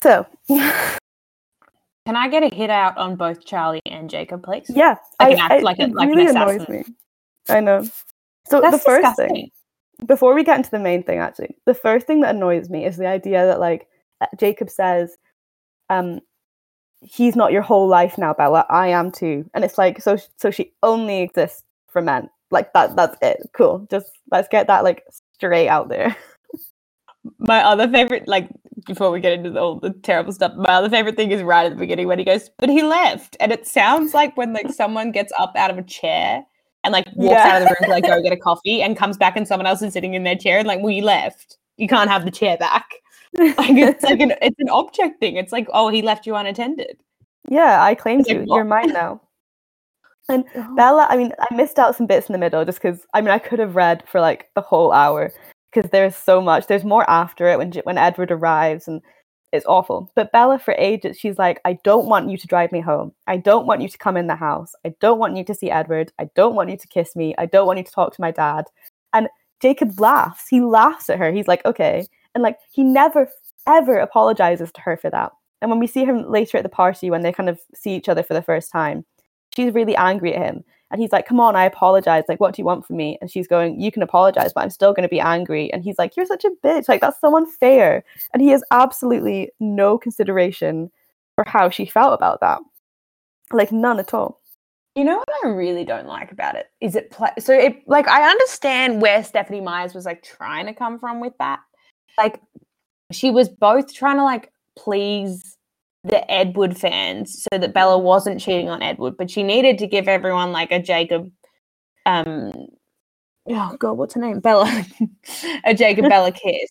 So, 0.00 0.26
Can 2.06 2.14
I 2.16 2.28
get 2.28 2.42
a 2.44 2.54
hit 2.54 2.70
out 2.70 2.96
on 2.98 3.16
both 3.16 3.44
Charlie 3.44 3.82
and 3.86 4.08
Jacob, 4.08 4.42
please? 4.44 4.70
yeah, 4.72 4.96
Like 5.20 5.38
I, 5.38 5.40
act- 5.44 5.52
I- 5.54 5.58
like 5.58 5.78
a- 5.78 5.82
it 5.84 5.94
like 5.94 6.08
really 6.08 6.26
annoys 6.26 6.68
me. 6.68 6.84
I 7.48 7.60
know. 7.60 7.82
So 8.48 8.60
That's 8.60 8.76
the 8.76 8.78
first 8.78 9.02
disgusting. 9.02 9.28
thing, 9.34 9.50
before 10.06 10.34
we 10.34 10.44
get 10.44 10.56
into 10.58 10.70
the 10.70 10.78
main 10.78 11.02
thing, 11.02 11.18
actually, 11.18 11.56
the 11.66 11.74
first 11.74 12.06
thing 12.06 12.20
that 12.20 12.34
annoys 12.34 12.68
me 12.70 12.84
is 12.84 12.96
the 12.96 13.06
idea 13.06 13.44
that 13.46 13.58
like 13.58 13.88
uh, 14.20 14.26
Jacob 14.38 14.70
says, 14.70 15.16
um, 15.90 16.20
he's 17.00 17.34
not 17.34 17.50
your 17.52 17.62
whole 17.62 17.88
life 17.88 18.18
now, 18.18 18.32
Bella. 18.34 18.66
I 18.70 18.88
am 18.88 19.10
too, 19.10 19.48
and 19.54 19.64
it's 19.64 19.78
like 19.78 20.00
so. 20.00 20.16
So 20.36 20.50
she 20.52 20.72
only 20.82 21.22
exists 21.22 21.64
for 21.88 22.02
men. 22.02 22.28
Like 22.52 22.72
that. 22.74 22.94
That's 22.94 23.16
it. 23.22 23.38
Cool. 23.52 23.86
Just 23.90 24.12
let's 24.30 24.46
get 24.48 24.68
that 24.68 24.84
like 24.84 25.02
straight 25.34 25.68
out 25.68 25.88
there. 25.88 26.14
my 27.38 27.62
other 27.62 27.88
favorite, 27.88 28.26
like 28.28 28.48
before 28.86 29.10
we 29.10 29.20
get 29.20 29.32
into 29.32 29.50
the, 29.50 29.60
all 29.60 29.78
the 29.80 29.90
terrible 29.90 30.32
stuff, 30.32 30.52
my 30.56 30.74
other 30.74 30.88
favorite 30.90 31.16
thing 31.16 31.30
is 31.30 31.42
right 31.42 31.66
at 31.66 31.70
the 31.70 31.76
beginning 31.78 32.06
when 32.06 32.18
he 32.18 32.24
goes, 32.24 32.50
"But 32.58 32.68
he 32.68 32.82
left," 32.82 33.36
and 33.40 33.52
it 33.52 33.66
sounds 33.66 34.14
like 34.14 34.36
when 34.36 34.52
like 34.52 34.70
someone 34.72 35.12
gets 35.12 35.32
up 35.38 35.52
out 35.56 35.70
of 35.70 35.78
a 35.78 35.82
chair 35.82 36.44
and 36.84 36.92
like 36.92 37.06
walks 37.14 37.32
Yeah. 37.34 37.48
out 37.56 37.62
of 37.62 37.68
the 37.68 37.76
room 37.80 37.88
to 37.88 37.90
like 37.90 38.04
go 38.04 38.22
get 38.22 38.32
a 38.32 38.36
coffee 38.36 38.82
and 38.82 38.96
comes 38.96 39.16
back 39.16 39.36
and 39.36 39.46
someone 39.48 39.66
else 39.66 39.82
is 39.82 39.92
sitting 39.92 40.14
in 40.14 40.24
their 40.24 40.36
chair 40.36 40.58
and 40.58 40.68
like, 40.68 40.80
"Well, 40.80 40.90
you 40.90 41.02
left. 41.02 41.58
You 41.76 41.88
can't 41.88 42.10
have 42.10 42.24
the 42.24 42.30
chair 42.30 42.56
back." 42.56 42.86
Like 43.38 43.76
it's 43.76 44.02
like 44.04 44.20
an 44.20 44.32
it's 44.40 44.58
an 44.58 44.70
object 44.70 45.20
thing. 45.20 45.36
It's 45.36 45.52
like, 45.52 45.68
"Oh, 45.72 45.88
he 45.88 46.00
left 46.02 46.26
you 46.26 46.34
unattended." 46.36 46.96
yeah, 47.48 47.82
I 47.82 47.94
claimed 47.94 48.26
like, 48.26 48.34
you. 48.36 48.44
what? 48.44 48.56
You're 48.56 48.64
mine 48.64 48.92
now. 48.92 49.20
And 50.28 50.44
oh. 50.56 50.74
Bella, 50.74 51.06
I 51.08 51.16
mean, 51.16 51.32
I 51.38 51.54
missed 51.54 51.78
out 51.78 51.94
some 51.94 52.08
bits 52.08 52.28
in 52.28 52.32
the 52.32 52.38
middle 52.40 52.64
just 52.64 52.82
because 52.82 53.06
I 53.14 53.20
mean 53.20 53.30
I 53.30 53.38
could 53.38 53.60
have 53.60 53.76
read 53.76 54.02
for 54.08 54.20
like 54.20 54.50
the 54.56 54.60
whole 54.60 54.90
hour 54.90 55.32
because 55.72 55.90
there's 55.90 56.16
so 56.16 56.40
much. 56.40 56.66
There's 56.66 56.84
more 56.84 57.08
after 57.08 57.48
it 57.48 57.58
when 57.58 57.72
when 57.84 57.98
Edward 57.98 58.30
arrives 58.30 58.88
and 58.88 59.02
it's 59.52 59.66
awful. 59.66 60.10
But 60.14 60.32
Bella, 60.32 60.58
for 60.58 60.74
ages, 60.78 61.18
she's 61.18 61.38
like, 61.38 61.60
I 61.64 61.78
don't 61.84 62.06
want 62.06 62.28
you 62.30 62.36
to 62.36 62.46
drive 62.46 62.72
me 62.72 62.80
home. 62.80 63.12
I 63.26 63.36
don't 63.36 63.66
want 63.66 63.80
you 63.80 63.88
to 63.88 63.98
come 63.98 64.16
in 64.16 64.26
the 64.26 64.36
house. 64.36 64.74
I 64.84 64.94
don't 65.00 65.18
want 65.18 65.36
you 65.36 65.44
to 65.44 65.54
see 65.54 65.70
Edward. 65.70 66.12
I 66.18 66.28
don't 66.34 66.54
want 66.54 66.70
you 66.70 66.76
to 66.76 66.88
kiss 66.88 67.16
me. 67.16 67.34
I 67.38 67.46
don't 67.46 67.66
want 67.66 67.78
you 67.78 67.84
to 67.84 67.92
talk 67.92 68.14
to 68.14 68.20
my 68.20 68.30
dad. 68.30 68.66
And 69.12 69.28
Jacob 69.60 69.98
laughs. 70.00 70.46
He 70.48 70.60
laughs 70.60 71.08
at 71.08 71.18
her. 71.18 71.32
He's 71.32 71.48
like, 71.48 71.64
okay, 71.64 72.06
and 72.34 72.42
like 72.42 72.58
he 72.70 72.82
never 72.82 73.28
ever 73.66 73.98
apologizes 73.98 74.70
to 74.72 74.80
her 74.82 74.96
for 74.96 75.10
that. 75.10 75.32
And 75.62 75.70
when 75.70 75.80
we 75.80 75.86
see 75.86 76.04
him 76.04 76.30
later 76.30 76.58
at 76.58 76.62
the 76.62 76.68
party 76.68 77.10
when 77.10 77.22
they 77.22 77.32
kind 77.32 77.48
of 77.48 77.58
see 77.74 77.94
each 77.96 78.08
other 78.08 78.22
for 78.22 78.34
the 78.34 78.42
first 78.42 78.70
time, 78.70 79.04
she's 79.54 79.74
really 79.74 79.96
angry 79.96 80.34
at 80.34 80.42
him. 80.42 80.64
And 80.90 81.00
he's 81.00 81.12
like, 81.12 81.26
Come 81.26 81.40
on, 81.40 81.56
I 81.56 81.64
apologize. 81.64 82.24
Like, 82.28 82.40
what 82.40 82.54
do 82.54 82.62
you 82.62 82.66
want 82.66 82.86
from 82.86 82.96
me? 82.96 83.18
And 83.20 83.30
she's 83.30 83.48
going, 83.48 83.80
You 83.80 83.90
can 83.90 84.02
apologize, 84.02 84.52
but 84.52 84.62
I'm 84.62 84.70
still 84.70 84.92
going 84.92 85.02
to 85.02 85.08
be 85.08 85.20
angry. 85.20 85.72
And 85.72 85.82
he's 85.82 85.98
like, 85.98 86.16
You're 86.16 86.26
such 86.26 86.44
a 86.44 86.50
bitch. 86.64 86.88
Like, 86.88 87.00
that's 87.00 87.20
so 87.20 87.36
unfair. 87.36 88.04
And 88.32 88.42
he 88.42 88.48
has 88.48 88.62
absolutely 88.70 89.50
no 89.60 89.98
consideration 89.98 90.90
for 91.34 91.44
how 91.46 91.70
she 91.70 91.86
felt 91.86 92.14
about 92.14 92.40
that. 92.40 92.60
Like, 93.52 93.72
none 93.72 93.98
at 93.98 94.14
all. 94.14 94.40
You 94.96 95.04
know 95.04 95.18
what 95.18 95.28
I 95.44 95.48
really 95.48 95.84
don't 95.84 96.06
like 96.06 96.32
about 96.32 96.54
it 96.54 96.70
is 96.80 96.96
it 96.96 97.10
pla 97.10 97.28
so 97.38 97.52
it 97.52 97.86
like 97.86 98.08
I 98.08 98.30
understand 98.30 99.02
where 99.02 99.22
Stephenie 99.22 99.60
Meyers 99.60 99.92
was 99.92 100.06
like 100.06 100.22
trying 100.22 100.64
to 100.64 100.72
come 100.72 100.98
from 100.98 101.20
with 101.20 101.34
that. 101.38 101.60
Like 102.16 102.40
she 103.12 103.30
was 103.30 103.50
both 103.50 103.92
trying 103.92 104.16
to 104.16 104.24
like 104.24 104.50
please 104.74 105.55
the 106.06 106.30
Edward 106.30 106.76
fans 106.76 107.42
so 107.50 107.58
that 107.58 107.74
Bella 107.74 107.98
wasn't 107.98 108.40
cheating 108.40 108.68
on 108.68 108.82
Edward, 108.82 109.16
but 109.16 109.30
she 109.30 109.42
needed 109.42 109.78
to 109.78 109.86
give 109.86 110.08
everyone 110.08 110.52
like 110.52 110.70
a 110.72 110.80
Jacob 110.80 111.30
um 112.06 112.52
oh 113.48 113.76
god, 113.78 113.92
what's 113.94 114.14
her 114.14 114.20
name? 114.20 114.40
Bella 114.40 114.84
a 115.64 115.74
Jacob 115.74 116.04
Bella 116.08 116.32
kiss. 116.32 116.70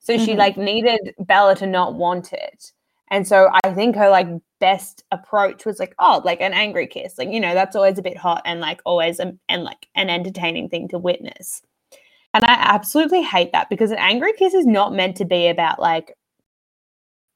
So 0.00 0.16
she 0.18 0.34
Mhm. 0.34 0.38
like 0.38 0.56
needed 0.56 1.14
Bella 1.18 1.56
to 1.56 1.66
not 1.66 1.94
want 1.94 2.32
it. 2.32 2.72
And 3.10 3.26
so 3.26 3.48
I 3.64 3.72
think 3.74 3.96
her 3.96 4.08
like 4.08 4.28
best 4.60 5.04
approach 5.12 5.64
was 5.64 5.78
like, 5.78 5.94
oh, 5.98 6.22
like 6.24 6.40
an 6.40 6.52
angry 6.52 6.86
kiss. 6.86 7.18
Like, 7.18 7.30
you 7.30 7.40
know, 7.40 7.54
that's 7.54 7.76
always 7.76 7.98
a 7.98 8.02
bit 8.02 8.16
hot 8.16 8.42
and 8.44 8.60
like 8.60 8.80
always 8.84 9.20
a, 9.20 9.32
and 9.48 9.62
like 9.64 9.86
an 9.94 10.10
entertaining 10.10 10.68
thing 10.68 10.88
to 10.88 10.98
witness. 10.98 11.62
And 12.34 12.44
I 12.44 12.54
absolutely 12.54 13.22
hate 13.22 13.52
that 13.52 13.70
because 13.70 13.90
an 13.92 13.98
angry 13.98 14.32
kiss 14.32 14.54
is 14.54 14.66
not 14.66 14.92
meant 14.92 15.16
to 15.18 15.24
be 15.24 15.48
about 15.48 15.78
like 15.80 16.14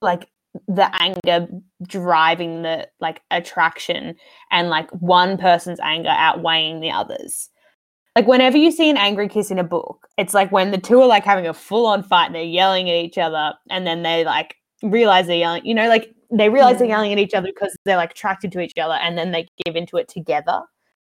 like 0.02 0.28
the 0.66 0.90
anger 1.00 1.48
driving 1.86 2.62
the 2.62 2.88
like 3.00 3.22
attraction 3.30 4.16
and 4.50 4.68
like 4.68 4.90
one 4.90 5.36
person's 5.36 5.80
anger 5.80 6.10
outweighing 6.10 6.80
the 6.80 6.90
others. 6.90 7.48
Like 8.16 8.26
whenever 8.26 8.56
you 8.56 8.72
see 8.72 8.90
an 8.90 8.96
angry 8.96 9.28
kiss 9.28 9.50
in 9.50 9.58
a 9.58 9.64
book, 9.64 10.08
it's 10.18 10.34
like 10.34 10.50
when 10.50 10.72
the 10.72 10.78
two 10.78 11.00
are 11.00 11.06
like 11.06 11.24
having 11.24 11.46
a 11.46 11.54
full 11.54 11.86
on 11.86 12.02
fight 12.02 12.26
and 12.26 12.34
they're 12.34 12.42
yelling 12.42 12.90
at 12.90 12.96
each 12.96 13.18
other 13.18 13.54
and 13.70 13.86
then 13.86 14.02
they 14.02 14.24
like 14.24 14.56
realize 14.82 15.26
they're 15.26 15.36
yelling, 15.36 15.64
you 15.64 15.74
know, 15.74 15.88
like 15.88 16.12
they 16.32 16.48
realize 16.48 16.78
they're 16.78 16.88
yelling 16.88 17.12
at 17.12 17.18
each 17.18 17.34
other 17.34 17.48
because 17.48 17.74
they're 17.84 17.96
like 17.96 18.10
attracted 18.10 18.50
to 18.52 18.60
each 18.60 18.72
other 18.78 18.94
and 18.94 19.16
then 19.16 19.30
they 19.30 19.46
give 19.64 19.76
into 19.76 19.96
it 19.96 20.08
together. 20.08 20.62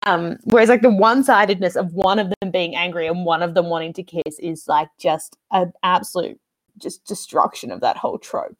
Um, 0.06 0.36
whereas 0.44 0.68
like 0.68 0.82
the 0.82 0.90
one-sidedness 0.90 1.76
of 1.76 1.92
one 1.92 2.18
of 2.18 2.32
them 2.40 2.50
being 2.50 2.76
angry 2.76 3.06
and 3.06 3.24
one 3.24 3.42
of 3.42 3.54
them 3.54 3.66
wanting 3.66 3.92
to 3.94 4.02
kiss 4.02 4.38
is 4.38 4.64
like 4.68 4.88
just 4.98 5.36
an 5.50 5.72
absolute 5.82 6.38
just 6.78 7.04
destruction 7.06 7.70
of 7.70 7.80
that 7.80 7.96
whole 7.96 8.18
trope. 8.18 8.58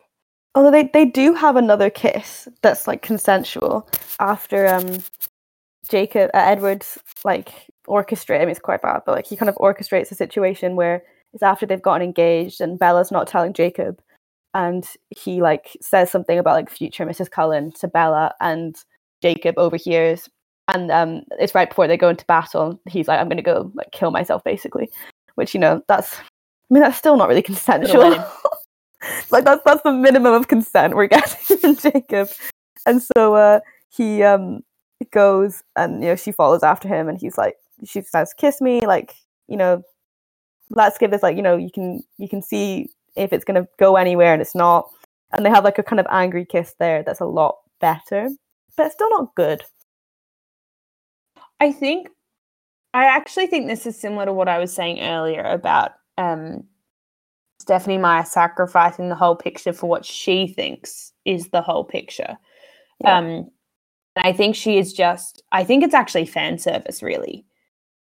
Although 0.54 0.70
they, 0.70 0.90
they 0.92 1.04
do 1.04 1.34
have 1.34 1.56
another 1.56 1.90
kiss 1.90 2.48
that's 2.62 2.86
like 2.86 3.02
consensual 3.02 3.88
after 4.20 4.66
um 4.68 5.02
Jacob 5.88 6.30
uh, 6.32 6.38
Edwards 6.38 6.98
like 7.24 7.52
orchestrate. 7.88 8.36
I 8.36 8.40
mean, 8.40 8.50
it's 8.50 8.60
quite 8.60 8.82
bad, 8.82 9.02
but 9.04 9.16
like 9.16 9.26
he 9.26 9.36
kind 9.36 9.48
of 9.48 9.56
orchestrates 9.56 10.10
a 10.10 10.14
situation 10.14 10.76
where 10.76 11.02
it's 11.32 11.42
after 11.42 11.66
they've 11.66 11.82
gotten 11.82 12.02
engaged 12.02 12.60
and 12.60 12.78
Bella's 12.78 13.10
not 13.10 13.26
telling 13.26 13.52
Jacob, 13.52 14.00
and 14.54 14.86
he 15.10 15.42
like 15.42 15.76
says 15.82 16.10
something 16.10 16.38
about 16.38 16.54
like 16.54 16.70
future 16.70 17.04
Mrs. 17.04 17.30
Cullen 17.30 17.72
to 17.80 17.88
Bella, 17.88 18.32
and 18.40 18.76
Jacob 19.22 19.58
overhears, 19.58 20.28
and 20.72 20.90
um 20.92 21.22
it's 21.40 21.54
right 21.54 21.68
before 21.68 21.88
they 21.88 21.96
go 21.96 22.08
into 22.10 22.24
battle. 22.26 22.80
He's 22.88 23.08
like, 23.08 23.18
"I'm 23.18 23.28
gonna 23.28 23.42
go 23.42 23.72
like 23.74 23.90
kill 23.90 24.12
myself," 24.12 24.44
basically, 24.44 24.88
which 25.34 25.52
you 25.54 25.60
know 25.60 25.82
that's. 25.88 26.16
I 26.70 26.74
mean, 26.74 26.82
that's 26.82 26.96
still 26.96 27.18
not 27.18 27.28
really 27.28 27.42
consensual. 27.42 28.24
like 29.30 29.44
that's 29.44 29.62
that's 29.64 29.82
the 29.82 29.92
minimum 29.92 30.34
of 30.34 30.48
consent 30.48 30.94
we're 30.94 31.06
getting 31.08 31.58
from 31.58 31.76
Jacob, 31.76 32.28
and 32.86 33.02
so 33.02 33.34
uh, 33.34 33.60
he 33.88 34.22
um 34.22 34.60
goes 35.10 35.62
and 35.76 36.02
you 36.02 36.08
know 36.10 36.16
she 36.16 36.32
follows 36.32 36.62
after 36.62 36.88
him, 36.88 37.08
and 37.08 37.20
he's 37.20 37.38
like, 37.38 37.56
she 37.84 38.00
says, 38.02 38.34
"Kiss 38.34 38.60
me," 38.60 38.80
like 38.80 39.14
you 39.48 39.56
know, 39.56 39.82
let's 40.70 40.98
give 40.98 41.10
this 41.10 41.22
like 41.22 41.36
you 41.36 41.42
know 41.42 41.56
you 41.56 41.70
can 41.70 42.02
you 42.18 42.28
can 42.28 42.42
see 42.42 42.88
if 43.16 43.32
it's 43.32 43.44
gonna 43.44 43.66
go 43.78 43.96
anywhere, 43.96 44.32
and 44.32 44.42
it's 44.42 44.54
not, 44.54 44.90
and 45.32 45.44
they 45.44 45.50
have 45.50 45.64
like 45.64 45.78
a 45.78 45.82
kind 45.82 46.00
of 46.00 46.06
angry 46.10 46.44
kiss 46.44 46.74
there 46.78 47.02
that's 47.02 47.20
a 47.20 47.26
lot 47.26 47.56
better, 47.80 48.28
but 48.76 48.86
it's 48.86 48.94
still 48.94 49.10
not 49.10 49.34
good. 49.34 49.62
I 51.60 51.72
think 51.72 52.08
I 52.94 53.04
actually 53.06 53.48
think 53.48 53.66
this 53.66 53.86
is 53.86 53.98
similar 53.98 54.26
to 54.26 54.32
what 54.32 54.48
I 54.48 54.58
was 54.58 54.72
saying 54.72 55.00
earlier 55.00 55.42
about 55.42 55.92
um, 56.16 56.64
Stephenie 57.64 57.96
Meyer 57.96 58.26
sacrificing 58.26 59.08
the 59.08 59.14
whole 59.14 59.34
picture 59.34 59.72
for 59.72 59.88
what 59.88 60.04
she 60.04 60.46
thinks 60.46 61.14
is 61.24 61.48
the 61.48 61.62
whole 61.62 61.82
picture. 61.82 62.36
Yeah. 63.02 63.16
Um, 63.16 63.24
and 64.16 64.26
I 64.26 64.34
think 64.34 64.54
she 64.54 64.76
is 64.76 64.92
just. 64.92 65.42
I 65.50 65.64
think 65.64 65.82
it's 65.82 65.94
actually 65.94 66.26
fan 66.26 66.58
service, 66.58 67.02
really. 67.02 67.46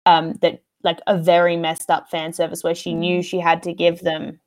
Um, 0.07 0.35
that 0.43 0.63
like 0.85 1.01
a 1.09 1.19
very 1.19 1.57
messed 1.57 1.91
up 1.91 2.09
fan 2.09 2.33
service 2.33 2.63
where 2.63 2.77
she 2.77 2.95
knew 2.95 3.21
she 3.21 3.41
had 3.41 3.65
to 3.65 3.73
give 3.73 4.03
them. 4.03 4.39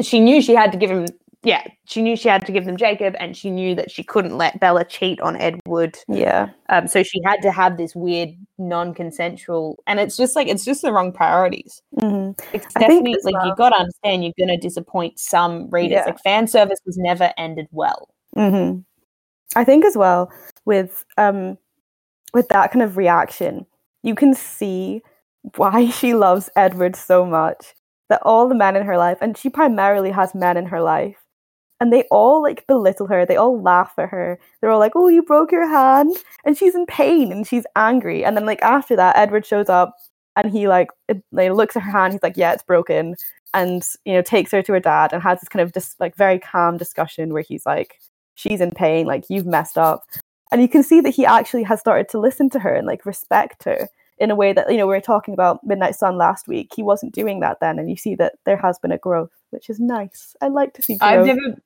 She 0.00 0.20
knew 0.20 0.40
she 0.40 0.54
had 0.54 0.70
to 0.70 0.78
give 0.78 0.90
him. 0.90 1.06
Yeah, 1.44 1.64
she 1.86 2.02
knew 2.02 2.16
she 2.16 2.28
had 2.28 2.46
to 2.46 2.52
give 2.52 2.64
them 2.66 2.76
Jacob, 2.76 3.16
and 3.18 3.36
she 3.36 3.50
knew 3.50 3.74
that 3.74 3.90
she 3.90 4.04
couldn't 4.04 4.38
let 4.38 4.60
Bella 4.60 4.84
cheat 4.84 5.20
on 5.20 5.36
Edward. 5.36 5.98
Yeah, 6.08 6.50
Um, 6.68 6.86
so 6.86 7.02
she 7.02 7.20
had 7.24 7.42
to 7.42 7.50
have 7.50 7.76
this 7.78 7.96
weird 7.96 8.30
non-consensual, 8.58 9.78
and 9.86 9.98
it's 9.98 10.16
just 10.16 10.36
like 10.36 10.46
it's 10.48 10.64
just 10.64 10.82
the 10.82 10.92
wrong 10.92 11.12
priorities. 11.12 11.82
hmm 11.98 12.30
It's 12.52 12.66
I 12.76 12.80
definitely 12.80 13.16
like 13.24 13.34
well- 13.34 13.46
you 13.48 13.54
got 13.56 13.70
to 13.70 13.76
understand 13.76 14.24
you're 14.24 14.32
going 14.38 14.48
to 14.56 14.56
disappoint 14.68 15.18
some 15.18 15.68
readers. 15.70 15.96
Yeah. 15.96 16.04
Like 16.06 16.20
fan 16.20 16.46
service 16.46 16.78
was 16.86 16.96
never 16.96 17.32
ended 17.36 17.66
well. 17.70 18.08
hmm 18.34 18.80
I 19.54 19.64
think 19.64 19.84
as 19.84 19.96
well 19.96 20.32
with 20.64 21.04
um 21.18 21.58
with 22.32 22.48
that 22.48 22.70
kind 22.72 22.82
of 22.82 22.96
reaction, 22.96 23.66
you 24.02 24.14
can 24.14 24.32
see 24.34 25.02
why 25.56 25.90
she 25.98 26.14
loves 26.14 26.48
Edward 26.56 26.96
so 26.96 27.26
much. 27.26 27.74
That 28.08 28.20
all 28.24 28.46
the 28.46 28.54
men 28.54 28.76
in 28.76 28.84
her 28.84 28.98
life, 28.98 29.18
and 29.22 29.36
she 29.38 29.48
primarily 29.48 30.10
has 30.10 30.34
men 30.34 30.56
in 30.58 30.66
her 30.66 30.82
life, 30.82 31.16
and 31.82 31.92
they 31.92 32.04
all 32.12 32.40
like 32.40 32.64
belittle 32.68 33.08
her. 33.08 33.26
They 33.26 33.36
all 33.36 33.60
laugh 33.60 33.94
at 33.98 34.08
her. 34.10 34.38
They're 34.60 34.70
all 34.70 34.78
like, 34.78 34.92
"Oh, 34.94 35.08
you 35.08 35.20
broke 35.20 35.50
your 35.50 35.68
hand," 35.68 36.16
and 36.44 36.56
she's 36.56 36.76
in 36.76 36.86
pain 36.86 37.32
and 37.32 37.44
she's 37.44 37.66
angry. 37.74 38.24
And 38.24 38.36
then 38.36 38.46
like 38.46 38.62
after 38.62 38.94
that, 38.94 39.16
Edward 39.16 39.44
shows 39.44 39.68
up 39.68 39.96
and 40.36 40.52
he 40.52 40.68
like 40.68 40.90
it, 41.08 41.24
like 41.32 41.50
looks 41.50 41.76
at 41.76 41.82
her 41.82 41.90
hand. 41.90 42.12
He's 42.12 42.22
like, 42.22 42.36
"Yeah, 42.36 42.52
it's 42.52 42.62
broken," 42.62 43.16
and 43.52 43.82
you 44.04 44.14
know 44.14 44.22
takes 44.22 44.52
her 44.52 44.62
to 44.62 44.72
her 44.74 44.80
dad 44.80 45.12
and 45.12 45.22
has 45.24 45.40
this 45.40 45.48
kind 45.48 45.60
of 45.60 45.74
just 45.74 45.98
like 45.98 46.14
very 46.14 46.38
calm 46.38 46.76
discussion 46.76 47.32
where 47.32 47.42
he's 47.42 47.66
like, 47.66 48.00
"She's 48.36 48.60
in 48.60 48.70
pain. 48.70 49.06
Like 49.06 49.24
you've 49.28 49.46
messed 49.46 49.76
up." 49.76 50.04
and 50.52 50.60
you 50.60 50.68
can 50.68 50.82
see 50.82 51.00
that 51.00 51.14
he 51.14 51.24
actually 51.26 51.62
has 51.64 51.80
started 51.80 52.08
to 52.10 52.20
listen 52.20 52.50
to 52.50 52.60
her 52.60 52.74
and 52.74 52.86
like 52.86 53.06
respect 53.06 53.64
her 53.64 53.88
in 54.18 54.30
a 54.30 54.36
way 54.36 54.52
that 54.52 54.70
you 54.70 54.76
know 54.76 54.86
we 54.86 54.94
were 54.94 55.00
talking 55.00 55.34
about 55.34 55.64
midnight 55.64 55.96
sun 55.96 56.16
last 56.16 56.46
week 56.46 56.70
he 56.76 56.82
wasn't 56.82 57.12
doing 57.12 57.40
that 57.40 57.58
then 57.60 57.78
and 57.78 57.90
you 57.90 57.96
see 57.96 58.14
that 58.14 58.34
there 58.44 58.58
has 58.58 58.78
been 58.78 58.92
a 58.92 58.98
growth 58.98 59.32
which 59.50 59.68
is 59.68 59.80
nice 59.80 60.36
i 60.40 60.48
like 60.48 60.74
to 60.74 60.82
see 60.82 60.96
growth 60.96 61.10
I've 61.10 61.26
never, 61.26 61.56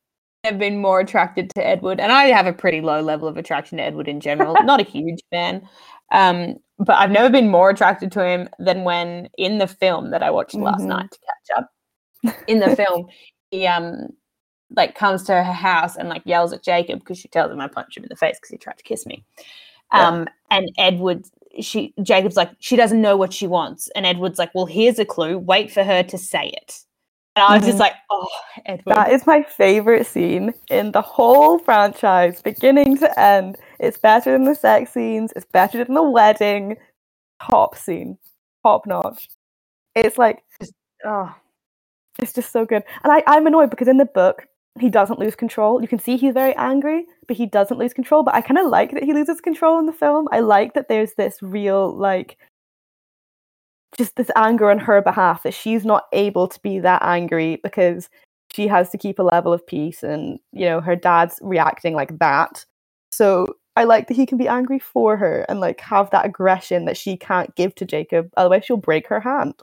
never 0.47 0.59
been 0.59 0.79
more 0.81 1.01
attracted 1.01 1.51
to 1.51 1.67
Edward, 1.67 2.01
and 2.01 2.13
I 2.13 2.25
have 2.27 2.47
a 2.47 2.53
pretty 2.53 2.81
low 2.81 3.01
level 3.01 3.29
of 3.29 3.37
attraction 3.37 3.79
to 3.79 3.85
Edward 3.85 4.09
in 4.09 4.21
general. 4.21 4.55
Not 4.65 4.81
a 4.81 4.85
huge 4.85 5.21
fan, 5.31 5.69
um, 6.13 6.57
but 6.79 6.97
I've 6.97 7.11
never 7.11 7.31
been 7.31 7.49
more 7.49 7.71
attracted 7.71 8.13
to 8.13 8.25
him 8.25 8.49
than 8.59 8.85
when 8.85 9.29
in 9.39 9.59
the 9.59 9.67
film 9.67 10.11
that 10.11 10.23
I 10.23 10.31
watched 10.31 10.55
last 10.55 10.83
Mhm. 10.83 10.87
night 10.89 11.11
to 11.11 11.19
catch 11.19 11.59
up. 11.59 11.71
In 12.47 12.61
the 12.61 12.75
film, 12.77 13.07
he 13.51 13.67
um 13.67 14.09
like 14.71 14.95
comes 14.97 15.23
to 15.25 15.33
her 15.33 15.43
house 15.53 15.97
and 15.97 16.09
like 16.09 16.23
yells 16.25 16.53
at 16.53 16.63
Jacob 16.65 16.99
because 16.99 17.19
she 17.19 17.29
tells 17.29 17.53
him 17.53 17.61
I 17.61 17.69
punched 17.69 17.97
him 17.97 18.03
in 18.03 18.09
the 18.09 18.17
face 18.17 18.37
because 18.39 18.51
he 18.51 18.59
tried 18.59 18.77
to 18.79 18.83
kiss 18.83 19.07
me. 19.07 19.25
Yeah. 19.93 20.09
Um, 20.09 20.29
and 20.51 20.69
Edward, 20.77 21.25
she 21.61 21.95
Jacob's 22.03 22.37
like 22.37 22.51
she 22.59 22.75
doesn't 22.77 23.01
know 23.01 23.17
what 23.17 23.33
she 23.33 23.47
wants, 23.47 23.89
and 23.95 24.05
Edward's 24.07 24.39
like, 24.39 24.51
well, 24.55 24.67
here's 24.67 24.99
a 24.99 25.05
clue. 25.05 25.39
Wait 25.39 25.71
for 25.71 25.85
her 25.85 26.03
to 26.03 26.19
say 26.19 26.49
it. 26.49 26.81
And 27.37 27.45
I 27.45 27.57
was 27.59 27.67
just 27.67 27.75
mm-hmm. 27.75 27.81
like, 27.81 27.95
oh, 28.11 28.29
Edward. 28.65 28.95
That 28.95 29.13
is 29.13 29.27
my 29.27 29.43
favorite 29.43 30.07
scene 30.07 30.55
in 30.71 30.93
the 30.93 31.03
whole 31.03 31.59
franchise, 31.59 32.41
beginning 32.41 32.97
to 32.99 33.21
end. 33.21 33.59
It's 33.79 33.99
better 33.99 34.33
than 34.33 34.45
the 34.45 34.55
sex 34.55 34.93
scenes. 34.93 35.35
It's 35.37 35.45
better 35.45 35.85
than 35.85 35.95
the 35.95 36.03
wedding. 36.03 36.79
Top 37.43 37.77
scene, 37.77 38.17
top 38.65 38.87
notch. 38.87 39.29
It's 39.95 40.17
like 40.17 40.43
oh, 41.05 41.35
it's 42.19 42.33
just 42.33 42.53
so 42.53 42.65
good. 42.65 42.83
And 43.05 43.13
I, 43.13 43.23
I'm 43.27 43.47
annoyed 43.47 43.69
because 43.69 43.89
in 43.89 43.99
the 43.99 44.07
book 44.07 44.47
he 44.81 44.89
doesn't 44.89 45.19
lose 45.19 45.35
control. 45.37 45.83
You 45.83 45.89
can 45.89 45.99
see 45.99 46.17
he's 46.17 46.35
very 46.35 46.55
angry, 46.57 47.07
but 47.27 47.37
he 47.37 47.45
doesn't 47.45 47.79
lose 47.79 47.93
control. 47.93 48.23
But 48.23 48.35
I 48.35 48.41
kind 48.41 48.59
of 48.59 48.67
like 48.67 48.93
that 48.93 49.05
he 49.05 49.13
loses 49.13 49.43
control 49.43 49.79
in 49.79 49.85
the 49.85 49.93
film. 49.93 50.27
I 50.33 50.41
like 50.41 50.73
that 50.73 50.89
there's 50.89 51.15
this 51.15 51.43
real 51.43 51.95
like 51.95 52.39
just 53.97 54.17
this 54.17 54.31
anger 54.37 54.71
on 54.71 54.79
her 54.79 55.01
behalf 55.01 55.43
that 55.43 55.55
she's 55.55 55.85
not 55.85 56.05
able 56.13 56.49
to 56.49 56.61
be 56.61 56.79
that 56.79 57.03
angry 57.03 57.61
because 57.63 58.09
she 58.53 58.67
has 58.67 58.91
to 58.91 58.99
keep 58.99 59.19
a 59.19 59.23
level 59.23 59.53
of 59.53 59.67
peace 59.67 60.03
and 60.03 60.39
you 60.53 60.67
know 60.67 60.81
her 60.81 60.97
dad's 60.97 61.39
reacting 61.43 61.95
like 61.95 62.19
that 62.19 62.65
so 63.11 63.47
i 63.77 63.85
like 63.85 64.09
that 64.09 64.17
he 64.17 64.27
can 64.27 64.39
be 64.39 64.49
angry 64.49 64.79
for 64.79 65.17
her 65.17 65.45
and 65.49 65.61
like 65.61 65.81
have 65.81 66.11
that 66.11 66.27
aggression 66.27 66.85
that 66.85 66.97
she 66.97 67.17
can't 67.17 67.55
give 67.55 67.75
to 67.75 67.85
jacob 67.85 68.29
otherwise 68.37 68.65
she'll 68.65 68.77
break 68.77 69.07
her 69.07 69.21
hand 69.21 69.55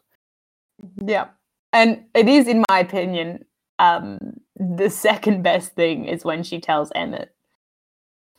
yeah. 1.01 1.27
And 1.71 2.05
it 2.13 2.27
is, 2.27 2.47
in 2.47 2.63
my 2.69 2.79
opinion, 2.79 3.45
um, 3.79 4.19
the 4.55 4.89
second 4.89 5.43
best 5.43 5.73
thing 5.73 6.05
is 6.05 6.23
when 6.23 6.43
she 6.43 6.59
tells 6.59 6.91
Emmett. 6.95 7.33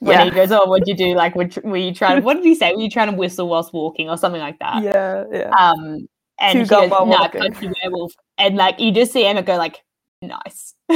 When 0.01 0.21
he 0.25 0.31
goes, 0.31 0.53
oh, 0.53 0.67
what'd 0.67 0.87
you 0.87 0.95
do? 0.95 1.15
Like, 1.15 1.35
were, 1.35 1.49
were 1.63 1.77
you 1.77 1.95
trying? 1.95 2.23
What 2.23 2.35
did 2.35 2.45
he 2.45 2.55
say? 2.55 2.73
Were 2.75 2.81
you 2.83 2.91
trying 2.91 3.11
to 3.11 3.17
whistle 3.17 3.49
whilst 3.49 3.73
walking 3.73 4.11
or 4.11 4.17
something 4.19 4.41
like 4.41 4.59
that? 4.59 4.83
yeah 4.83 5.25
yeah 5.33 5.51
Um, 5.59 6.07
and 6.41 6.53
Chew 6.53 6.59
he 6.61 6.67
goes, 6.67 6.91
no, 6.91 7.05
walking." 7.05 7.41
punch 7.41 7.63
you 7.63 7.73
werewolf. 7.83 8.13
And 8.39 8.57
like, 8.57 8.79
you 8.81 8.93
just 8.93 9.13
see 9.13 9.25
Emmett 9.25 9.47
go 9.47 9.57
like, 9.57 9.79
nice. 10.21 10.75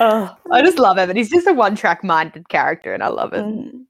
oh, 0.00 0.36
I 0.50 0.62
just 0.62 0.78
love 0.78 0.98
Emmett. 0.98 1.16
He's 1.16 1.30
just 1.30 1.46
a 1.46 1.52
one-track 1.52 2.02
minded 2.02 2.48
character, 2.48 2.94
and 2.94 3.02
I 3.02 3.08
love 3.08 3.32
it. 3.34 3.44
Mhm. 3.44 3.84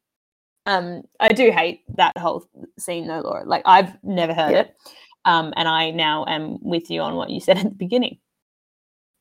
Um, 0.67 1.03
I 1.21 1.29
do 1.33 1.51
hate 1.51 1.81
that 1.97 2.19
whole 2.19 2.45
scene 2.79 3.07
though, 3.07 3.21
Laura. 3.21 3.45
Like 3.47 3.63
I've 3.65 3.97
never 4.05 4.35
heard 4.35 4.53
Yeah. 4.53 4.61
it. 4.61 4.77
Um, 5.25 5.55
and 5.57 5.67
I 5.67 5.91
now 5.93 6.27
am 6.29 6.59
with 6.61 6.91
you 6.91 7.01
on 7.01 7.15
what 7.17 7.31
you 7.31 7.41
said 7.41 7.57
at 7.57 7.65
the 7.65 7.71
beginning. 7.71 8.19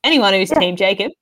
Anyone 0.04 0.34
who's 0.34 0.50
Yeah. 0.50 0.58
Team 0.58 0.76
Jacob, 0.76 1.10
mm, 1.12 1.14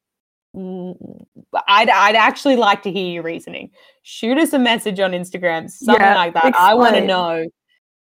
I'd 0.57 1.89
I'd 1.91 2.17
actually 2.17 2.57
like 2.57 2.83
to 2.83 2.93
hear 2.93 3.11
your 3.11 3.23
reasoning. 3.23 3.71
Shoot 4.03 4.39
us 4.39 4.53
a 4.53 4.59
message 4.59 5.01
on 5.01 5.13
Instagram, 5.13 5.69
something 5.71 6.01
Yeah, 6.03 6.15
like 6.15 6.35
that. 6.35 6.55
I 6.57 6.75
want 6.75 6.95
to 6.97 7.05
know. 7.07 7.47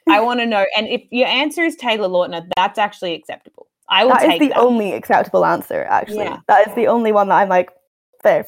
I 0.09 0.19
want 0.27 0.39
to 0.41 0.45
know. 0.45 0.65
And 0.75 0.87
if 0.87 1.01
your 1.11 1.27
answer 1.27 1.63
is 1.63 1.75
Taylor 1.75 2.07
Lautner, 2.09 2.45
that's 2.57 2.77
actually 2.77 3.13
acceptable. 3.13 3.67
I 3.89 4.05
will 4.05 4.11
that 4.13 4.23
is 4.33 4.39
the 4.39 4.47
that. 4.49 4.57
only 4.57 4.93
acceptable 4.93 5.45
answer 5.45 5.83
actually 5.89 6.19
Yeah. 6.25 6.37
that 6.47 6.65
is 6.67 6.73
the 6.75 6.87
only 6.87 7.11
one 7.11 7.27
that 7.27 7.35
i'm 7.35 7.49
like 7.49 7.69
fair 8.23 8.45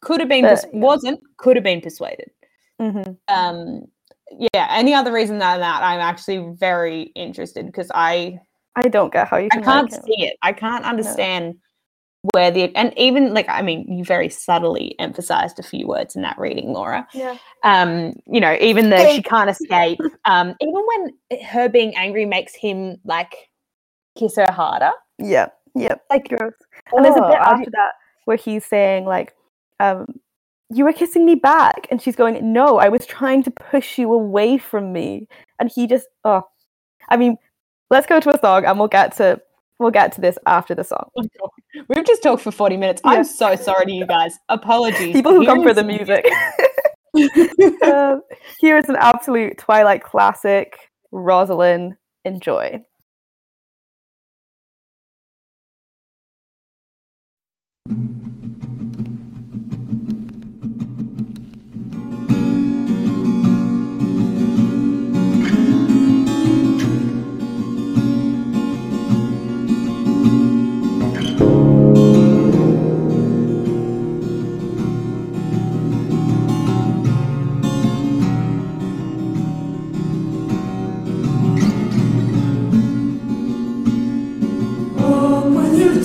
Could 0.00 0.18
have 0.18 0.28
been, 0.28 0.44
Uh, 0.44 0.48
pers- 0.48 0.64
yeah. 0.72 0.80
wasn't, 0.80 1.20
could 1.36 1.54
have 1.56 1.62
been 1.62 1.80
persuaded. 1.80 2.28
hmm 2.80 3.02
um 3.28 3.82
yeah 4.52 4.66
any 4.70 4.92
other 4.92 5.12
reason 5.12 5.38
than 5.38 5.60
that 5.60 5.82
i'm 5.84 6.00
actually 6.00 6.52
very 6.58 7.02
interested 7.14 7.64
because 7.66 7.92
i 7.94 8.40
i 8.74 8.82
don't 8.88 9.12
get 9.12 9.28
how 9.28 9.36
you 9.36 9.46
i 9.52 9.56
can 9.56 9.62
can't 9.62 9.92
like 9.92 10.02
see 10.04 10.24
it 10.26 10.36
i 10.42 10.52
can't 10.52 10.84
understand 10.84 11.54
where 12.32 12.50
the 12.50 12.74
and 12.76 12.92
even 12.96 13.34
like 13.34 13.48
i 13.48 13.62
mean 13.62 13.84
you 13.88 14.04
very 14.04 14.28
subtly 14.28 14.94
emphasized 14.98 15.58
a 15.58 15.62
few 15.62 15.86
words 15.86 16.16
in 16.16 16.22
that 16.22 16.38
reading 16.38 16.72
laura. 16.72 17.06
Yeah. 17.14 17.36
Um 17.64 18.14
you 18.26 18.40
know 18.40 18.56
even 18.60 18.90
though 18.90 19.12
she 19.12 19.22
can't 19.22 19.50
escape 19.50 19.98
um 20.24 20.54
even 20.60 20.74
when 20.74 21.40
her 21.44 21.68
being 21.68 21.94
angry 21.96 22.24
makes 22.26 22.54
him 22.54 22.98
like 23.04 23.34
kiss 24.16 24.36
her 24.36 24.50
harder. 24.50 24.92
Yeah 25.18 25.48
yeah 25.74 25.94
like 26.10 26.28
gross 26.28 26.54
And 26.92 27.04
there's 27.04 27.16
a 27.16 27.24
oh, 27.24 27.28
bit 27.28 27.38
I 27.38 27.52
after 27.52 27.70
that 27.70 27.92
where 28.28 28.36
he's 28.36 28.66
saying 28.66 29.06
like, 29.06 29.32
um, 29.80 30.20
"You 30.68 30.84
were 30.84 30.92
kissing 30.92 31.24
me 31.24 31.34
back," 31.34 31.88
and 31.90 32.00
she's 32.00 32.14
going, 32.14 32.52
"No, 32.52 32.76
I 32.76 32.90
was 32.90 33.06
trying 33.06 33.42
to 33.44 33.50
push 33.50 33.96
you 33.96 34.12
away 34.12 34.58
from 34.58 34.92
me." 34.92 35.28
And 35.58 35.70
he 35.74 35.86
just, 35.86 36.06
oh, 36.24 36.42
I 37.08 37.16
mean, 37.16 37.38
let's 37.88 38.06
go 38.06 38.20
to 38.20 38.34
a 38.34 38.38
song, 38.38 38.66
and 38.66 38.78
we'll 38.78 38.88
get 38.88 39.16
to 39.16 39.40
we'll 39.78 39.90
get 39.90 40.12
to 40.12 40.20
this 40.20 40.38
after 40.46 40.74
the 40.74 40.84
song. 40.84 41.10
We've 41.88 42.04
just 42.04 42.22
talked 42.22 42.42
for 42.42 42.52
40 42.52 42.76
minutes. 42.76 43.02
Yeah. 43.04 43.12
I'm 43.12 43.24
so 43.24 43.56
sorry 43.56 43.86
to 43.86 43.92
you 43.92 44.06
guys. 44.06 44.38
Apologies. 44.48 45.12
People 45.12 45.32
who 45.32 45.40
Here 45.40 45.48
come 45.48 45.62
for 45.62 45.74
the 45.74 45.84
music. 45.84 46.24
um, 47.82 48.22
here 48.58 48.76
is 48.76 48.88
an 48.88 48.96
absolute 48.96 49.58
Twilight 49.58 50.02
classic, 50.02 50.90
Roslyn. 51.12 51.96
Enjoy. 52.24 52.82
Thank 57.88 58.17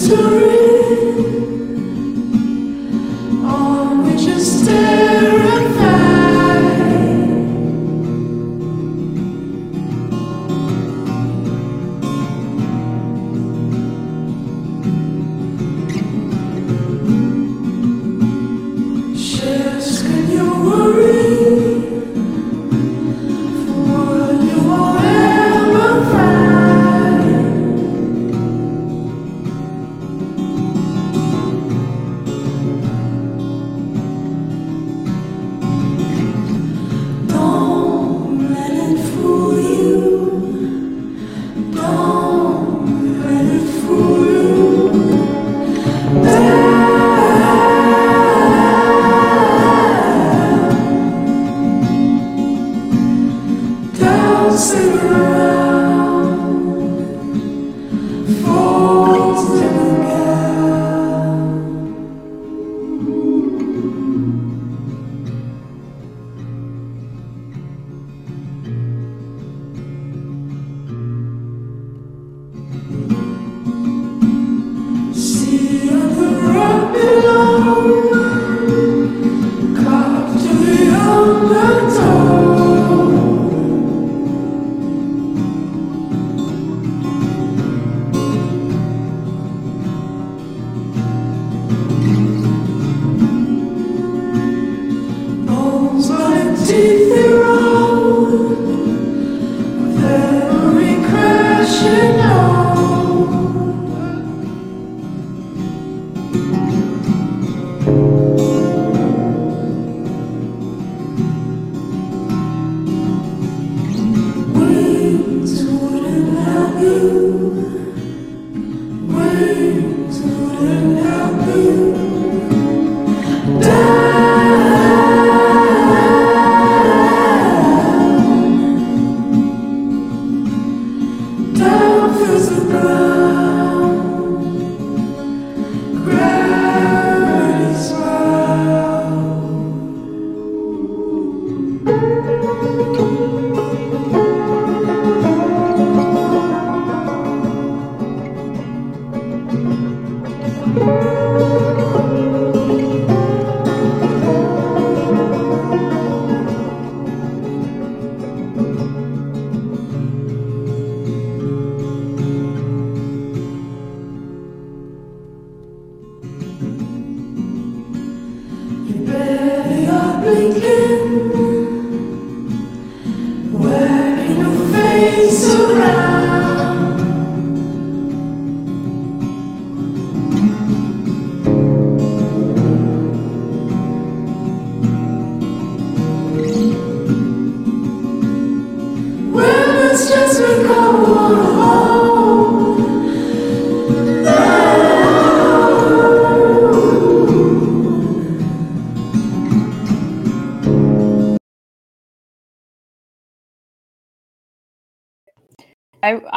to 0.10 0.53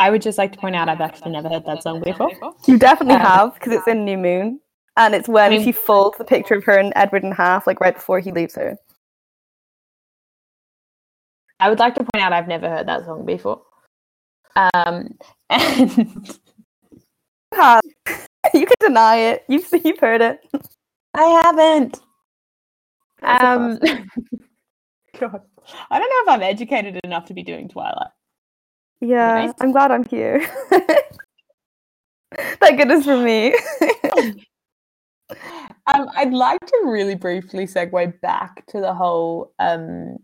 I, 0.06 0.10
would 0.10 0.22
just 0.22 0.38
like 0.38 0.52
to 0.52 0.58
point 0.58 0.76
out 0.76 0.88
I've 0.88 1.00
actually 1.00 1.32
never 1.32 1.48
heard 1.48 1.64
that 1.66 1.82
song 1.82 2.00
before. 2.02 2.30
You 2.66 2.78
definitely 2.78 3.14
Um, 3.16 3.20
have 3.22 3.54
because 3.54 3.72
it's 3.72 3.88
in 3.88 4.04
New 4.04 4.16
Moon, 4.16 4.60
and 4.96 5.14
it's 5.14 5.28
when 5.28 5.46
I 5.52 5.56
mean- 5.56 5.64
she 5.64 5.72
folds 5.72 6.16
the 6.18 6.24
picture 6.24 6.54
of 6.54 6.64
her 6.64 6.78
and 6.78 6.92
Edward 6.96 7.24
in 7.24 7.32
half, 7.32 7.66
like 7.66 7.80
right 7.80 7.94
before 7.94 8.20
he 8.20 8.30
leaves 8.32 8.54
her. 8.54 8.76
I 11.58 11.70
would 11.70 11.78
like 11.78 11.94
to 11.94 12.00
point 12.04 12.22
out 12.22 12.32
I've 12.32 12.48
never 12.48 12.68
heard 12.68 12.86
that 12.86 13.04
song 13.04 13.24
before. 13.24 13.62
Um, 14.74 15.16
and 15.50 16.28
you 18.54 18.66
can 18.66 18.74
deny 18.80 19.16
it. 19.16 19.44
You've 19.48 19.68
you've 19.84 19.98
heard 19.98 20.20
it. 20.20 20.40
I 21.14 21.24
haven't. 21.44 22.00
Um. 23.22 23.78
God, 25.18 25.40
I 25.90 25.98
don't 25.98 26.10
know 26.10 26.22
if 26.22 26.28
I'm 26.28 26.42
educated 26.42 27.00
enough 27.04 27.24
to 27.26 27.34
be 27.34 27.42
doing 27.42 27.68
Twilight. 27.68 28.10
Yeah. 29.00 29.52
I'm 29.60 29.72
glad 29.72 29.90
I'm 29.92 30.04
here. 30.04 30.46
Thank 32.60 32.78
goodness 32.78 33.04
for 33.04 33.16
me. 33.16 33.54
Um, 35.86 36.08
I'd 36.16 36.32
like 36.32 36.60
to 36.66 36.82
really 36.86 37.14
briefly 37.14 37.66
segue 37.66 38.20
back 38.20 38.66
to 38.68 38.80
the 38.80 38.92
whole 38.94 39.52
um, 39.58 40.16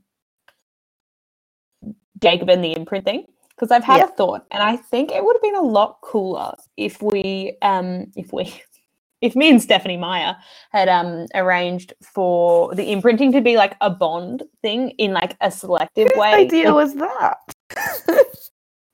Jacob 2.21 2.51
and 2.51 2.65
the 2.65 2.75
imprint 2.77 3.05
thing 3.05 3.27
because 3.51 3.71
I've 3.71 3.85
had 3.85 3.99
Yeah. 3.99 4.05
a 4.05 4.09
thought, 4.09 4.47
and 4.51 4.63
I 4.63 4.77
think 4.77 5.13
it 5.13 5.25
would 5.25 5.37
have 5.37 5.43
been 5.43 5.57
a 5.57 5.63
lot 5.63 5.99
cooler 6.03 6.55
if 6.77 7.01
we, 7.03 7.57
um, 7.63 8.07
if 8.17 8.33
we, 8.33 8.53
if 9.21 9.37
me 9.37 9.51
and 9.51 9.63
Stephenie 9.63 9.97
Meyer 9.99 10.37
had 10.73 10.89
um, 10.89 11.27
arranged 11.35 11.95
for 12.03 12.75
the 12.75 12.91
imprinting 12.93 13.33
to 13.33 13.41
be 13.41 13.57
like 13.57 13.77
a 13.81 13.91
bond 13.91 14.43
thing 14.63 14.91
in 14.99 15.13
like 15.13 15.37
a 15.41 15.51
selective 15.51 16.11
Whose 16.13 16.21
way. 16.21 16.33
idea 16.33 16.73
Like, 16.73 16.75
was 16.75 16.95
that? 16.95 17.39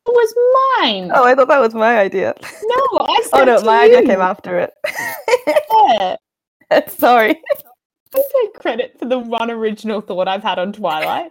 It 0.09 0.14
was 0.14 0.34
mine. 0.80 1.11
Oh, 1.14 1.24
I 1.24 1.34
thought 1.34 1.48
that 1.48 1.61
was 1.61 1.74
my 1.74 1.98
idea. 1.98 2.34
no, 2.42 3.06
I 3.09 3.22
said 3.30 3.48
Oh 3.48 3.56
no, 3.56 3.62
my 3.62 3.84
idea 3.84 4.02
came 4.04 4.20
after 4.20 4.59
it. 4.59 4.72
Yeah. 5.90 6.16
Sorry. 6.88 7.30
I 8.14 8.22
take 8.42 8.54
credit 8.54 8.96
for 8.98 9.04
the 9.04 9.18
one 9.18 9.50
original 9.50 10.00
thought 10.00 10.28
I've 10.28 10.42
had 10.42 10.59
on 10.59 10.72
Twilight. 10.72 11.30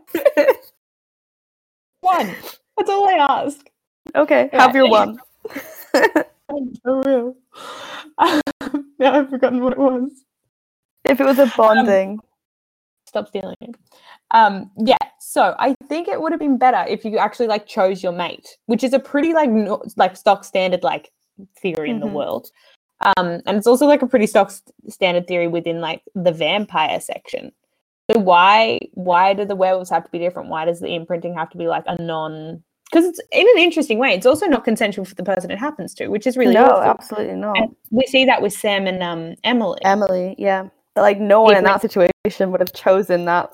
One. 2.01 2.35
That's 2.77 2.89
all 2.89 3.09
I 3.09 3.43
ask. 3.43 3.67
Okay, 4.15 4.49
have 4.53 4.75
your 4.75 4.89
one. 4.89 5.17
For 5.91 7.01
real. 7.03 7.35
Um, 8.19 8.41
now 8.99 9.19
I've 9.19 9.29
forgotten 9.29 9.61
what 9.63 9.73
it 9.73 9.79
was. 9.79 10.11
If 11.03 11.19
it 11.19 11.25
was 11.25 11.39
a 11.39 11.51
bonding, 11.57 12.11
um, 12.11 12.21
Stop 13.07 13.29
stealing 13.29 13.55
it. 13.61 13.75
Um, 14.31 14.69
yeah, 14.77 14.97
so 15.19 15.55
I 15.57 15.75
think 15.87 16.07
it 16.07 16.21
would 16.21 16.31
have 16.31 16.39
been 16.39 16.57
better 16.57 16.85
if 16.89 17.05
you 17.05 17.17
actually 17.17 17.47
like 17.47 17.65
chose 17.67 18.03
your 18.03 18.11
mate, 18.11 18.57
which 18.65 18.83
is 18.83 18.93
a 18.93 18.99
pretty 18.99 19.33
like 19.33 19.49
no, 19.49 19.81
like 19.95 20.17
stock 20.17 20.43
standard 20.43 20.83
like 20.83 21.11
theory 21.61 21.89
in 21.89 21.99
the 21.99 22.07
Mhm. 22.07 22.13
world. 22.13 22.49
Um, 23.01 23.41
and 23.45 23.57
it's 23.57 23.67
also 23.67 23.85
like 23.85 24.01
a 24.01 24.07
pretty 24.07 24.25
stock 24.27 24.49
st- 24.51 24.73
standard 24.91 25.27
theory 25.27 25.47
within 25.47 25.81
like 25.81 26.01
the 26.15 26.31
vampire 26.31 26.99
section. 26.99 27.51
So 28.11 28.19
why 28.19 28.79
why 28.93 29.33
do 29.33 29.45
the 29.45 29.55
werewolves 29.55 29.89
have 29.89 30.03
to 30.05 30.11
be 30.11 30.19
different? 30.19 30.49
Why 30.49 30.65
does 30.65 30.79
the 30.79 30.87
imprinting 30.93 31.33
have 31.35 31.49
to 31.51 31.57
be 31.57 31.67
like 31.67 31.83
a 31.87 32.01
non? 32.01 32.63
Because 32.89 33.05
it's 33.05 33.19
in 33.33 33.45
an 33.49 33.57
interesting 33.59 33.99
way. 33.99 34.13
It's 34.13 34.25
also 34.25 34.45
not 34.45 34.63
consensual 34.63 35.03
for 35.03 35.13
the 35.15 35.23
person 35.23 35.51
it 35.51 35.59
happens 35.59 35.93
to, 35.95 36.07
which 36.07 36.25
is 36.25 36.37
really 36.37 36.53
no, 36.53 36.65
awful. 36.67 36.83
absolutely 36.89 37.35
not. 37.35 37.57
And 37.57 37.75
we 37.91 38.05
see 38.07 38.23
that 38.25 38.41
with 38.41 38.53
Sam 38.53 38.87
and 38.87 39.03
um 39.03 39.35
Emily. 39.43 39.79
Emily, 39.83 40.35
yeah, 40.37 40.69
but 40.95 41.01
like 41.01 41.19
no 41.19 41.41
one 41.41 41.55
in 41.57 41.63
that 41.65 41.81
situation 41.81 42.51
would 42.51 42.61
have 42.61 42.73
chosen 42.73 43.25
that, 43.25 43.53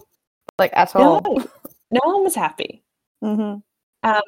like 0.60 0.72
at 0.76 0.94
no, 0.96 1.20
all. 1.26 1.44
no 1.92 2.00
one 2.04 2.24
was 2.24 2.36
happy. 2.36 2.84
hmm 3.22 3.56
Um, 4.04 4.24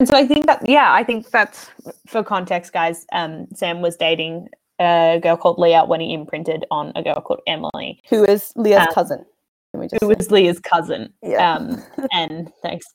and 0.00 0.08
so 0.08 0.16
I 0.16 0.26
think 0.26 0.46
that 0.46 0.68
yeah, 0.68 0.92
I 0.92 1.02
think 1.04 1.30
that's 1.30 1.70
for 2.06 2.22
context, 2.22 2.72
guys. 2.72 3.06
Um, 3.12 3.46
Sam 3.54 3.80
was 3.80 3.96
dating 3.96 4.48
a 4.80 5.18
girl 5.22 5.36
called 5.36 5.58
Leah 5.58 5.84
when 5.84 6.00
he 6.00 6.14
imprinted 6.14 6.64
on 6.70 6.92
a 6.94 7.02
girl 7.02 7.20
called 7.20 7.40
Emily, 7.46 8.00
Who 8.10 8.24
is 8.24 8.52
Leah's 8.56 8.80
Um, 8.86 8.94
cousin? 8.94 9.24
Who 9.72 9.88
say. 9.88 9.98
was 10.06 10.30
Leah's 10.30 10.60
cousin. 10.60 11.12
Yeah. 11.22 11.54
Um, 11.54 11.82
and 12.12 12.52
thanks. 12.62 12.86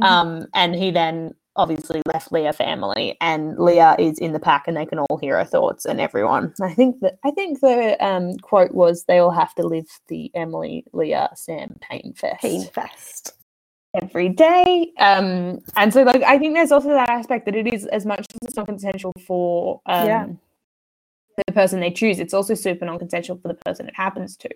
Mhm. 0.00 0.04
Um, 0.06 0.46
and 0.54 0.76
he 0.76 0.92
then 0.92 1.34
obviously 1.58 2.00
left 2.06 2.32
Leah 2.32 2.52
family, 2.54 3.16
and 3.20 3.58
Leah 3.58 3.96
is 3.98 4.18
in 4.18 4.32
the 4.32 4.40
pack, 4.40 4.66
and 4.66 4.76
they 4.76 4.86
can 4.86 4.98
all 5.00 5.18
hear 5.18 5.36
her 5.36 5.44
thoughts 5.44 5.84
and 5.84 6.00
everyone. 6.00 6.54
I 6.62 6.72
think 6.72 7.00
that 7.00 7.18
I 7.24 7.30
think 7.32 7.60
the 7.60 7.96
um 8.04 8.34
quote 8.38 8.72
was 8.72 9.04
they 9.04 9.18
all 9.18 9.32
have 9.32 9.54
to 9.56 9.62
live 9.66 9.86
the 10.08 10.30
Emily 10.34 10.84
Leah 10.92 11.30
Sam 11.34 11.76
pain 11.82 12.14
fest. 12.16 12.40
Pain 12.40 12.64
Fest. 12.72 13.32
every 14.00 14.28
day. 14.28 14.92
Um, 14.98 15.58
and 15.76 15.92
so 15.92 16.02
like 16.02 16.22
I 16.22 16.38
think 16.38 16.54
there's 16.54 16.72
also 16.72 16.88
that 16.90 17.10
aspect 17.10 17.44
that 17.46 17.56
it 17.56 17.72
is 17.72 17.84
as 17.86 18.06
much 18.06 18.20
as 18.20 18.26
it's 18.44 18.56
not 18.56 18.66
consensual 18.66 19.12
for 19.26 19.80
um 19.86 20.06
Yeah. 20.06 20.26
the 21.46 21.52
person 21.52 21.80
they 21.80 21.90
choose, 21.90 22.18
it's 22.18 22.34
also 22.34 22.54
super 22.54 22.84
non-consensual 22.84 23.38
for 23.40 23.48
the 23.48 23.54
person 23.54 23.86
it 23.88 23.94
happens 23.96 24.36
to. 24.38 24.48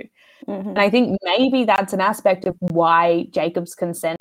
Mhm. 0.49 0.69
And 0.71 0.79
I 0.79 0.91
think 0.91 1.17
maybe 1.25 1.65
that's 1.65 1.93
an 1.93 2.01
aspect 2.01 2.45
of 2.45 2.57
why 2.61 3.27
Jacob's 3.31 3.75
consent 3.75 4.21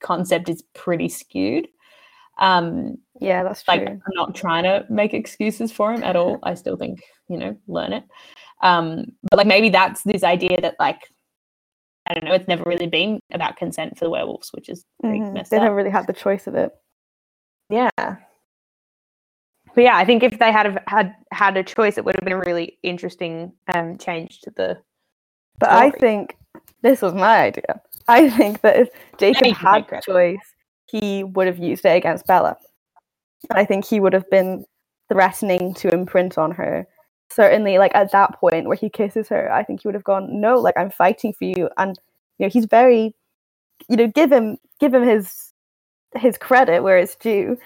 concept 0.00 0.48
is 0.48 0.62
pretty 0.74 1.08
skewed. 1.08 1.68
Um, 2.38 2.98
Yeah, 3.20 3.42
that's 3.42 3.66
like 3.68 3.84
true. 3.84 3.90
I'm 3.90 4.14
not 4.14 4.34
trying 4.34 4.64
to 4.64 4.86
make 4.88 5.12
excuses 5.14 5.70
for 5.70 5.92
him 5.92 6.02
at 6.02 6.16
all. 6.16 6.38
I 6.42 6.54
still 6.54 6.76
think, 6.76 7.02
you 7.28 7.36
know, 7.36 7.56
learn 7.68 7.92
it. 7.92 8.04
Um, 8.62 9.06
but 9.30 9.36
like 9.38 9.46
maybe 9.46 9.68
that's 9.68 10.02
this 10.02 10.22
idea 10.24 10.60
that 10.60 10.76
like 10.78 11.00
I 12.06 12.14
don't 12.14 12.24
know, 12.24 12.32
it's 12.34 12.48
never 12.48 12.64
really 12.64 12.86
been 12.86 13.20
about 13.32 13.56
consent 13.56 13.96
for 13.98 14.06
the 14.06 14.10
werewolves, 14.10 14.50
which 14.52 14.68
is 14.68 14.84
pretty 15.00 15.20
Mhm. 15.20 15.34
messed 15.34 15.50
They 15.50 15.58
never 15.58 15.74
really 15.74 15.90
had 15.90 16.06
the 16.06 16.12
choice 16.14 16.46
of 16.46 16.54
it. 16.54 16.72
Yeah. 17.68 17.90
But 17.98 19.84
yeah, 19.84 19.96
I 19.96 20.04
think 20.04 20.22
if 20.22 20.38
they 20.38 20.50
had 20.50 20.66
have 20.66 20.82
had 20.88 21.14
had 21.30 21.56
a 21.56 21.62
choice, 21.62 21.98
it 21.98 22.04
would 22.04 22.16
have 22.16 22.24
been 22.24 22.32
a 22.32 22.38
really 22.40 22.78
interesting 22.82 23.52
um, 23.72 23.98
change 23.98 24.40
to 24.40 24.50
the. 24.50 24.82
But 25.58 25.70
I 25.70 25.90
think 25.90 26.36
this 26.82 27.02
was 27.02 27.14
my 27.14 27.42
idea. 27.42 27.80
I 28.20 28.28
think 28.28 28.62
that 28.62 28.76
if 28.76 28.88
Jacob 29.18 29.56
had 29.56 29.86
the 29.88 30.02
choice, 30.04 30.54
he 30.86 31.22
would 31.22 31.46
have 31.46 31.58
used 31.58 31.84
it 31.84 31.96
against 31.96 32.26
Bella. 32.26 32.56
And 33.48 33.56
I 33.56 33.64
think 33.64 33.84
he 33.84 34.00
would 34.00 34.12
have 34.12 34.28
been 34.30 34.64
threatening 35.08 35.74
to 35.74 35.92
imprint 35.92 36.36
on 36.36 36.50
her. 36.52 36.88
Certainly, 37.30 37.78
like 37.78 37.94
at 37.94 38.10
that 38.10 38.34
point 38.40 38.66
where 38.66 38.76
he 38.76 38.90
kisses 38.90 39.28
her, 39.28 39.52
I 39.52 39.62
think 39.62 39.82
he 39.82 39.88
would 39.88 39.94
have 39.94 40.02
gone, 40.02 40.40
"No, 40.40 40.56
like 40.56 40.76
I'm 40.76 40.90
fighting 40.90 41.32
for 41.32 41.44
you." 41.44 41.70
And 41.78 41.96
you 42.38 42.46
know, 42.46 42.50
he's 42.50 42.64
very, 42.64 43.14
you 43.88 43.96
know, 43.96 44.08
give 44.08 44.32
him 44.32 44.58
give 44.80 44.92
him 44.92 45.04
his 45.04 45.52
his 46.16 46.36
credit 46.36 46.82
where 46.82 46.98
it's 46.98 47.14
due. 47.14 47.56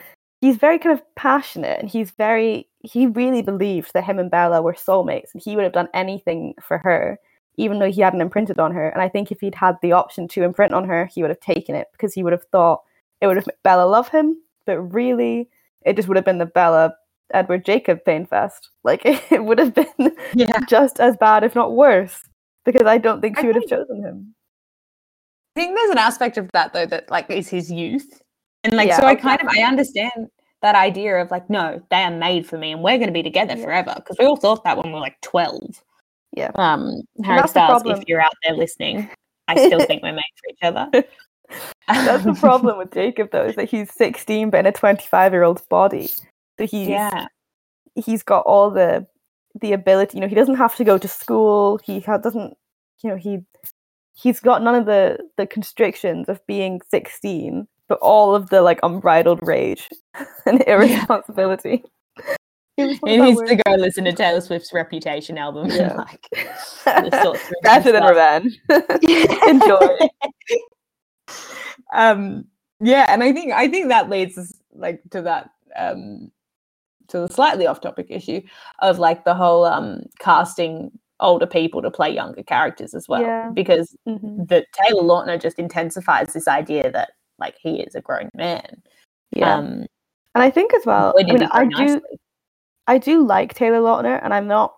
He's 0.43 0.59
very 0.59 0.79
kind 0.79 0.93
of 0.93 1.03
passionate, 1.17 1.81
and 1.81 1.89
he's 1.89 2.11
very 2.11 2.69
he 2.83 3.07
really 3.07 3.41
believed 3.41 3.93
that 3.95 4.05
him 4.05 4.19
and 4.19 4.31
Bella 4.31 4.61
were 4.61 4.75
soulmates, 4.75 5.33
and 5.33 5.43
he 5.43 5.57
would 5.57 5.65
have 5.65 5.73
done 5.73 5.89
anything 5.95 6.55
for 6.61 6.77
her 6.77 7.19
even 7.57 7.79
though 7.79 7.91
he 7.91 8.01
hadn't 8.01 8.21
imprinted 8.21 8.59
on 8.59 8.73
her. 8.73 8.89
And 8.89 9.01
I 9.03 9.09
think 9.09 9.31
if 9.31 9.41
he'd 9.41 9.55
had 9.55 9.77
the 9.83 9.93
option 9.93 10.29
to 10.29 10.43
imprint 10.43 10.75
on 10.75 10.85
her, 10.89 11.07
he 11.07 11.23
would 11.23 11.31
have 11.31 11.41
taken 11.41 11.75
it 11.75 11.89
because 11.93 12.13
he 12.15 12.23
would 12.23 12.33
have 12.33 12.45
thought 12.45 12.83
it 13.21 13.27
would 13.27 13.37
have 13.37 13.47
made 13.47 13.63
Bella 13.63 13.87
love 13.89 14.09
him. 14.09 14.37
But 14.67 14.81
really, 14.81 15.49
it 15.83 15.97
just 15.97 16.09
would 16.09 16.17
have 16.17 16.25
been 16.25 16.39
the 16.39 16.47
Bella 16.47 16.95
Edward 17.33 17.65
Jacob 17.65 18.05
pain 18.05 18.27
fest. 18.27 18.71
Like 18.83 19.03
it 19.05 19.45
would 19.45 19.59
have 19.59 19.75
been 19.75 20.17
Yeah. 20.35 20.59
just 20.69 21.01
as 21.01 21.17
bad, 21.17 21.45
if 21.45 21.55
not 21.55 21.73
worse, 21.73 22.23
because 22.65 22.87
I 22.87 22.99
don't 22.99 23.21
think 23.21 23.39
I 23.39 23.43
she 23.43 23.47
would 23.47 23.57
have 23.57 23.67
chosen 23.67 24.03
him. 24.03 24.35
I 25.57 25.61
think 25.61 25.77
there's 25.77 25.91
an 25.91 25.99
aspect 25.99 26.37
of 26.37 26.51
that 26.53 26.73
though 26.73 26.87
that 26.87 27.11
like 27.11 27.31
is 27.31 27.49
his 27.49 27.71
youth, 27.71 28.21
and 28.65 28.75
like 28.75 28.89
Yeah, 28.89 29.01
so 29.01 29.07
I 29.07 29.15
kind 29.15 29.41
of 29.41 29.49
I 29.49 29.63
understand 29.63 30.29
that 30.63 30.75
idea 30.75 31.21
of 31.21 31.31
like 31.31 31.49
no, 31.49 31.81
they 31.91 32.03
are 32.03 32.11
made 32.11 32.47
for 32.47 32.59
me, 32.59 32.73
and 32.73 32.83
we're 32.83 32.97
going 32.99 33.09
to 33.09 33.13
be 33.13 33.23
together 33.23 33.57
Yeah. 33.57 33.65
forever 33.65 33.93
because 33.97 34.17
we 34.19 34.25
all 34.25 34.37
thought 34.37 34.65
that 34.65 34.77
when 34.77 34.87
we 34.87 34.93
were 34.95 35.01
like 35.01 35.21
twelve. 35.21 35.83
Yeah. 36.37 36.51
Um, 36.55 37.03
Harry 37.23 37.41
that's 37.41 37.51
Styles, 37.51 37.83
if 37.87 38.05
you're 38.07 38.21
out 38.21 38.33
there 38.43 38.57
listening, 38.57 39.09
I 39.49 39.67
still 39.67 39.81
think 39.87 40.03
we're 40.03 40.13
made 40.13 40.23
for 40.37 40.51
each 40.51 40.59
other. 40.63 41.05
That's 41.89 42.25
the 42.25 42.35
problem 42.41 42.79
with 42.79 42.93
Jacob, 42.93 43.31
though, 43.31 43.47
is 43.47 43.57
that 43.57 43.69
he's 43.69 43.93
16 43.95 44.51
but 44.51 44.61
in 44.61 44.67
a 44.67 44.73
25 44.73 45.33
year 45.33 45.43
old's 45.43 45.63
body. 45.63 46.09
So 46.59 46.67
he's 46.67 46.89
yeah. 46.89 47.27
he's 47.95 48.23
got 48.23 48.45
all 48.47 48.71
the 48.71 49.07
the 49.61 49.73
ability. 49.73 50.17
You 50.17 50.23
know, 50.23 50.29
he 50.29 50.35
doesn't 50.35 50.57
have 50.57 50.75
to 50.77 50.85
go 50.85 50.99
to 50.99 51.09
school. 51.09 51.79
He 51.85 52.01
doesn't 52.01 52.57
you 53.05 53.11
know 53.11 53.17
he 53.17 53.41
he's 54.15 54.41
got 54.41 54.63
none 54.63 54.75
of 54.75 54.87
the 54.87 55.19
the 55.37 55.47
constrictions 55.47 56.29
of 56.29 56.45
being 56.47 56.81
16 56.91 57.69
but 57.89 57.99
all 58.01 58.35
of 58.35 58.49
the 58.49 58.63
like 58.63 58.81
unbridled 58.83 59.41
rage 59.43 59.89
and 60.47 60.63
irresponsibility 60.67 61.85
It 62.77 62.87
was 62.87 62.99
one 63.01 63.11
He 63.13 63.19
needs 63.21 63.43
to 63.43 63.57
go 63.57 63.73
listen 63.77 64.05
to 64.05 64.13
Taylor 64.13 64.41
Swift's 64.41 64.73
Reputation 64.73 65.39
album. 65.39 65.71
Yeah. 65.71 65.95
like, 65.95 66.27
the 66.85 67.21
sort 67.23 67.39
through 67.39 67.57
better 67.63 67.93
than 67.93 68.03
revenge 68.05 68.59
enjoy 69.49 69.97
um 71.95 72.45
yeah 72.81 73.07
and 73.09 73.23
i 73.23 73.33
think 73.33 73.53
i 73.53 73.69
think 73.69 73.89
that 73.89 74.11
leads 74.11 74.37
us 74.37 74.53
like 74.75 75.01
to 75.11 75.23
that 75.23 75.51
um 75.77 76.31
to 77.09 77.21
the 77.21 77.29
slightly 77.29 77.67
off 77.67 77.81
topic 77.81 78.07
issue 78.11 78.41
of 78.81 78.99
like 78.99 79.25
the 79.25 79.35
whole 79.35 79.65
um 79.65 80.01
casting 80.19 80.91
older 81.21 81.47
people 81.47 81.81
to 81.81 81.91
play 81.91 82.11
younger 82.13 82.43
characters 82.43 82.93
as 82.95 83.09
well 83.09 83.23
Yeah. 83.23 83.51
because 83.55 83.97
Mhm. 84.09 84.49
the 84.49 84.67
taylor 84.73 85.03
lautner 85.03 85.41
just 85.41 85.59
intensifies 85.59 86.33
this 86.33 86.49
idea 86.49 86.91
that 86.91 87.11
like 87.39 87.55
he 87.61 87.81
is 87.81 87.95
a 87.95 88.01
grown 88.01 88.29
man 88.35 88.83
yeah 89.31 89.55
um 89.57 89.67
and 90.35 90.43
i 90.43 90.51
think 90.51 90.75
as 90.75 90.85
well 90.85 91.15
i 91.19 91.23
mean 91.23 91.43
i 91.53 91.65
do 91.65 91.71
nicely. 91.71 92.01
I 92.87 92.99
do 92.99 93.27
like 93.27 93.55
Taylor 93.55 93.81
Lautner, 93.81 94.21
and 94.23 94.35
I'm 94.35 94.47
not, 94.47 94.75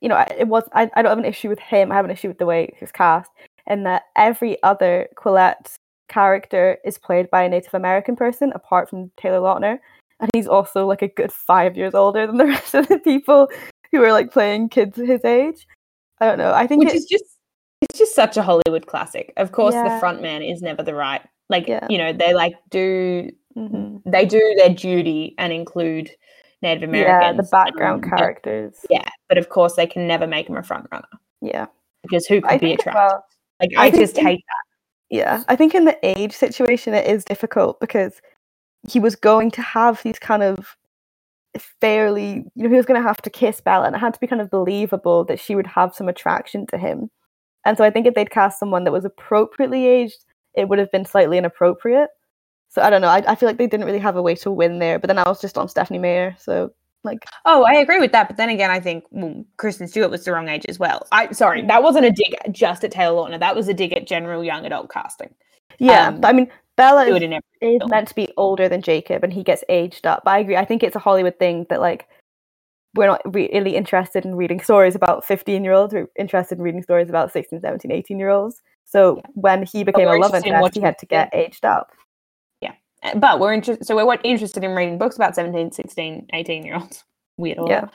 you 0.00 0.08
know, 0.08 0.24
it 0.38 0.48
was 0.48 0.64
I, 0.72 0.90
I 0.94 1.02
don't 1.02 1.10
have 1.10 1.18
an 1.18 1.24
issue 1.24 1.48
with 1.48 1.58
him. 1.58 1.92
I 1.92 1.96
have 1.96 2.04
an 2.04 2.10
issue 2.10 2.28
with 2.28 2.38
the 2.38 2.46
way 2.46 2.74
he's 2.78 2.92
cast, 2.92 3.30
and 3.66 3.86
that 3.86 4.04
every 4.16 4.62
other 4.62 5.08
Quileute 5.16 5.74
character 6.08 6.78
is 6.84 6.98
played 6.98 7.30
by 7.30 7.42
a 7.42 7.48
Native 7.48 7.74
American 7.74 8.16
person 8.16 8.52
apart 8.54 8.90
from 8.90 9.10
Taylor 9.16 9.40
Lautner, 9.40 9.78
and 10.20 10.30
he's 10.34 10.48
also 10.48 10.86
like 10.86 11.02
a 11.02 11.08
good 11.08 11.32
five 11.32 11.76
years 11.76 11.94
older 11.94 12.26
than 12.26 12.36
the 12.36 12.46
rest 12.56 12.74
of 12.74 12.88
the 12.88 12.98
people 12.98 13.48
who 13.92 14.02
are 14.02 14.12
like 14.12 14.32
playing 14.32 14.68
kids 14.68 14.96
his 14.96 15.24
age. 15.24 15.66
I 16.20 16.26
don't 16.26 16.38
know. 16.38 16.52
I 16.52 16.66
think 16.66 16.84
which 16.84 16.94
it, 16.94 16.96
is 16.96 17.06
just 17.06 17.24
it's 17.80 17.98
just 17.98 18.14
such 18.14 18.36
a 18.36 18.42
hollywood 18.42 18.86
classic 18.86 19.32
of 19.36 19.52
course 19.52 19.74
the 19.74 19.96
front 20.00 20.20
man 20.20 20.42
is 20.42 20.60
never 20.62 20.82
the 20.82 20.94
right 20.94 21.22
like 21.48 21.66
Yeah. 21.66 21.86
you 21.88 21.98
know 21.98 22.12
they 22.12 22.34
like 22.34 22.54
do 22.70 23.30
mhm. 23.56 24.02
they 24.04 24.26
do 24.26 24.54
their 24.56 24.74
duty 24.74 25.34
and 25.38 25.52
include 25.52 26.10
Native 26.62 26.88
Americans. 26.88 27.22
yeah, 27.22 27.32
the 27.42 27.48
background 27.50 28.04
um, 28.04 28.10
but- 28.10 28.18
characters. 28.18 28.84
yeah, 28.90 29.08
but 29.28 29.38
of 29.38 29.48
course 29.48 29.74
they 29.76 29.86
can 29.86 30.06
never 30.06 30.26
make 30.26 30.48
him 30.48 30.56
a 30.56 30.62
front 30.62 30.86
runner 30.92 31.08
Yeah, 31.40 31.66
because 32.02 32.26
who 32.26 32.40
could 32.40 32.50
I 32.50 32.58
be 32.58 32.72
as 32.72 32.80
attracted? 32.80 32.94
well. 32.98 33.24
like 33.60 33.70
I 33.76 33.84
I, 33.86 33.90
just 33.90 34.18
in- 34.18 34.26
hate 34.26 34.44
that. 34.46 35.16
Yeah, 35.16 35.42
I 35.48 35.56
think 35.56 35.74
in 35.74 35.86
the 35.86 35.98
age 36.02 36.32
situation 36.32 36.94
it 36.94 37.06
is 37.06 37.24
difficult 37.24 37.80
because 37.80 38.20
he 38.88 39.00
was 39.00 39.16
going 39.16 39.50
to 39.52 39.62
have 39.62 40.02
these 40.02 40.18
kind 40.18 40.42
of 40.42 40.76
fairly, 41.80 42.44
you 42.54 42.62
know, 42.62 42.68
he 42.68 42.76
was 42.76 42.86
going 42.86 43.00
to 43.00 43.06
have 43.06 43.20
to 43.22 43.30
kiss 43.30 43.60
Bella, 43.60 43.86
and 43.86 43.96
it 43.96 43.98
had 43.98 44.14
to 44.14 44.20
be 44.20 44.26
kind 44.26 44.40
of 44.40 44.50
believable 44.50 45.24
that 45.24 45.40
she 45.40 45.54
would 45.56 45.66
have 45.66 45.94
some 45.94 46.08
attraction 46.08 46.66
to 46.68 46.78
him. 46.78 47.10
And 47.64 47.76
so 47.76 47.84
I 47.84 47.90
think 47.90 48.06
if 48.06 48.14
they'd 48.14 48.30
cast 48.30 48.58
someone 48.58 48.84
that 48.84 48.92
was 48.92 49.04
appropriately 49.04 49.86
aged, 49.86 50.24
it 50.54 50.68
would 50.68 50.78
have 50.78 50.90
been 50.92 51.04
slightly 51.04 51.38
inappropriate. 51.38 52.08
So 52.70 52.82
I 52.82 52.90
don't 52.90 53.00
know. 53.00 53.08
I, 53.08 53.22
I 53.26 53.34
feel 53.34 53.48
like 53.48 53.58
they 53.58 53.66
didn't 53.66 53.86
really 53.86 53.98
have 53.98 54.16
a 54.16 54.22
way 54.22 54.34
to 54.36 54.50
win 54.50 54.78
there. 54.78 54.98
But 54.98 55.08
then 55.08 55.18
I 55.18 55.28
was 55.28 55.40
just 55.40 55.58
on 55.58 55.68
Stephenie 55.68 55.98
Meyer, 55.98 56.34
so 56.38 56.72
like, 57.02 57.24
Oh, 57.44 57.64
I 57.64 57.74
agree 57.74 57.98
with 57.98 58.12
that, 58.12 58.28
but 58.28 58.36
then 58.36 58.48
again, 58.48 58.70
I 58.70 58.80
think 58.80 59.04
well, 59.10 59.44
Kristen 59.56 59.88
Stewart 59.88 60.10
was 60.10 60.24
the 60.24 60.32
wrong 60.32 60.48
age 60.48 60.66
as 60.68 60.78
well. 60.78 61.06
I 61.12 61.32
sorry, 61.32 61.62
that 61.66 61.82
wasn't 61.82 62.06
a 62.06 62.12
dig 62.12 62.36
just 62.52 62.84
at 62.84 62.92
Taylor 62.92 63.16
Lautner. 63.16 63.40
That 63.40 63.56
was 63.56 63.68
a 63.68 63.74
dig 63.74 63.92
at 63.92 64.06
general 64.06 64.44
young 64.44 64.64
adult 64.66 64.90
casting. 64.90 65.34
yeah. 65.78 66.08
Um, 66.08 66.20
but 66.20 66.28
I 66.28 66.32
mean, 66.32 66.50
Bella 66.76 67.06
is 67.06 67.40
is 67.60 67.80
meant 67.88 68.08
to 68.08 68.14
be 68.14 68.28
older 68.36 68.68
than 68.68 68.82
Jacob 68.82 69.24
and 69.24 69.32
he 69.32 69.42
gets 69.42 69.64
aged 69.68 70.06
up. 70.06 70.22
But 70.24 70.30
I 70.32 70.38
agree. 70.38 70.56
I 70.56 70.64
think 70.64 70.82
it's 70.82 70.96
a 70.96 71.00
Hollywood 71.00 71.38
thing 71.38 71.66
that 71.70 71.80
like 71.80 72.06
we're 72.94 73.06
not 73.06 73.20
really 73.34 73.76
interested 73.76 74.24
in 74.24 74.34
reading 74.34 74.60
stories 74.60 74.94
about 74.94 75.24
15 75.24 75.62
year 75.62 75.72
olds. 75.72 75.92
We're 75.92 76.08
interested 76.18 76.58
in 76.58 76.64
reading 76.64 76.82
stories 76.82 77.08
about 77.08 77.32
16, 77.32 77.60
17, 77.60 77.90
18 77.90 78.18
year 78.18 78.30
olds. 78.30 78.62
So 78.84 79.20
when 79.34 79.62
he 79.62 79.84
became 79.84 80.08
a 80.08 80.16
love 80.16 80.34
in 80.34 80.44
interest, 80.44 80.74
he 80.74 80.80
had 80.80 80.98
to 80.98 81.06
get 81.06 81.30
aged 81.32 81.64
up. 81.64 81.92
But 83.16 83.40
we're 83.40 83.52
interested, 83.52 83.86
so 83.86 83.96
we're 83.96 84.18
interested 84.24 84.62
in 84.62 84.72
reading 84.72 84.98
books 84.98 85.16
about 85.16 85.34
17, 85.34 85.72
16, 85.72 86.28
18 86.32 86.64
year 86.64 86.76
olds. 86.76 87.04
Weird 87.36 87.58
order. 87.58 87.88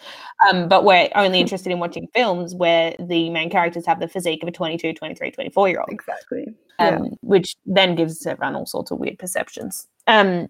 Yeah. 0.43 0.49
Um, 0.49 0.67
but 0.67 0.83
we're 0.83 1.09
only 1.13 1.39
interested 1.39 1.71
in 1.71 1.77
watching 1.77 2.07
films 2.15 2.55
where 2.55 2.95
the 2.97 3.29
main 3.29 3.51
characters 3.51 3.85
have 3.85 3.99
the 3.99 4.07
physique 4.07 4.41
of 4.41 4.49
a 4.49 4.51
22, 4.51 4.93
23, 4.93 5.29
24 5.31 5.69
year 5.69 5.79
old. 5.81 5.89
Exactly. 5.91 6.45
um, 6.79 7.09
which 7.21 7.55
then 7.67 7.93
gives 7.93 8.25
everyone 8.25 8.55
all 8.55 8.65
sorts 8.65 8.89
of 8.89 8.97
weird 8.97 9.19
perceptions. 9.19 9.87
Um, 10.07 10.47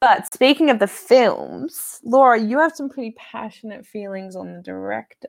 but 0.00 0.32
speaking 0.32 0.70
of 0.70 0.78
the 0.78 0.86
films, 0.86 2.00
Laura, 2.04 2.40
you 2.40 2.60
have 2.60 2.76
some 2.76 2.88
pretty 2.88 3.16
passionate 3.18 3.84
feelings 3.84 4.36
on 4.36 4.52
the 4.52 4.62
director. 4.62 5.26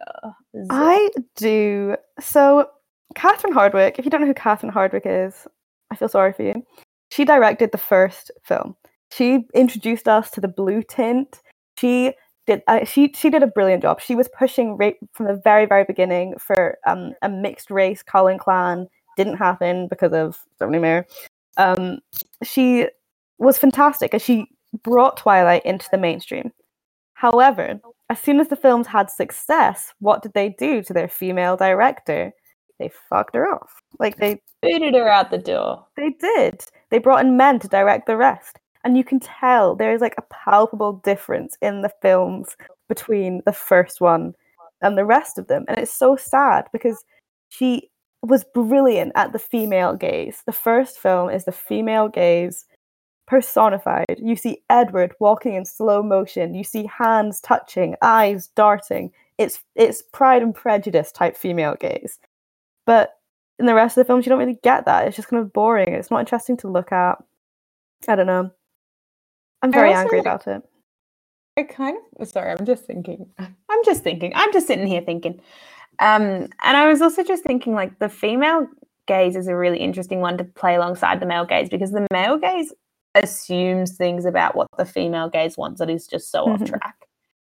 I 0.69 1.09
do. 1.35 1.95
So, 2.19 2.69
Catherine 3.15 3.53
Hardwicke, 3.53 3.97
if 3.97 4.05
you 4.05 4.11
don't 4.11 4.21
know 4.21 4.27
who 4.27 4.35
Catherine 4.35 4.71
Hardwicke 4.71 5.27
is, 5.27 5.47
I 5.89 5.95
feel 5.95 6.09
sorry 6.09 6.33
for 6.33 6.43
you. 6.43 6.63
She 7.09 7.25
directed 7.25 7.71
the 7.71 7.77
first 7.77 8.31
film. 8.43 8.75
She 9.11 9.47
introduced 9.53 10.07
us 10.07 10.29
to 10.31 10.41
the 10.41 10.47
blue 10.47 10.83
tint. 10.83 11.41
She 11.77 12.13
did. 12.45 12.61
Uh, 12.67 12.85
she 12.85 13.11
she 13.15 13.29
did 13.29 13.43
a 13.43 13.47
brilliant 13.47 13.81
job. 13.81 13.99
She 14.01 14.15
was 14.15 14.29
pushing 14.37 14.77
right 14.77 14.95
from 15.13 15.27
the 15.27 15.41
very 15.43 15.65
very 15.65 15.83
beginning 15.83 16.35
for 16.37 16.77
um, 16.85 17.13
a 17.21 17.29
mixed 17.29 17.71
race 17.71 18.03
Cullen 18.03 18.37
clan. 18.37 18.87
Didn't 19.17 19.37
happen 19.37 19.87
because 19.87 20.13
of 20.13 20.37
Stephenie 20.55 20.79
Meyer. 20.79 21.05
Um, 21.57 21.99
she 22.43 22.87
was 23.37 23.57
fantastic, 23.57 24.13
and 24.13 24.21
she 24.21 24.47
brought 24.83 25.17
Twilight 25.17 25.65
into 25.65 25.87
the 25.91 25.97
mainstream. 25.97 26.51
However, 27.13 27.81
as 28.09 28.19
soon 28.19 28.39
as 28.39 28.47
the 28.47 28.55
films 28.55 28.87
had 28.87 29.09
success, 29.09 29.93
what 29.99 30.21
did 30.21 30.33
they 30.33 30.49
do 30.49 30.81
to 30.83 30.93
their 30.93 31.07
female 31.09 31.57
director? 31.57 32.33
They 32.79 32.89
fucked 33.09 33.35
her 33.35 33.45
off. 33.47 33.81
Like 33.99 34.17
they 34.17 34.41
booted 34.61 34.93
her 34.95 35.09
out 35.09 35.31
the 35.31 35.37
door. 35.37 35.85
they 35.95 36.11
did. 36.11 36.63
They 36.89 36.97
brought 36.97 37.25
in 37.25 37.37
men 37.37 37.59
to 37.59 37.67
direct 37.67 38.07
the 38.07 38.17
rest. 38.17 38.57
And 38.83 38.97
you 38.97 39.03
can 39.03 39.19
tell 39.19 39.75
there 39.75 39.93
is 39.93 40.01
like 40.01 40.15
a 40.17 40.23
palpable 40.33 40.93
difference 40.93 41.57
in 41.61 41.81
the 41.81 41.91
films 42.01 42.55
between 42.87 43.41
the 43.45 43.53
first 43.53 43.99
one 43.99 44.33
and 44.81 44.97
the 44.97 45.05
rest 45.05 45.37
of 45.37 45.47
them. 45.47 45.65
And 45.67 45.77
it's 45.77 45.93
so 45.93 46.15
sad 46.15 46.67
because 46.71 47.03
she 47.49 47.89
was 48.21 48.45
brilliant 48.53 49.11
at 49.15 49.33
the 49.33 49.39
female 49.39 49.95
gaze. 49.95 50.43
The 50.45 50.53
first 50.53 50.97
film 50.99 51.29
is 51.29 51.45
the 51.45 51.51
female 51.51 52.07
gaze 52.07 52.65
personified. 53.27 54.17
You 54.17 54.35
see 54.35 54.63
Edward 54.69 55.13
walking 55.19 55.53
in 55.53 55.65
slow 55.65 56.01
motion. 56.01 56.55
You 56.55 56.63
see 56.63 56.89
hands 56.97 57.39
touching, 57.41 57.95
eyes 58.01 58.47
darting. 58.55 59.11
It's 59.37 59.59
it's 59.75 60.01
Pride 60.01 60.41
and 60.41 60.53
Prejudice 60.55 61.11
type 61.11 61.37
female 61.37 61.75
gaze. 61.79 62.19
But 62.89 63.19
in 63.59 63.67
the 63.67 63.75
rest 63.75 63.95
of 63.95 64.01
the 64.01 64.05
films, 64.05 64.25
you 64.25 64.31
don't 64.31 64.39
really 64.39 64.57
get 64.63 64.85
that. 64.85 65.05
It's 65.05 65.15
just 65.15 65.27
kind 65.27 65.43
of 65.43 65.53
boring. 65.53 65.93
It's 65.93 66.09
not 66.09 66.21
interesting 66.21 66.57
to 66.57 66.67
look 66.67 66.91
at. 66.91 67.23
I 68.07 68.15
don't 68.15 68.25
know. 68.25 68.49
I'm 69.61 69.71
very 69.71 69.89
also 69.89 69.99
angry 69.99 70.19
about 70.21 70.47
it. 70.47 70.63
I 71.55 71.63
kind 71.63 71.99
of 72.19 72.27
sorry, 72.27 72.49
I'm 72.49 72.65
just 72.65 72.85
thinking. 72.85 73.29
I'm 73.37 73.85
just 73.85 74.01
thinking. 74.03 74.31
I'm 74.33 74.51
just 74.51 74.65
sitting 74.65 74.87
here 74.87 75.01
thinking. 75.01 75.39
Um, 75.99 76.47
and 76.63 76.77
I 76.77 76.87
was 76.87 76.99
also 77.03 77.23
just 77.23 77.43
thinking 77.43 77.75
like 77.75 77.99
the 77.99 78.09
female 78.09 78.65
gaze 79.05 79.35
is 79.35 79.47
a 79.47 79.55
really 79.55 79.77
interesting 79.77 80.19
one 80.19 80.39
to 80.39 80.43
play 80.43 80.73
alongside 80.73 81.19
the 81.19 81.27
male 81.27 81.45
gaze 81.45 81.69
because 81.69 81.91
the 81.91 82.07
male 82.11 82.39
gaze 82.39 82.73
assumes 83.13 83.97
things 83.97 84.25
about 84.25 84.55
what 84.55 84.65
the 84.79 84.85
female 84.85 85.29
gaze 85.29 85.57
wants 85.59 85.77
that 85.77 85.91
is 85.91 86.07
just 86.07 86.31
so 86.31 86.45
off 86.45 86.61
Mhm. 86.61 86.69
track. 86.69 86.95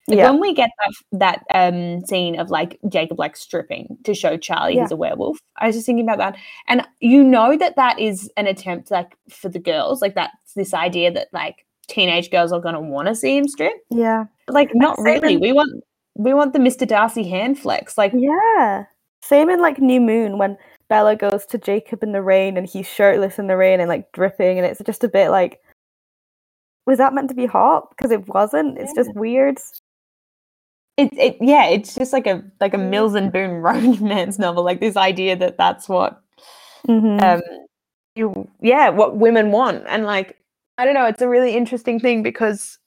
Like 0.07 0.19
Yeah. 0.19 0.31
when 0.31 0.41
we 0.41 0.53
get 0.55 0.71
that 0.79 0.93
that 1.19 1.45
um 1.51 2.05
scene 2.05 2.39
of 2.39 2.51
like 2.51 2.79
Jacob 2.89 3.19
like 3.19 3.37
stripping 3.37 3.97
to 4.05 4.15
show 4.15 4.37
Charlie 4.37 4.75
Yeah. 4.75 4.83
he's 4.83 4.91
a 4.93 4.97
werewolf, 4.97 5.39
I 5.57 5.67
was 5.67 5.77
just 5.77 5.87
thinking 5.87 6.05
about 6.05 6.19
that, 6.19 6.37
and 6.69 6.87
you 7.01 7.25
know 7.25 7.57
that 7.57 7.77
that 7.77 7.99
is 7.99 8.31
an 8.37 8.47
attempt 8.47 8.91
like 8.91 9.17
for 9.31 9.49
the 9.49 9.59
girls, 9.59 10.03
like 10.03 10.15
that's 10.15 10.53
this 10.55 10.75
idea 10.75 11.11
that 11.13 11.29
like 11.33 11.65
teenage 11.89 12.31
girls 12.31 12.53
are 12.53 12.61
gonna 12.61 12.81
want 12.81 13.09
to 13.09 13.15
see 13.15 13.37
him 13.37 13.49
strip, 13.49 13.73
Yeah. 13.91 14.25
like 14.49 14.75
not 14.75 14.97
same 14.99 15.05
really. 15.23 15.35
in- 15.35 15.41
We 15.41 15.53
want 15.53 15.83
we 16.17 16.33
want 16.35 16.53
the 16.53 16.59
Mr. 16.61 16.87
Darcy 16.87 17.25
hand 17.29 17.59
flex, 17.59 17.97
like 17.99 18.13
Yeah. 18.15 18.85
Same 19.23 19.49
in 19.49 19.61
like 19.61 19.79
New 19.81 20.03
Moon 20.03 20.37
when 20.37 20.59
Bella 20.89 21.17
goes 21.17 21.47
to 21.47 21.57
Jacob 21.59 22.03
in 22.03 22.13
the 22.13 22.21
rain 22.23 22.59
and 22.59 22.69
he's 22.69 22.87
shirtless 22.87 23.39
in 23.39 23.47
the 23.47 23.57
rain 23.57 23.81
and 23.81 23.89
like 23.89 24.13
dripping 24.13 24.59
and 24.59 24.67
it's 24.67 24.83
just 24.85 25.03
a 25.03 25.09
bit 25.09 25.31
like 25.31 25.61
was 26.87 26.99
that 26.99 27.15
meant 27.15 27.29
to 27.31 27.35
be 27.35 27.47
hot? 27.47 27.89
Because 27.89 28.11
it 28.11 28.29
wasn't. 28.29 28.77
It's 28.79 28.93
just 28.93 29.15
weird. 29.15 29.57
It, 30.97 31.13
it 31.19 31.37
yeah, 31.41 31.67
it's 31.67 31.95
just 31.95 32.13
like 32.13 32.27
a 32.27 32.43
like 32.61 32.75
a 32.75 32.79
Mills 32.79 33.15
and 33.15 33.33
Boon 33.33 33.51
romance 33.63 34.39
novel, 34.39 34.63
like 34.65 34.81
this 34.81 34.97
idea 34.97 35.37
that 35.37 35.57
that's 35.59 35.89
what 35.89 36.21
Mhm. 36.87 37.23
um 37.23 37.43
you 38.15 38.49
yeah 38.61 38.91
what 38.91 39.17
women 39.17 39.51
want 39.51 39.83
and 39.89 40.05
like 40.05 40.37
i 40.77 40.85
don't 40.85 40.93
know 40.93 41.07
it's 41.07 41.23
a 41.23 41.29
really 41.29 41.57
interesting 41.57 41.99
thing 41.99 42.23
because 42.23 42.79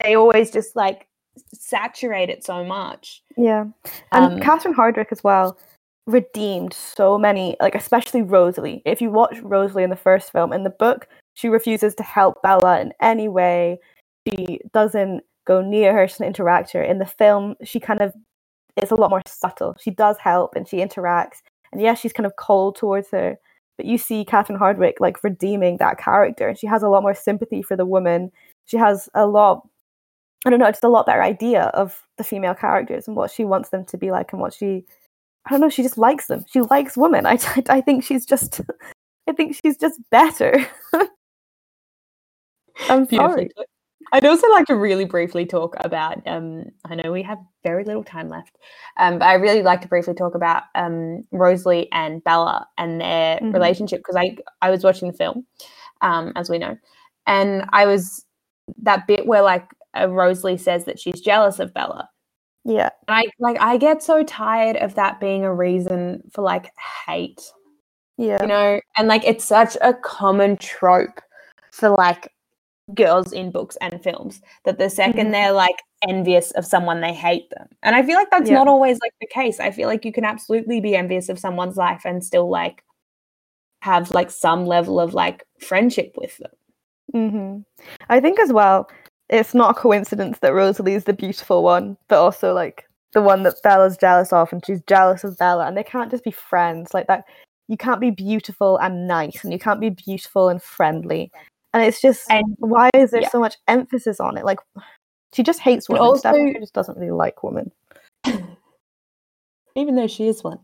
they 0.00 0.14
always 0.14 0.50
just 0.52 0.76
like 0.76 1.08
saturate 1.52 2.30
it 2.30 2.44
so 2.44 2.64
much 2.64 3.22
Yeah. 3.36 3.66
And 4.12 4.34
Um, 4.34 4.40
Catherine 4.40 4.74
Hardwicke 4.74 5.10
as 5.12 5.22
well 5.24 5.58
redeemed 6.06 6.72
so 6.72 7.18
many, 7.18 7.56
like 7.60 7.74
especially 7.74 8.22
Rosalie. 8.22 8.80
If 8.86 9.02
you 9.02 9.10
watch 9.10 9.38
Rosalie 9.40 9.84
in 9.84 9.90
the 9.90 9.96
first 9.96 10.32
film, 10.32 10.52
in 10.52 10.62
the 10.64 10.70
book, 10.70 11.06
she 11.34 11.48
refuses 11.48 11.94
to 11.96 12.02
help 12.02 12.40
Bella 12.42 12.80
in 12.80 12.94
any 13.00 13.28
way. 13.28 13.78
She 14.26 14.60
doesn't 14.72 15.22
go 15.48 15.62
near 15.62 15.94
her, 15.94 16.06
she 16.06 16.12
doesn't 16.12 16.26
interact 16.26 16.72
her. 16.72 16.82
In 16.82 16.98
the 16.98 17.06
film, 17.06 17.56
she 17.64 17.80
kind 17.80 18.00
of 18.00 18.12
it's 18.76 18.92
a 18.92 18.96
lot 18.96 19.10
more 19.10 19.22
subtle. 19.26 19.74
She 19.80 19.90
does 19.90 20.16
help 20.18 20.54
and 20.54 20.68
she 20.68 20.76
interacts, 20.76 21.38
and 21.72 21.80
yes, 21.80 21.98
she's 21.98 22.12
kind 22.12 22.26
of 22.26 22.36
cold 22.36 22.76
towards 22.76 23.10
her. 23.10 23.36
But 23.76 23.86
you 23.86 23.98
see 23.98 24.24
Catherine 24.24 24.58
Hardwicke 24.58 25.00
like 25.00 25.24
redeeming 25.24 25.78
that 25.78 25.98
character, 25.98 26.48
and 26.48 26.58
she 26.58 26.66
has 26.66 26.82
a 26.82 26.88
lot 26.88 27.02
more 27.02 27.14
sympathy 27.14 27.62
for 27.62 27.76
the 27.76 27.86
woman. 27.86 28.30
She 28.66 28.76
has 28.76 29.08
a 29.14 29.26
lot, 29.26 29.66
I 30.46 30.50
don't 30.50 30.58
know, 30.58 30.70
just 30.70 30.84
a 30.84 30.88
lot 30.88 31.06
better 31.06 31.22
idea 31.22 31.64
of 31.74 32.02
the 32.18 32.24
female 32.24 32.54
characters 32.54 33.08
and 33.08 33.16
what 33.16 33.30
she 33.30 33.44
wants 33.44 33.70
them 33.70 33.84
to 33.86 33.96
be 33.96 34.10
like, 34.10 34.32
and 34.32 34.40
what 34.40 34.52
she, 34.52 34.84
I 35.46 35.50
don't 35.50 35.60
know, 35.60 35.70
she 35.70 35.82
just 35.82 35.98
likes 35.98 36.26
them. 36.26 36.44
She 36.48 36.60
likes 36.60 36.96
women. 36.96 37.24
I, 37.26 37.38
I 37.68 37.80
think 37.80 38.04
she's 38.04 38.26
just, 38.26 38.60
I 39.28 39.32
think 39.32 39.58
she's 39.62 39.76
just 39.76 40.00
better. 40.10 40.66
I'm 42.88 43.08
sorry. 43.08 43.50
I'd 44.12 44.24
also 44.24 44.48
like 44.50 44.66
to 44.66 44.76
really 44.76 45.04
briefly 45.04 45.44
talk 45.46 45.76
about. 45.84 46.26
Um, 46.26 46.64
I 46.84 46.94
know 46.94 47.12
we 47.12 47.22
have 47.22 47.38
very 47.62 47.84
little 47.84 48.04
time 48.04 48.28
left, 48.28 48.56
um, 48.98 49.18
but 49.18 49.26
I 49.28 49.34
really 49.34 49.62
like 49.62 49.80
to 49.82 49.88
briefly 49.88 50.14
talk 50.14 50.34
about 50.34 50.64
um, 50.74 51.24
Rosalie 51.32 51.88
and 51.92 52.22
Bella 52.24 52.66
and 52.78 53.00
their 53.00 53.38
Mhm. 53.40 53.52
relationship 53.54 54.00
because 54.00 54.16
I 54.16 54.36
I 54.62 54.70
was 54.70 54.84
watching 54.84 55.08
the 55.10 55.16
film, 55.16 55.46
um, 56.00 56.32
as 56.36 56.48
we 56.50 56.58
know, 56.58 56.76
and 57.26 57.64
I 57.72 57.86
was 57.86 58.24
that 58.82 59.06
bit 59.06 59.26
where 59.26 59.42
like 59.42 59.68
uh, 59.98 60.08
Rosalie 60.08 60.56
says 60.58 60.84
that 60.86 60.98
she's 61.00 61.20
jealous 61.20 61.58
of 61.60 61.74
Bella, 61.74 62.08
Yeah, 62.64 62.90
and 63.08 63.16
I 63.16 63.24
like 63.38 63.58
I 63.60 63.76
get 63.78 64.02
so 64.02 64.22
tired 64.24 64.76
of 64.76 64.94
that 64.96 65.20
being 65.20 65.44
a 65.44 65.54
reason 65.54 66.22
for 66.32 66.42
like 66.42 66.72
hate 67.06 67.42
yeah, 68.16 68.38
you 68.42 68.48
know 68.48 68.80
and 68.96 69.08
like 69.08 69.24
it's 69.24 69.44
such 69.44 69.76
a 69.82 69.94
common 69.94 70.56
trope 70.56 71.20
for 71.72 71.90
like 71.90 72.32
girls 72.94 73.32
in 73.32 73.50
books 73.50 73.76
and 73.80 74.02
films 74.02 74.40
that 74.64 74.78
the 74.78 74.88
2nd 74.88 75.28
Mhm. 75.28 75.32
they're 75.32 75.52
like 75.52 75.76
envious 76.08 76.50
of 76.52 76.64
someone 76.64 77.00
they 77.00 77.12
hate 77.12 77.50
them 77.50 77.68
and 77.82 77.94
i 77.96 78.02
feel 78.02 78.14
like 78.16 78.30
that's 78.30 78.48
Yeah. 78.48 78.56
not 78.56 78.68
always 78.68 78.98
like 79.00 79.12
the 79.20 79.26
case 79.26 79.60
i 79.60 79.70
feel 79.70 79.88
like 79.88 80.04
you 80.04 80.12
can 80.12 80.24
absolutely 80.24 80.80
be 80.80 80.96
envious 80.96 81.28
of 81.28 81.38
someone's 81.38 81.76
life 81.76 82.02
and 82.04 82.24
still 82.24 82.48
like 82.48 82.82
have 83.82 84.10
like 84.10 84.30
some 84.30 84.64
level 84.66 84.98
of 85.00 85.12
like 85.14 85.44
friendship 85.60 86.14
with 86.16 86.36
them 86.38 86.50
hmm 87.12 87.58
I 88.10 88.20
think 88.20 88.38
as 88.40 88.52
well, 88.52 88.88
it's 89.28 89.54
not 89.54 89.76
a 89.76 89.80
coincidence 89.80 90.38
that 90.40 90.52
Rosalie 90.54 90.94
is 90.94 91.04
the 91.04 91.12
beautiful 91.12 91.62
one, 91.62 91.96
but 92.08 92.18
also 92.18 92.52
like 92.54 92.84
the 93.12 93.22
one 93.22 93.42
that 93.44 93.54
Bella's 93.62 93.96
jealous 93.96 94.32
of, 94.32 94.52
and 94.52 94.64
she's 94.66 94.82
jealous 94.86 95.24
of 95.24 95.36
Bella, 95.38 95.66
and 95.66 95.76
they 95.76 95.84
can't 95.84 96.10
just 96.10 96.24
be 96.24 96.30
friends 96.30 96.92
like 96.94 97.06
that. 97.06 97.24
You 97.68 97.76
can't 97.76 98.00
be 98.00 98.10
beautiful 98.10 98.78
and 98.78 99.06
nice, 99.06 99.44
and 99.44 99.52
you 99.52 99.58
can't 99.58 99.80
be 99.80 99.90
beautiful 99.90 100.48
and 100.48 100.62
friendly, 100.62 101.30
and 101.74 101.82
it's 101.82 102.00
just 102.00 102.30
And- 102.30 102.56
why 102.58 102.90
is 102.94 103.10
there 103.10 103.22
yeah. 103.22 103.28
so 103.30 103.40
much 103.40 103.56
emphasis 103.68 104.20
on 104.20 104.36
it? 104.38 104.44
Like 104.44 104.58
she 105.34 105.42
just 105.42 105.60
hates 105.60 105.88
women. 105.88 106.02
Also- 106.02 106.32
just 106.60 106.74
doesn't 106.74 106.98
really 106.98 107.12
like 107.12 107.42
women. 107.42 107.70
even 109.76 109.94
though 109.94 110.06
she 110.08 110.26
is 110.26 110.42
one 110.42 110.58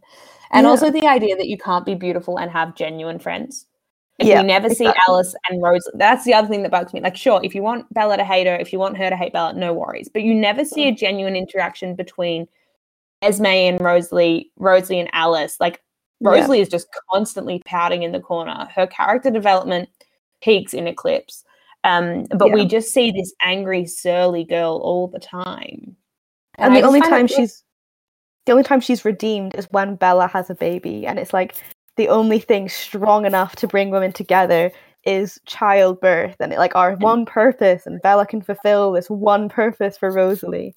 and 0.50 0.64
Yeah. 0.64 0.70
also 0.70 0.90
the 0.90 1.06
idea 1.06 1.36
that 1.36 1.46
you 1.48 1.56
can't 1.56 1.86
be 1.86 1.94
beautiful 1.94 2.38
and 2.38 2.50
have 2.50 2.74
genuine 2.74 3.18
friends 3.18 3.66
if 4.18 4.28
Yeah, 4.28 4.42
we 4.42 4.46
never 4.46 4.70
see. 4.70 4.88
Alice 5.08 5.34
and 5.50 5.60
Rose, 5.62 5.88
that's 5.94 6.24
the 6.24 6.34
other 6.34 6.46
thing 6.46 6.62
that 6.62 6.70
bugs 6.70 6.92
me. 6.92 7.00
Like, 7.00 7.16
sure, 7.16 7.40
if 7.42 7.52
you 7.52 7.62
want 7.62 7.92
Bella 7.92 8.16
to 8.16 8.24
hate 8.24 8.46
her, 8.46 8.54
if 8.54 8.72
you 8.72 8.78
want 8.78 8.96
her 8.96 9.10
to 9.10 9.16
hate 9.16 9.32
Bella, 9.32 9.54
no 9.54 9.72
worries. 9.72 10.08
But 10.08 10.22
you 10.22 10.32
never 10.34 10.64
see 10.64 10.86
a 10.86 10.92
Mm. 10.92 10.96
genuine 10.96 11.34
interaction 11.34 11.96
between 11.96 12.46
Esme 13.22 13.46
and 13.46 13.80
Rosalie, 13.80 14.52
Rosalie 14.56 15.00
and 15.00 15.10
Alice. 15.12 15.58
Like, 15.58 15.82
Yeah. 16.20 16.30
Rosalie 16.30 16.60
is 16.60 16.68
just 16.68 16.86
constantly 17.10 17.60
pouting 17.66 18.04
in 18.04 18.12
the 18.12 18.20
corner. 18.20 18.68
Her 18.72 18.86
character 18.86 19.30
development 19.32 19.88
peaks 20.44 20.74
in 20.74 20.86
Eclipse. 20.86 21.44
Um, 21.82 22.26
but 22.30 22.52
we 22.52 22.66
just 22.66 22.92
see 22.92 23.10
this 23.10 23.32
angry, 23.42 23.86
surly 23.86 24.44
girl 24.44 24.80
all 24.82 25.08
the 25.08 25.18
time. 25.18 25.96
And, 26.56 26.72
I 26.72 26.80
the 26.80 26.86
only 26.86 27.00
time 27.00 27.26
she's 27.26 27.62
the 28.46 28.52
only 28.52 28.64
time 28.64 28.80
she's 28.80 29.04
redeemed 29.04 29.54
is 29.54 29.66
when 29.70 29.96
Bella 29.96 30.26
has 30.28 30.50
a 30.50 30.54
baby, 30.54 31.06
and 31.06 31.18
it's 31.18 31.32
like 31.32 31.56
the 31.96 32.08
only 32.08 32.38
thing 32.38 32.68
strong 32.68 33.26
enough 33.26 33.56
to 33.56 33.68
bring 33.68 33.90
women 33.90 34.12
together 34.12 34.70
is 35.04 35.38
childbirth, 35.46 36.36
and 36.40 36.52
it, 36.52 36.58
like 36.58 36.74
our 36.74 36.94
one 36.96 37.26
purpose, 37.26 37.86
and 37.86 38.00
Bella 38.02 38.26
can 38.26 38.40
fulfill 38.40 38.92
this 38.92 39.10
one 39.10 39.48
purpose 39.48 39.98
for 39.98 40.10
Rosalie. 40.10 40.74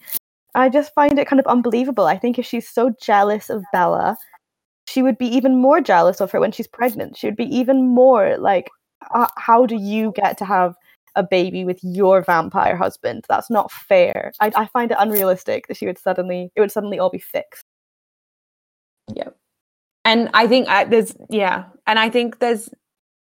I 0.55 0.70
just 0.70 0.93
find 0.93 1.18
it 1.18 1.28
kind 1.28 1.39
of 1.39 1.47
unbelievable. 1.47 2.05
I 2.05 2.18
think 2.18 2.38
if 2.38 2.45
she's 2.45 2.68
so 2.68 2.91
jealous 3.01 3.49
of 3.49 3.63
Bella, 3.72 4.18
she 4.88 5.01
would 5.01 5.18
be 5.18 5.28
even 5.28 5.61
more 5.61 5.80
jealous 5.80 6.20
of 6.20 6.32
her 6.32 6.39
when 6.39 6.51
she's 6.51 6.68
pregnant. 6.68 7.15
She 7.15 7.28
would 7.28 7.36
be 7.36 7.55
even 7.55 7.88
more 7.88 8.38
like, 8.38 8.70
uh, 9.13 9.27
how 9.37 9.65
do 9.65 9.75
you 9.75 10.11
get 10.15 10.37
to 10.39 10.45
have 10.45 10.75
a 11.15 11.23
baby 11.23 11.65
with 11.65 11.79
your 11.83 12.21
vampire 12.21 12.75
husband? 12.75 13.25
That's 13.27 13.49
not 13.49 13.71
fair. 13.71 14.31
I, 14.39 14.51
I 14.55 14.65
find 14.67 14.91
it 14.91 14.97
unrealistic 14.99 15.67
that 15.67 15.77
she 15.77 15.85
would 15.85 15.97
suddenly, 15.97 16.51
it 16.55 16.61
would 16.61 16.71
suddenly 16.71 16.99
all 16.99 17.09
be 17.09 17.19
fixed. 17.19 17.63
Yeah, 19.13 19.29
and 20.05 20.29
I 20.33 20.47
think 20.47 20.67
I, 20.67 20.83
there's 20.83 21.15
yeah, 21.29 21.65
and 21.85 21.97
I 21.97 22.09
think 22.09 22.39
there's 22.39 22.69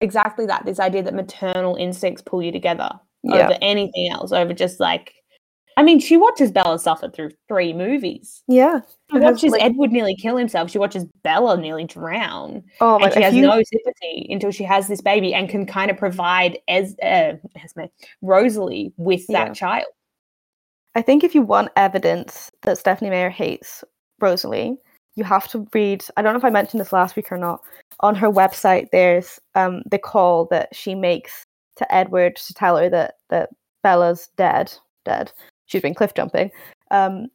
exactly 0.02 0.46
that 0.46 0.66
this 0.66 0.80
idea 0.80 1.04
that 1.04 1.14
maternal 1.14 1.76
instincts 1.76 2.22
pull 2.22 2.42
you 2.42 2.52
together 2.52 2.90
Yeah. 3.24 3.46
over 3.46 3.58
anything 3.62 4.10
else, 4.12 4.32
over 4.32 4.54
just 4.54 4.80
like. 4.80 5.14
I 5.78 5.84
mean, 5.84 6.00
she 6.00 6.16
watches 6.16 6.52
Bella 6.52 6.80
suffer 6.80 7.10
through 7.10 7.32
three 7.50 7.74
movies. 7.74 8.44
Yeah. 8.48 8.80
She 9.12 9.20
watches 9.20 9.52
like- 9.52 9.62
Edward 9.62 9.92
nearly 9.92 10.16
kill 10.16 10.38
himself. 10.38 10.72
She 10.72 10.78
watches 10.78 11.06
Bella 11.24 11.58
nearly 11.58 11.84
drown, 11.84 12.64
Oh 12.80 12.98
my 12.98 13.06
and 13.06 13.14
she 13.14 13.22
has 13.22 13.34
you, 13.36 13.42
no 13.42 13.62
sympathy 13.62 14.28
until 14.30 14.52
she 14.52 14.64
has 14.64 14.88
this 14.88 15.02
baby 15.02 15.34
and 15.34 15.50
can 15.50 15.66
kind 15.66 15.92
of 15.92 15.98
provide 15.98 16.60
as 16.70 16.96
uh, 17.04 17.34
Esme, 17.62 17.84
Rosalie 18.22 18.94
with 18.98 19.28
that 19.28 19.48
Yeah. 19.48 19.54
child. 19.54 19.88
I 20.96 21.02
think 21.02 21.24
if 21.26 21.36
you 21.36 21.42
want 21.42 21.72
evidence 21.76 22.52
that 22.62 22.78
Stephenie 22.78 23.10
Meyer 23.10 23.30
hates 23.30 23.84
Rosalie, 24.22 24.78
you 25.16 25.26
have 25.26 25.48
to 25.50 25.68
read. 25.74 26.06
I 26.16 26.22
don't 26.22 26.34
know 26.34 26.40
if 26.40 26.46
I 26.46 26.50
mentioned 26.50 26.80
this 26.80 26.94
last 26.94 27.18
week 27.18 27.32
or 27.32 27.38
not. 27.38 27.62
On 28.00 28.16
her 28.16 28.30
website, 28.32 28.88
there's 28.92 29.40
um, 29.56 29.82
the 29.92 30.00
call 30.00 30.46
that 30.52 30.74
she 30.74 30.96
makes 30.96 31.46
to 31.76 31.94
Edward 31.94 32.38
to 32.38 32.54
tell 32.54 32.78
her 32.78 32.90
that 32.90 33.16
that 33.30 33.50
Bella's 33.84 34.30
dead. 34.38 34.72
Dead. 35.04 35.32
She's 35.66 35.82
been 35.82 35.96
cliff 35.96 36.14
jumping, 36.14 36.52
um, 36.92 37.28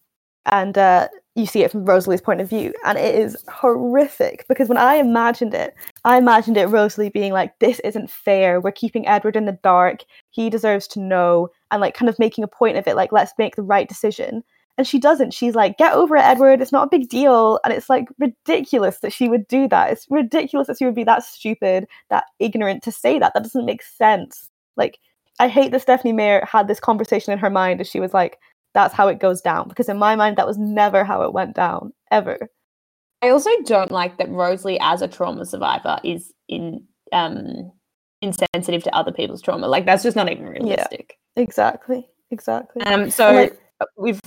and 0.46 0.76
uh, 0.78 1.08
you 1.34 1.46
see 1.46 1.62
it 1.62 1.70
from 1.70 1.84
Rosalie's 1.84 2.20
point 2.20 2.40
of 2.40 2.48
view, 2.48 2.72
and 2.84 2.98
it 2.98 3.14
is 3.14 3.36
horrific 3.48 4.46
because 4.48 4.68
when 4.68 4.78
I 4.78 4.96
imagined 4.96 5.54
it, 5.54 5.74
I 6.04 6.18
imagined 6.18 6.56
it 6.56 6.66
Rosalie 6.66 7.10
being 7.10 7.32
like, 7.32 7.58
"This 7.58 7.80
isn't 7.80 8.10
fair. 8.10 8.60
We're 8.60 8.72
keeping 8.72 9.06
Edward 9.06 9.36
in 9.36 9.46
the 9.46 9.58
dark. 9.62 10.00
He 10.30 10.50
deserves 10.50 10.86
to 10.88 11.00
know," 11.00 11.48
and 11.70 11.80
like 11.80 11.94
kind 11.94 12.08
of 12.08 12.18
making 12.18 12.44
a 12.44 12.48
point 12.48 12.76
of 12.76 12.86
it, 12.86 12.96
like, 12.96 13.12
"Let's 13.12 13.32
make 13.38 13.56
the 13.56 13.62
right 13.62 13.88
decision." 13.88 14.42
And 14.78 14.86
she 14.86 14.98
doesn't. 14.98 15.34
She's 15.34 15.54
like, 15.54 15.76
"Get 15.78 15.92
over 15.92 16.16
it, 16.16 16.22
Edward. 16.24 16.62
It's 16.62 16.72
not 16.72 16.86
a 16.86 16.90
big 16.90 17.08
deal." 17.08 17.60
And 17.64 17.72
it's 17.72 17.90
like 17.90 18.08
ridiculous 18.18 19.00
that 19.00 19.12
she 19.12 19.28
would 19.28 19.46
do 19.48 19.68
that. 19.68 19.90
It's 19.92 20.06
ridiculous 20.10 20.68
that 20.68 20.78
she 20.78 20.86
would 20.86 20.94
be 20.94 21.04
that 21.04 21.22
stupid, 21.24 21.86
that 22.10 22.24
ignorant 22.38 22.82
to 22.84 22.92
say 22.92 23.18
that. 23.18 23.34
That 23.34 23.42
doesn't 23.42 23.66
make 23.66 23.82
sense. 23.82 24.48
Like, 24.76 24.98
I 25.40 25.48
hate 25.48 25.72
that 25.72 25.80
Stephenie 25.80 26.12
Meyer 26.12 26.44
had 26.44 26.68
this 26.68 26.78
conversation 26.78 27.32
in 27.32 27.38
her 27.38 27.48
mind 27.48 27.80
as 27.80 27.88
she 27.88 27.98
was 27.98 28.12
like, 28.12 28.38
"That's 28.74 28.94
how 28.94 29.08
it 29.08 29.18
goes 29.18 29.40
down." 29.40 29.68
Because 29.68 29.88
in 29.88 29.98
my 29.98 30.14
mind, 30.14 30.36
that 30.36 30.46
was 30.46 30.58
never 30.58 31.02
how 31.02 31.22
it 31.22 31.32
went 31.32 31.56
down 31.56 31.92
ever. 32.10 32.38
I 33.22 33.30
also 33.30 33.50
don't 33.64 33.90
like 33.90 34.18
that 34.18 34.30
Rosalie, 34.30 34.78
as 34.80 35.00
a 35.00 35.08
trauma 35.08 35.46
survivor, 35.46 35.98
is 36.04 36.32
in 36.48 36.84
um 37.12 37.72
insensitive 38.20 38.82
to 38.84 38.94
other 38.94 39.12
people's 39.12 39.40
trauma. 39.40 39.66
Like 39.66 39.86
that's 39.86 40.02
just 40.02 40.14
not 40.14 40.30
even 40.30 40.44
realistic. 40.46 41.16
Exactly. 41.36 42.06
Exactly. 42.30 42.82
Um. 42.82 43.10
So 43.10 43.32
like- 43.32 43.58
we've. 43.96 44.20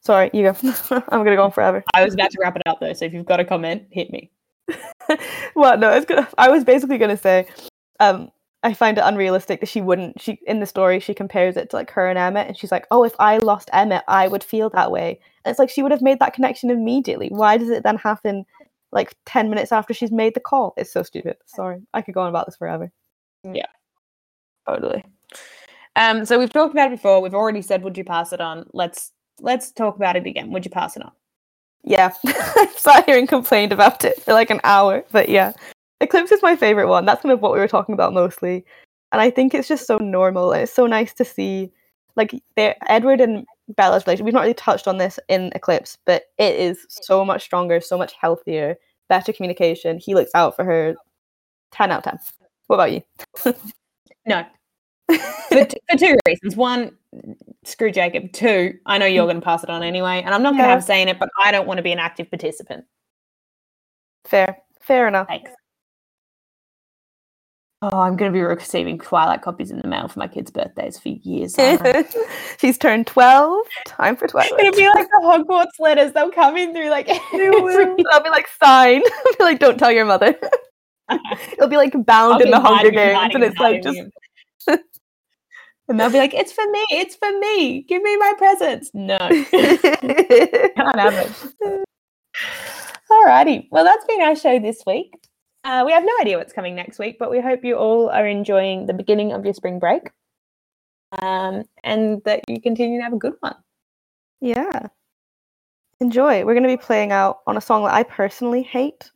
Sorry, 0.00 0.30
you 0.32 0.42
go. 0.42 0.56
I'm 0.90 1.22
gonna 1.22 1.36
go 1.36 1.44
on 1.44 1.52
forever. 1.52 1.84
I 1.94 2.02
was 2.02 2.14
about 2.14 2.30
to 2.30 2.38
wrap 2.40 2.56
it 2.56 2.62
up 2.64 2.80
though. 2.80 2.94
So 2.94 3.04
if 3.04 3.12
you've 3.12 3.26
got 3.26 3.40
a 3.40 3.44
comment, 3.44 3.82
hit 3.90 4.10
me. 4.10 4.30
well, 5.54 5.76
no, 5.76 5.90
it's 5.92 6.06
gonna. 6.06 6.26
I 6.38 6.48
was 6.48 6.64
basically 6.64 6.96
gonna 6.96 7.18
say, 7.18 7.46
um, 8.00 8.30
I 8.62 8.74
find 8.74 8.98
it 8.98 9.04
unrealistic 9.04 9.60
that 9.60 9.68
she 9.68 9.80
wouldn't. 9.80 10.20
She 10.20 10.40
in 10.46 10.58
the 10.58 10.66
story 10.66 10.98
she 10.98 11.14
compares 11.14 11.56
it 11.56 11.70
to 11.70 11.76
like 11.76 11.90
her 11.92 12.08
and 12.08 12.18
Emmett, 12.18 12.48
and 12.48 12.56
she's 12.58 12.72
like, 12.72 12.86
"Oh, 12.90 13.04
if 13.04 13.14
I 13.20 13.38
lost 13.38 13.70
Emmett, 13.72 14.02
I 14.08 14.26
would 14.26 14.42
feel 14.42 14.68
that 14.70 14.90
way." 14.90 15.20
And 15.44 15.50
it's 15.50 15.60
like 15.60 15.70
she 15.70 15.82
would 15.82 15.92
have 15.92 16.02
made 16.02 16.18
that 16.18 16.34
connection 16.34 16.70
immediately. 16.70 17.28
Why 17.28 17.56
does 17.56 17.70
it 17.70 17.84
then 17.84 17.96
happen 17.96 18.44
like 18.90 19.14
ten 19.26 19.48
minutes 19.48 19.70
after 19.70 19.94
she's 19.94 20.10
made 20.10 20.34
the 20.34 20.40
call? 20.40 20.74
It's 20.76 20.92
so 20.92 21.04
stupid. 21.04 21.36
Sorry, 21.46 21.80
I 21.94 22.02
could 22.02 22.14
go 22.14 22.22
on 22.22 22.28
about 22.30 22.46
this 22.46 22.56
forever. 22.56 22.90
Yeah, 23.44 23.66
totally. 24.66 25.04
Um. 25.94 26.24
So 26.24 26.38
we've 26.38 26.52
talked 26.52 26.74
about 26.74 26.88
it 26.88 26.96
before. 26.96 27.22
We've 27.22 27.34
already 27.34 27.62
said, 27.62 27.82
"Would 27.84 27.96
you 27.96 28.04
pass 28.04 28.32
it 28.32 28.40
on?" 28.40 28.66
Let's 28.72 29.12
let's 29.40 29.70
talk 29.70 29.94
about 29.94 30.16
it 30.16 30.26
again. 30.26 30.50
Would 30.50 30.64
you 30.64 30.72
pass 30.72 30.96
it 30.96 31.04
on? 31.04 31.12
Yeah, 31.84 32.12
I 32.26 32.72
sat 32.76 33.06
here 33.06 33.18
and 33.18 33.28
complained 33.28 33.72
about 33.72 34.04
it 34.04 34.20
for 34.22 34.32
like 34.32 34.50
an 34.50 34.60
hour, 34.64 35.04
but 35.12 35.28
yeah, 35.28 35.52
Eclipse 36.00 36.32
is 36.32 36.42
my 36.42 36.56
favorite 36.56 36.88
one. 36.88 37.04
That's 37.04 37.22
kind 37.22 37.32
of 37.32 37.40
what 37.40 37.52
we 37.52 37.58
were 37.58 37.68
talking 37.68 37.92
about 37.92 38.12
mostly, 38.12 38.64
and 39.12 39.20
I 39.20 39.30
think 39.30 39.54
it's 39.54 39.68
just 39.68 39.86
so 39.86 39.98
normal. 39.98 40.52
It's 40.52 40.72
so 40.72 40.86
nice 40.86 41.12
to 41.14 41.24
see, 41.24 41.72
like, 42.16 42.32
Edward 42.56 43.20
and 43.20 43.44
Bella's 43.76 44.06
relationship. 44.06 44.24
We've 44.26 44.34
not 44.34 44.42
really 44.42 44.54
touched 44.54 44.88
on 44.88 44.98
this 44.98 45.18
in 45.28 45.52
Eclipse, 45.54 45.98
but 46.04 46.24
it 46.38 46.54
is 46.56 46.86
so 46.88 47.24
much 47.24 47.42
stronger, 47.42 47.80
so 47.80 47.98
much 47.98 48.12
healthier, 48.20 48.76
better 49.08 49.32
communication. 49.32 49.98
He 49.98 50.14
looks 50.14 50.30
out 50.34 50.56
for 50.56 50.64
her. 50.64 50.94
Ten 51.70 51.90
out 51.90 51.98
of 51.98 52.04
ten. 52.04 52.18
What 52.68 52.76
about 52.76 52.92
you? 52.92 53.02
No. 54.24 54.46
for, 55.48 55.64
t- 55.64 55.80
for 55.90 55.98
two 55.98 56.16
reasons. 56.26 56.56
One, 56.56 56.96
screw 57.64 57.90
Jacob. 57.90 58.32
Two, 58.32 58.78
I 58.86 58.98
know 58.98 59.06
you're 59.06 59.26
going 59.26 59.36
to 59.36 59.42
pass 59.42 59.64
it 59.64 59.70
on 59.70 59.82
anyway, 59.82 60.22
and 60.24 60.34
I'm 60.34 60.42
not 60.42 60.52
going 60.52 60.64
to 60.64 60.68
have 60.68 60.78
a 60.78 60.82
say 60.82 61.02
in 61.02 61.08
it, 61.08 61.18
but 61.18 61.28
I 61.42 61.50
don't 61.50 61.66
want 61.66 61.76
to 61.78 61.82
be 61.82 61.92
an 61.92 61.98
active 61.98 62.30
participant. 62.30 62.84
Fair. 64.24 64.58
Fair 64.80 65.08
enough. 65.08 65.26
Thanks. 65.26 65.50
Oh, 67.80 68.00
I'm 68.00 68.16
going 68.16 68.32
to 68.32 68.36
be 68.36 68.42
receiving 68.42 68.98
Twilight 68.98 69.42
copies 69.42 69.70
in 69.70 69.78
the 69.78 69.86
mail 69.86 70.08
for 70.08 70.18
my 70.18 70.26
kids' 70.26 70.50
birthdays 70.50 70.98
for 70.98 71.10
years. 71.10 71.54
She's 72.58 72.76
turned 72.76 73.06
12. 73.06 73.66
Time 73.86 74.16
for 74.16 74.26
Twilight. 74.26 74.50
It'll 74.58 74.72
be 74.72 74.88
like 74.88 75.06
the 75.06 75.20
Hogwarts 75.22 75.78
letters. 75.78 76.12
They'll 76.12 76.32
come 76.32 76.56
in 76.56 76.74
through 76.74 76.90
like. 76.90 77.08
I'll 77.32 78.22
be 78.22 78.30
like, 78.30 78.48
sign. 78.60 79.02
I'll 79.26 79.36
be 79.38 79.44
like, 79.44 79.60
don't 79.60 79.78
tell 79.78 79.92
your 79.92 80.06
mother. 80.06 80.36
It'll 81.52 81.68
be 81.68 81.76
like 81.76 81.92
bound 82.04 82.34
I'll 82.34 82.42
in 82.42 82.50
the 82.50 82.60
Hunger 82.60 82.90
Games, 82.90 83.34
and 83.34 83.44
it's 83.44 83.58
like 83.58 83.82
just 83.82 84.00
and 85.88 85.98
they'll 85.98 86.10
be 86.10 86.18
like, 86.18 86.34
"It's 86.34 86.52
for 86.52 86.70
me. 86.70 86.84
It's 86.90 87.16
for 87.16 87.30
me. 87.38 87.82
Give 87.82 88.02
me 88.02 88.16
my 88.18 88.34
presents." 88.36 88.90
No, 88.92 89.16
can't 89.16 91.00
have 91.00 91.14
it. 91.14 91.84
Alrighty. 93.10 93.68
Well, 93.70 93.84
that's 93.84 94.04
been 94.04 94.20
our 94.20 94.36
show 94.36 94.58
this 94.58 94.82
week. 94.86 95.14
Uh, 95.64 95.82
we 95.84 95.92
have 95.92 96.04
no 96.04 96.12
idea 96.20 96.38
what's 96.38 96.52
coming 96.52 96.74
next 96.74 96.98
week, 96.98 97.16
but 97.18 97.30
we 97.30 97.40
hope 97.40 97.64
you 97.64 97.76
all 97.76 98.08
are 98.10 98.26
enjoying 98.26 98.86
the 98.86 98.92
beginning 98.92 99.32
of 99.32 99.44
your 99.44 99.54
spring 99.54 99.78
break, 99.78 100.10
um, 101.20 101.64
and 101.84 102.22
that 102.24 102.42
you 102.48 102.60
continue 102.60 102.98
to 102.98 103.04
have 103.04 103.12
a 103.12 103.18
good 103.18 103.34
one. 103.40 103.56
yeah. 104.40 104.86
Enjoy. 106.00 106.44
We're 106.44 106.54
going 106.54 106.62
to 106.62 106.68
be 106.68 106.76
playing 106.76 107.10
out 107.10 107.40
on 107.48 107.56
a 107.56 107.60
song 107.60 107.82
that 107.82 107.92
I 107.92 108.04
personally 108.04 108.62
hate, 108.62 109.10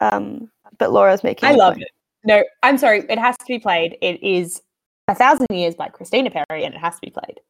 um, 0.00 0.50
but 0.78 0.90
Laura's 0.90 1.22
making. 1.22 1.46
I 1.46 1.52
love 1.52 1.74
play. 1.74 1.82
it. 1.82 1.90
No, 2.24 2.42
I'm 2.62 2.78
sorry. 2.78 3.04
It 3.08 3.18
has 3.18 3.36
to 3.36 3.44
be 3.46 3.58
played. 3.58 3.98
It 4.00 4.22
is 4.22 4.62
a 5.08 5.14
thousand 5.14 5.46
years 5.50 5.74
by 5.74 5.88
Christina 5.88 6.30
Perri, 6.30 6.64
and 6.64 6.74
it 6.74 6.78
has 6.78 6.94
to 6.94 7.00
be 7.02 7.10
played. 7.10 7.40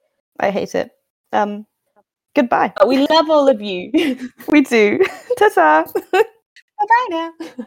I 0.40 0.50
hate 0.50 0.74
it. 0.74 0.90
Um, 1.32 1.66
goodbye. 2.34 2.72
But 2.76 2.88
we 2.88 3.06
love 3.06 3.30
all 3.30 3.48
of 3.48 3.62
you. 3.62 3.92
We 4.48 4.62
do. 4.62 4.98
Ta-ta. 5.38 5.84
Bye 6.12 6.24
bye 6.88 7.06
now. 7.10 7.66